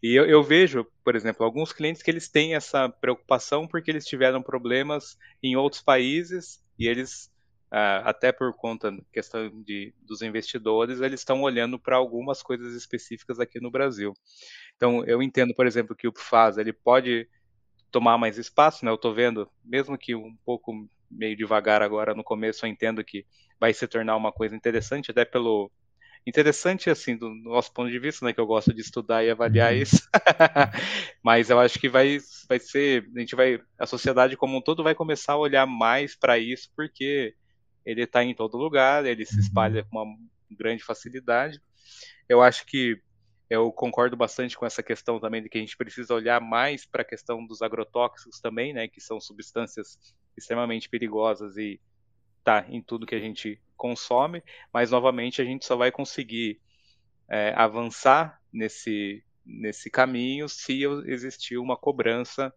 [0.00, 4.06] E eu, eu, vejo, por exemplo, alguns clientes que eles têm essa preocupação porque eles
[4.06, 7.28] tiveram problemas em outros países e eles,
[7.70, 12.74] ah, até por conta da questão de, dos investidores, eles estão olhando para algumas coisas
[12.74, 14.14] específicas aqui no Brasil.
[14.76, 17.28] Então, eu entendo, por exemplo, que o faz, ele pode
[17.90, 18.90] tomar mais espaço, né?
[18.90, 23.26] Eu estou vendo, mesmo que um pouco meio devagar agora no começo, eu entendo que
[23.58, 25.70] vai se tornar uma coisa interessante, até pelo
[26.26, 29.72] interessante, assim, do nosso ponto de vista, né, que eu gosto de estudar e avaliar
[29.72, 29.78] uhum.
[29.80, 30.08] isso,
[31.22, 34.82] mas eu acho que vai, vai ser, a gente vai, a sociedade como um todo
[34.82, 37.34] vai começar a olhar mais para isso, porque
[37.88, 39.88] ele está em todo lugar, ele se espalha uhum.
[39.88, 40.18] com uma
[40.50, 41.58] grande facilidade.
[42.28, 43.00] Eu acho que
[43.48, 47.00] eu concordo bastante com essa questão também de que a gente precisa olhar mais para
[47.00, 49.98] a questão dos agrotóxicos também, né, que são substâncias
[50.36, 51.80] extremamente perigosas e
[52.44, 54.42] tá em tudo que a gente consome,
[54.72, 56.60] mas novamente a gente só vai conseguir
[57.26, 62.52] é, avançar nesse, nesse caminho se existir uma cobrança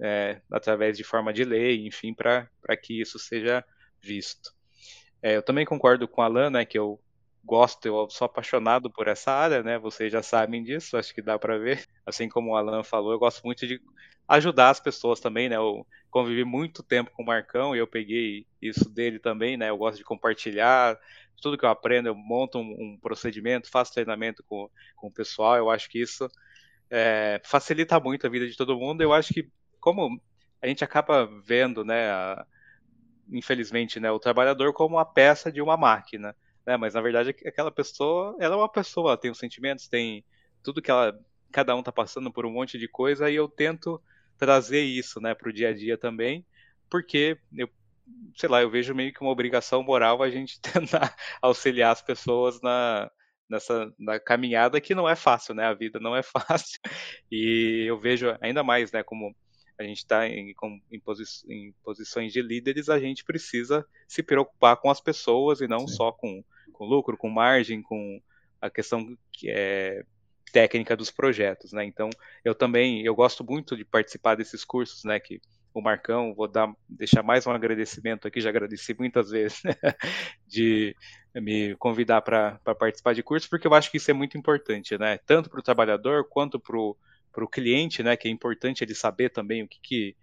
[0.00, 2.48] é, através de forma de lei, enfim, para
[2.82, 3.64] que isso seja
[4.00, 4.52] visto.
[5.22, 7.00] É, eu também concordo com a Alan, né, que eu
[7.44, 9.78] gosto, eu sou apaixonado por essa área, né?
[9.78, 11.84] Vocês já sabem disso, acho que dá para ver.
[12.06, 13.80] Assim como o Alan falou, eu gosto muito de
[14.28, 15.56] ajudar as pessoas também, né?
[15.56, 19.70] Eu convivi muito tempo com o Marcão e eu peguei isso dele também, né?
[19.70, 20.98] Eu gosto de compartilhar
[21.40, 25.56] tudo que eu aprendo, eu monto um, um procedimento, faço treinamento com, com o pessoal,
[25.56, 26.28] eu acho que isso
[26.90, 29.02] é, facilita muito a vida de todo mundo.
[29.02, 29.48] Eu acho que
[29.80, 30.20] como
[30.62, 32.46] a gente acaba vendo, né, a,
[33.32, 36.36] infelizmente, né, o trabalhador como uma peça de uma máquina,
[36.66, 36.76] né?
[36.76, 40.24] Mas na verdade aquela pessoa, ela é uma pessoa, ela tem os sentimentos, tem
[40.62, 41.18] tudo que ela,
[41.50, 44.00] cada um tá passando por um monte de coisa e eu tento
[44.38, 46.46] trazer isso, né, para o dia a dia também,
[46.90, 47.68] porque eu,
[48.36, 52.60] sei lá, eu vejo meio que uma obrigação moral a gente tentar auxiliar as pessoas
[52.60, 53.10] na,
[53.48, 55.64] nessa na caminhada que não é fácil, né?
[55.66, 56.80] A vida não é fácil.
[57.30, 59.34] E eu vejo ainda mais, né, como
[59.82, 60.54] a gente está em,
[60.90, 65.68] em, posi em, posições de líderes, a gente precisa se preocupar com as pessoas e
[65.68, 65.94] não Sim.
[65.94, 66.42] só com,
[66.72, 68.20] com lucro, com margem, com
[68.60, 70.04] a questão que é
[70.52, 71.84] técnica dos projetos, né?
[71.84, 72.10] Então,
[72.44, 75.18] eu também eu gosto muito de participar desses cursos, né?
[75.18, 75.40] Que
[75.74, 79.74] o Marcão, vou dar, deixar mais um agradecimento aqui, já agradeci muitas vezes, né,
[80.46, 80.94] de
[81.34, 85.18] me convidar para participar de cursos, porque eu acho que isso é muito importante, né?
[85.24, 86.96] Tanto para o trabalhador quanto para o
[87.48, 88.16] cliente, né?
[88.16, 90.16] Que é importante ele saber também o que, que,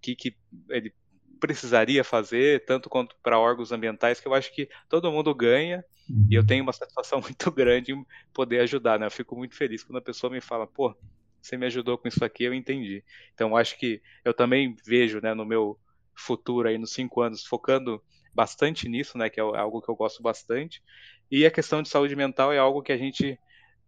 [0.00, 0.36] que, que
[0.70, 0.92] ele
[1.40, 6.26] precisaria fazer, tanto quanto para órgãos ambientais, que eu acho que todo mundo ganha Uhum.
[6.30, 9.06] E eu tenho uma satisfação muito grande em poder ajudar, né?
[9.06, 10.96] Eu fico muito feliz quando a pessoa me fala, pô,
[11.40, 13.04] você me ajudou com isso aqui, eu entendi.
[13.34, 15.78] Então, acho que eu também vejo, né, no meu
[16.14, 18.02] futuro aí, nos cinco anos, focando
[18.34, 20.82] bastante nisso, né, que é algo que eu gosto bastante.
[21.30, 23.38] E a questão de saúde mental é algo que a gente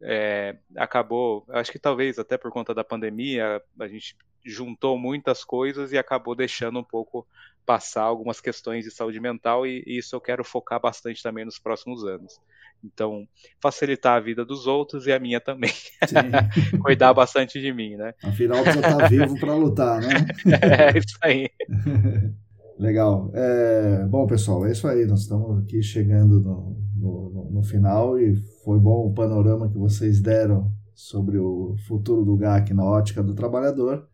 [0.02, 5.92] é, acabou, acho que talvez até por conta da pandemia, a gente juntou muitas coisas
[5.92, 7.26] e acabou deixando um pouco
[7.66, 11.58] passar algumas questões de saúde mental e, e isso eu quero focar bastante também nos
[11.58, 12.40] próximos anos.
[12.82, 13.28] Então,
[13.60, 15.70] facilitar a vida dos outros e a minha também.
[16.82, 18.14] Cuidar bastante de mim, né?
[18.24, 20.14] Afinal, você está vivo para lutar, né?
[20.62, 21.50] É, isso aí.
[22.78, 23.30] Legal.
[23.34, 25.04] É, bom, pessoal, é isso aí.
[25.04, 30.20] Nós estamos aqui chegando no, no, no, final e foi bom o panorama que vocês
[30.20, 34.06] deram sobre o futuro do GAC na ótica do trabalhador.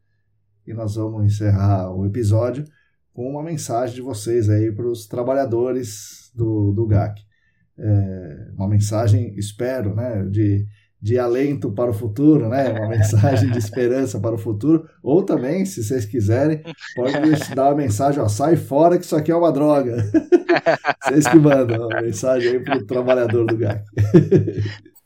[0.67, 2.65] E nós vamos encerrar o episódio
[3.13, 7.21] com uma mensagem de vocês aí para os trabalhadores do, do GAC.
[7.79, 10.67] É, uma mensagem, espero, né, de
[11.07, 12.73] de alento para o futuro, né?
[12.73, 14.91] Uma mensagem de esperança para o futuro.
[15.01, 16.65] Ou também, se vocês quiserem,
[16.97, 17.15] pode
[17.55, 19.99] dar uma mensagem, ó, sai fora que isso aqui é uma droga.
[21.05, 23.85] vocês que mandam uma mensagem aí para o trabalhador do GAC.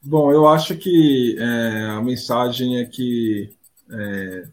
[0.03, 3.51] Bom, eu acho que é, a mensagem é que
[3.91, 4.45] é,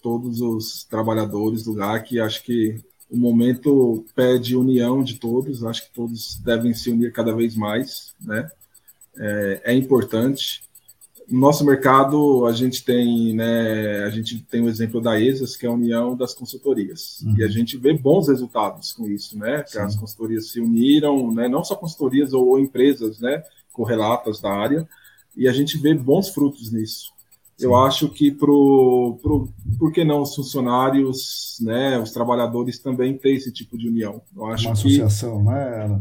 [0.00, 2.78] todos os trabalhadores do GAC, acho que
[3.10, 8.14] o momento pede união de todos, acho que todos devem se unir cada vez mais,
[8.20, 8.48] né?
[9.18, 10.65] É, é importante
[11.28, 15.66] no nosso mercado, a gente tem, né, a gente tem o exemplo da ESAS, que
[15.66, 17.34] é a União das Consultorias, uhum.
[17.38, 19.80] e a gente vê bons resultados com isso, né, que Sim.
[19.80, 23.42] as consultorias se uniram, né, não só consultorias ou, ou, empresas, né,
[23.72, 24.88] correlatas da área,
[25.36, 27.12] e a gente vê bons frutos nisso.
[27.56, 27.66] Sim.
[27.66, 29.48] Eu acho que pro, pro,
[29.78, 34.22] por que não os funcionários, né, os trabalhadores também ter esse tipo de união?
[34.34, 36.00] Eu acho Uma associação, que, né?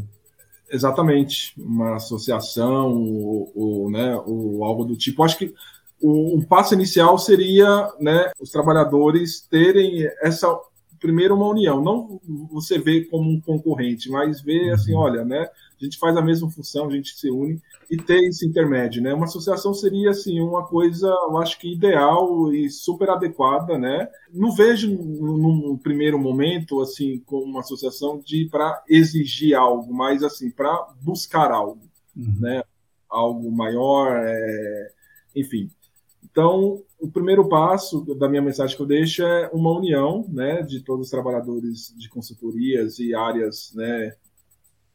[0.76, 5.24] Exatamente, uma associação ou, ou, né, ou algo do tipo.
[5.24, 5.54] Acho que
[6.02, 10.54] o, um passo inicial seria né, os trabalhadores terem essa
[11.00, 12.20] primeiro uma união, não
[12.52, 15.00] você vê como um concorrente, mas ver assim, uhum.
[15.00, 15.48] olha, né,
[15.80, 19.14] a gente faz a mesma função, a gente se une e ter esse intermédio, né?
[19.14, 24.10] Uma associação seria assim uma coisa, eu acho que ideal e super adequada, né?
[24.32, 30.50] Não vejo num primeiro momento assim como uma associação de para exigir algo, mas assim
[30.50, 31.82] para buscar algo,
[32.16, 32.36] uhum.
[32.40, 32.64] né?
[33.10, 34.92] Algo maior, é...
[35.36, 35.70] enfim.
[36.24, 40.82] Então, o primeiro passo da minha mensagem que eu deixo é uma união, né, de
[40.82, 44.16] todos os trabalhadores de consultorias e áreas, né,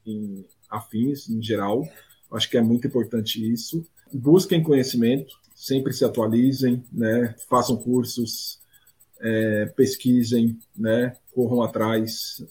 [0.05, 1.87] em, afins em geral.
[2.33, 3.85] Acho que é muito importante isso.
[4.13, 7.35] Busquem conhecimento, sempre se atualizem, né?
[7.49, 8.61] façam cursos,
[9.21, 11.17] é, pesquisem, né?
[11.35, 12.43] corram atrás.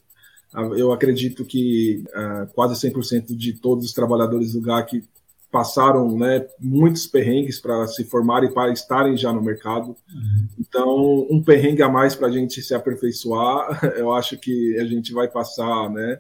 [0.77, 5.03] Eu acredito que uh, quase 100% de todos os trabalhadores do GAC
[5.51, 9.95] passaram né, muitos perrengues para se formarem, para estarem já no mercado.
[10.13, 10.47] Uhum.
[10.59, 15.11] Então, um perrengue a mais para a gente se aperfeiçoar, eu acho que a gente
[15.11, 16.19] vai passar né,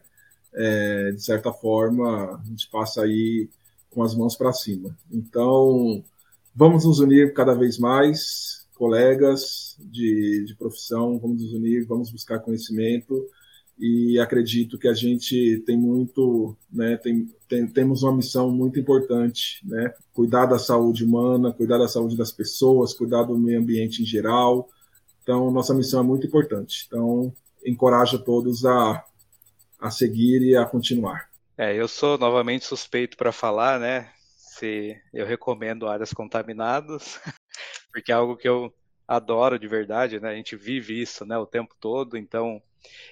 [0.53, 3.49] é, de certa forma, a gente passa aí
[3.89, 4.95] com as mãos para cima.
[5.11, 6.03] Então,
[6.55, 12.39] vamos nos unir cada vez mais, colegas de, de profissão, vamos nos unir, vamos buscar
[12.39, 13.27] conhecimento
[13.79, 19.65] e acredito que a gente tem muito, né, tem, tem, temos uma missão muito importante,
[19.65, 24.05] né, cuidar da saúde humana, cuidar da saúde das pessoas, cuidar do meio ambiente em
[24.05, 24.67] geral.
[25.23, 26.85] Então, nossa missão é muito importante.
[26.87, 27.31] Então,
[27.65, 29.01] encorajo todos a
[29.79, 31.29] a seguir e a continuar.
[31.57, 34.11] É, eu sou novamente suspeito para falar, né?
[34.37, 37.19] Se eu recomendo áreas contaminadas,
[37.91, 38.73] porque é algo que eu
[39.07, 40.29] adoro de verdade, né?
[40.29, 42.17] A gente vive isso, né, o tempo todo.
[42.17, 42.61] Então,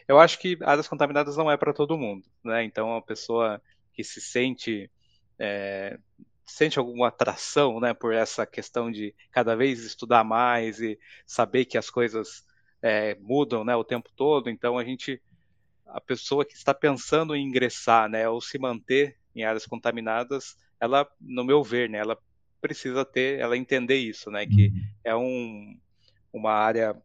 [0.08, 2.64] eu acho que áreas contaminadas não é para todo mundo, né?
[2.64, 3.62] Então, a pessoa
[3.94, 4.90] que se sente
[5.40, 5.98] é,
[6.48, 11.78] sente alguma atração, né, por essa questão de cada vez estudar mais e saber que
[11.78, 12.46] as coisas
[12.82, 14.50] é, mudam, né, o tempo todo.
[14.50, 15.22] Então, a gente
[15.90, 21.08] a pessoa que está pensando em ingressar, né, ou se manter em áreas contaminadas, ela,
[21.20, 22.18] no meu ver, né, ela
[22.62, 24.82] precisa ter, ela entender isso, né, que uhum.
[25.04, 25.80] é um,
[26.34, 26.96] uma área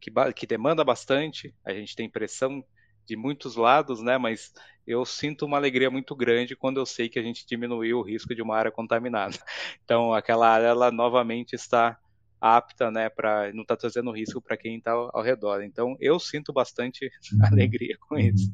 [0.00, 2.64] que, que demanda bastante, a gente tem pressão
[3.06, 4.52] de muitos lados, né, mas
[4.86, 8.34] eu sinto uma alegria muito grande quando eu sei que a gente diminuiu o risco
[8.34, 9.36] de uma área contaminada.
[9.84, 11.98] Então, aquela área, ela novamente está
[12.40, 15.62] apta, né, para não estar tá trazendo risco para quem está ao, ao, redor.
[15.62, 17.46] Então, eu sinto bastante uhum.
[17.46, 18.20] alegria com uhum.
[18.20, 18.52] isso.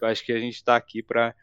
[0.00, 1.34] Eu acho que a gente está aqui para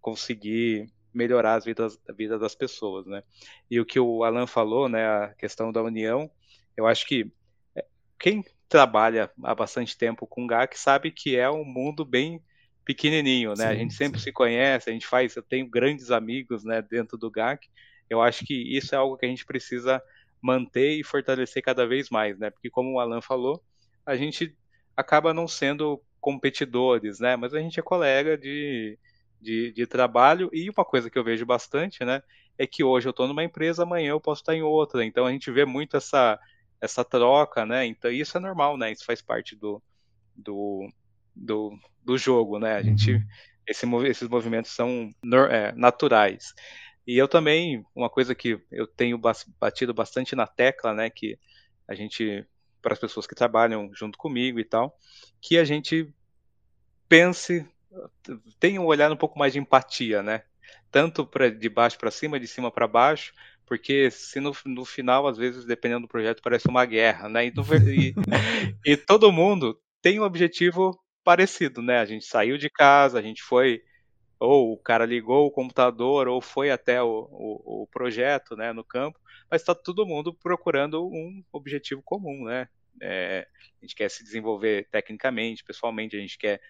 [0.00, 3.22] conseguir melhorar as vidas, a vida das pessoas, né?
[3.70, 6.30] E o que o Alan falou, né, a questão da união,
[6.76, 7.30] eu acho que
[7.74, 7.84] é,
[8.18, 12.42] quem trabalha há bastante tempo com GAC sabe que é um mundo bem
[12.84, 13.66] pequenininho, né?
[13.66, 14.24] Sim, a gente sempre sim.
[14.24, 17.68] se conhece, a gente faz, eu tenho grandes amigos, né, dentro do GAC.
[18.08, 20.02] Eu acho que isso é algo que a gente precisa
[20.40, 22.50] manter e fortalecer cada vez mais, né?
[22.50, 23.62] Porque como o Alan falou,
[24.04, 24.56] a gente
[24.96, 27.36] acaba não sendo competidores, né?
[27.36, 28.98] Mas a gente é colega de,
[29.40, 32.22] de, de, trabalho e uma coisa que eu vejo bastante, né?
[32.56, 35.04] É que hoje eu estou numa empresa, amanhã eu posso estar em outra.
[35.04, 36.38] Então a gente vê muito essa
[36.80, 37.86] essa troca, né?
[37.86, 38.92] Então isso é normal, né?
[38.92, 39.82] Isso faz parte do,
[40.34, 40.88] do,
[41.34, 42.76] do, do jogo, né?
[42.76, 43.22] A gente, uhum.
[43.66, 45.10] esse, esses movimentos são
[45.50, 46.54] é, naturais.
[47.08, 49.18] E eu também, uma coisa que eu tenho
[49.58, 51.08] batido bastante na tecla, né?
[51.08, 51.38] Que
[51.88, 52.46] a gente,
[52.82, 54.94] para as pessoas que trabalham junto comigo e tal,
[55.40, 56.12] que a gente
[57.08, 57.66] pense,
[58.60, 60.42] tenha um olhar um pouco mais de empatia, né?
[60.90, 63.32] Tanto pra, de baixo para cima, de cima para baixo,
[63.64, 67.46] porque se no, no, final, às vezes, dependendo do projeto, parece uma guerra, né?
[67.46, 68.14] E, e,
[68.92, 70.90] e todo mundo tem um objetivo
[71.24, 72.00] parecido, né?
[72.00, 73.82] A gente saiu de casa, a gente foi,
[74.38, 78.84] ou o cara ligou o computador, ou foi até o, o, o projeto, né, no
[78.84, 79.18] campo,
[79.50, 82.68] mas está todo mundo procurando um objetivo comum, né?
[83.00, 83.46] É,
[83.80, 86.60] a gente quer se desenvolver tecnicamente, pessoalmente, a gente quer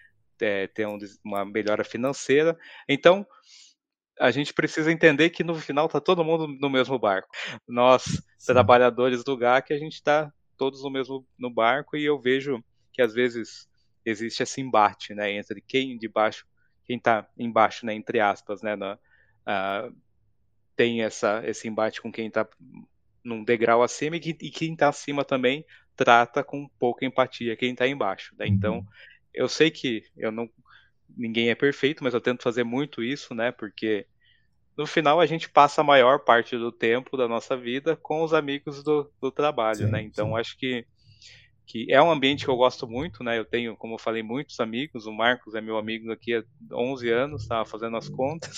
[0.41, 2.57] é, ter um, uma melhora financeira.
[2.87, 3.25] Então,
[4.19, 7.29] a gente precisa entender que no final está todo mundo no mesmo barco.
[7.67, 8.03] Nós,
[8.37, 8.53] Sim.
[8.53, 13.01] trabalhadores do GAC, a gente está todos no mesmo no barco e eu vejo que
[13.01, 13.67] às vezes
[14.05, 16.45] existe esse embate, né, entre quem de baixo,
[16.89, 19.95] quem está embaixo, né, entre aspas, né, na, uh,
[20.75, 22.47] tem essa esse embate com quem está
[23.23, 25.63] num degrau acima e, e quem está acima também
[25.95, 28.33] trata com pouca empatia quem está embaixo.
[28.39, 28.47] Né?
[28.47, 28.85] Então, uhum.
[29.31, 30.49] eu sei que eu não
[31.15, 33.51] ninguém é perfeito, mas eu tento fazer muito isso, né?
[33.51, 34.07] Porque
[34.75, 38.33] no final a gente passa a maior parte do tempo da nossa vida com os
[38.33, 40.01] amigos do, do trabalho, sim, né?
[40.01, 40.37] Então sim.
[40.37, 40.87] acho que
[41.69, 43.37] que é um ambiente que eu gosto muito, né?
[43.37, 45.05] Eu tenho, como eu falei, muitos amigos.
[45.05, 46.43] O Marcos é meu amigo aqui há
[46.73, 48.57] 11 anos, estava fazendo as contas.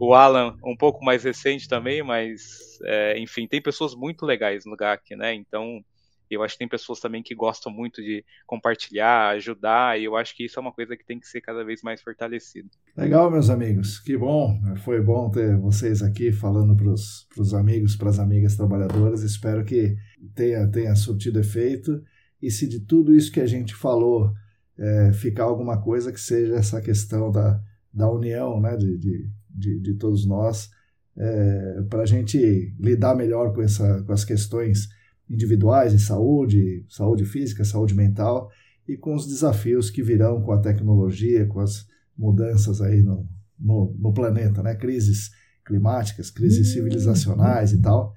[0.00, 4.76] O Alan, um pouco mais recente também, mas, é, enfim, tem pessoas muito legais no
[4.76, 5.34] GAC, né?
[5.34, 5.84] Então,
[6.30, 10.34] eu acho que tem pessoas também que gostam muito de compartilhar, ajudar, e eu acho
[10.34, 12.70] que isso é uma coisa que tem que ser cada vez mais fortalecida.
[12.96, 14.58] Legal, meus amigos, que bom.
[14.84, 19.22] Foi bom ter vocês aqui falando para os amigos, para as amigas trabalhadoras.
[19.22, 19.94] Espero que
[20.34, 22.02] tenha, tenha surtido efeito.
[22.40, 24.32] E se de tudo isso que a gente falou
[24.78, 27.60] é, ficar alguma coisa, que seja essa questão da,
[27.92, 30.70] da união né, de, de, de, de todos nós,
[31.16, 34.88] é, para a gente lidar melhor com, essa, com as questões
[35.28, 38.50] individuais de saúde, saúde física, saúde mental
[38.86, 41.86] e com os desafios que virão com a tecnologia, com as
[42.16, 43.28] mudanças aí no,
[43.58, 44.74] no, no planeta, né?
[44.74, 45.30] Crises
[45.64, 46.74] climáticas, crises uhum.
[46.74, 48.14] civilizacionais e tal,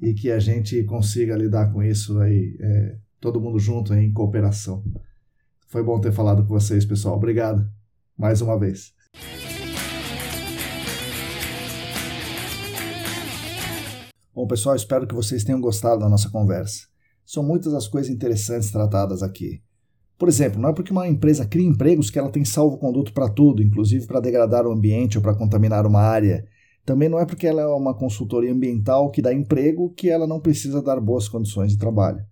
[0.00, 4.84] e que a gente consiga lidar com isso aí, é, todo mundo junto em cooperação.
[5.68, 7.16] Foi bom ter falado com vocês, pessoal.
[7.16, 7.66] Obrigado
[8.18, 8.92] mais uma vez.
[14.34, 16.86] Bom, pessoal, espero que vocês tenham gostado da nossa conversa.
[17.24, 19.62] São muitas as coisas interessantes tratadas aqui.
[20.18, 23.62] Por exemplo, não é porque uma empresa cria empregos que ela tem salvo-conduto para tudo,
[23.62, 26.44] inclusive para degradar o ambiente ou para contaminar uma área.
[26.84, 30.40] Também não é porque ela é uma consultoria ambiental que dá emprego que ela não
[30.40, 32.22] precisa dar boas condições de trabalho.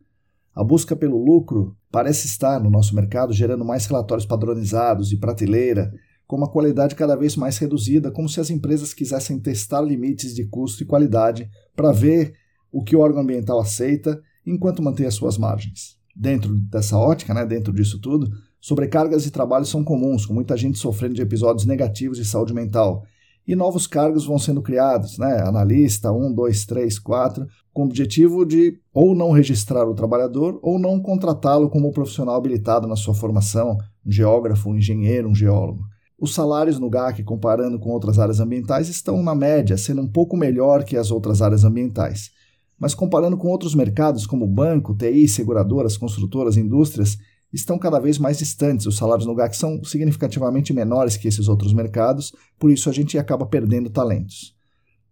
[0.55, 5.93] A busca pelo lucro parece estar no nosso mercado gerando mais relatórios padronizados e prateleira,
[6.27, 10.45] com uma qualidade cada vez mais reduzida, como se as empresas quisessem testar limites de
[10.45, 12.35] custo e qualidade para ver
[12.71, 15.99] o que o órgão ambiental aceita enquanto mantém as suas margens.
[16.15, 18.31] Dentro dessa ótica, né, dentro disso tudo,
[18.61, 23.05] sobrecargas de trabalho são comuns, com muita gente sofrendo de episódios negativos de saúde mental.
[23.47, 25.43] E novos cargos vão sendo criados, né?
[25.43, 30.79] Analista 1, 2, 3, 4, com o objetivo de ou não registrar o trabalhador ou
[30.79, 35.83] não contratá-lo como profissional habilitado na sua formação, um geógrafo, um engenheiro, um geólogo.
[36.19, 40.37] Os salários no GAC, comparando com outras áreas ambientais, estão na média, sendo um pouco
[40.37, 42.31] melhor que as outras áreas ambientais.
[42.79, 47.19] Mas comparando com outros mercados como banco, TI, seguradoras, construtoras, indústrias,
[47.53, 48.87] estão cada vez mais distantes.
[48.87, 53.19] Os salários no GAC são significativamente menores que esses outros mercados, por isso a gente
[53.19, 54.55] acaba perdendo talentos.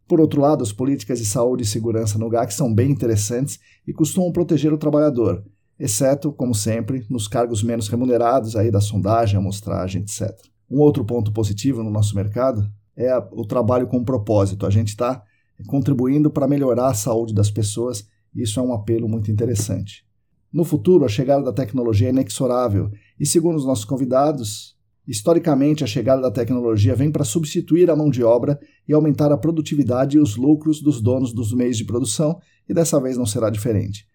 [0.09, 3.93] Por outro lado, as políticas de saúde e segurança no GAC são bem interessantes e
[3.93, 5.45] costumam proteger o trabalhador,
[5.79, 10.37] exceto, como sempre, nos cargos menos remunerados aí da sondagem, amostragem, etc.
[10.69, 14.67] Um outro ponto positivo no nosso mercado é o trabalho com propósito.
[14.67, 15.23] A gente está
[15.67, 18.05] contribuindo para melhorar a saúde das pessoas
[18.35, 20.05] e isso é um apelo muito interessante.
[20.52, 25.86] No futuro, a chegada da tecnologia é inexorável e, segundo os nossos convidados, historicamente a
[25.86, 28.59] chegada da tecnologia vem para substituir a mão de obra
[28.89, 33.01] e aumentar a produtividade e os lucros dos donos dos meios de produção e dessa
[33.01, 34.06] vez não será diferente.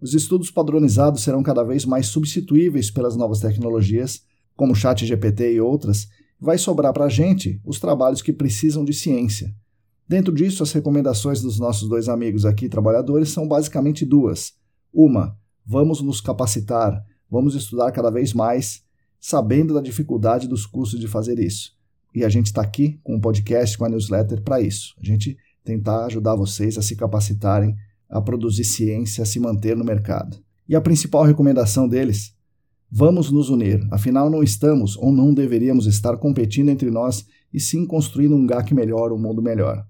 [0.00, 4.22] Os estudos padronizados serão cada vez mais substituíveis pelas novas tecnologias
[4.56, 6.08] como o Chat GPT e outras,
[6.40, 9.54] vai sobrar para a gente os trabalhos que precisam de ciência.
[10.08, 14.52] Dentro disso, as recomendações dos nossos dois amigos aqui, trabalhadores, são basicamente duas.
[14.92, 18.82] Uma, vamos nos capacitar, vamos estudar cada vez mais,
[19.20, 21.72] sabendo da dificuldade dos custos de fazer isso.
[22.14, 24.94] E a gente está aqui com o um podcast, com a newsletter para isso.
[25.00, 27.74] A gente tentar ajudar vocês a se capacitarem,
[28.08, 30.36] a produzir ciência, a se manter no mercado.
[30.68, 32.34] E a principal recomendação deles
[32.94, 37.86] Vamos nos unir, afinal não estamos ou não deveríamos estar competindo entre nós e sim
[37.86, 39.82] construindo um GAC melhor, um mundo melhor.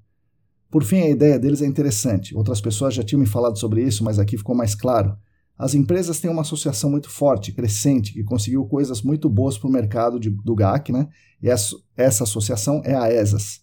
[0.71, 2.33] Por fim, a ideia deles é interessante.
[2.33, 5.17] Outras pessoas já tinham me falado sobre isso, mas aqui ficou mais claro.
[5.59, 9.73] As empresas têm uma associação muito forte, crescente, que conseguiu coisas muito boas para o
[9.73, 11.09] mercado de, do GAC, né?
[11.43, 13.61] E essa, essa associação é a ESAS.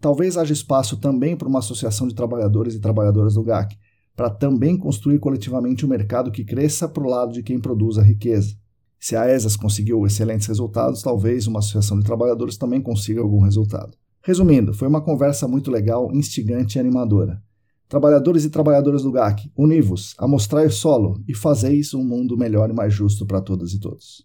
[0.00, 3.76] Talvez haja espaço também para uma associação de trabalhadores e trabalhadoras do GAC,
[4.16, 8.02] para também construir coletivamente um mercado que cresça para o lado de quem produz a
[8.02, 8.56] riqueza.
[8.98, 13.96] Se a ESAS conseguiu excelentes resultados, talvez uma associação de trabalhadores também consiga algum resultado.
[14.24, 17.42] Resumindo, foi uma conversa muito legal, instigante e animadora.
[17.92, 22.72] Trabalhadores e trabalhadoras do GAC, univos a mostrar solo e fazeis um mundo melhor e
[22.72, 24.24] mais justo para todas e todos.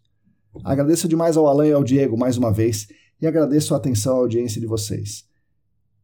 [0.64, 2.88] Agradeço demais ao Alan e ao Diego mais uma vez
[3.22, 5.26] e agradeço a atenção à audiência de vocês.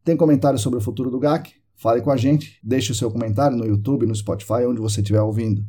[0.04, 1.54] Tem comentário sobre o futuro do GAC?
[1.74, 5.22] Fale com a gente, deixe o seu comentário no YouTube, no Spotify, onde você estiver
[5.22, 5.64] ouvindo.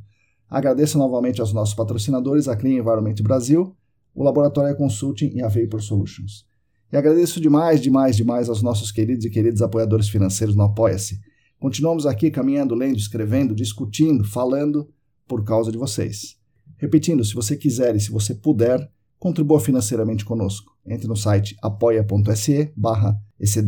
[0.50, 3.72] Agradeço novamente aos nossos patrocinadores, a Clean Environment Brasil,
[4.12, 6.44] o Laboratório Consulting e a Vapor Solutions.
[6.92, 11.20] E agradeço demais, demais, demais aos nossos queridos e queridos apoiadores financeiros no Apoia-se.
[11.64, 14.86] Continuamos aqui caminhando, lendo, escrevendo, discutindo, falando
[15.26, 16.36] por causa de vocês.
[16.76, 18.86] Repetindo, se você quiser e se você puder,
[19.18, 20.76] contribua financeiramente conosco.
[20.86, 23.18] Entre no site apoia.se barra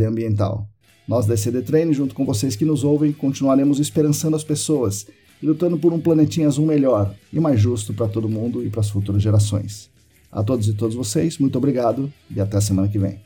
[0.07, 0.69] Ambiental.
[1.09, 5.07] Nós da ECD Train, junto com vocês que nos ouvem, continuaremos esperançando as pessoas
[5.43, 8.81] e lutando por um planetinha azul melhor e mais justo para todo mundo e para
[8.81, 9.89] as futuras gerações.
[10.31, 13.26] A todos e todas vocês, muito obrigado e até a semana que vem.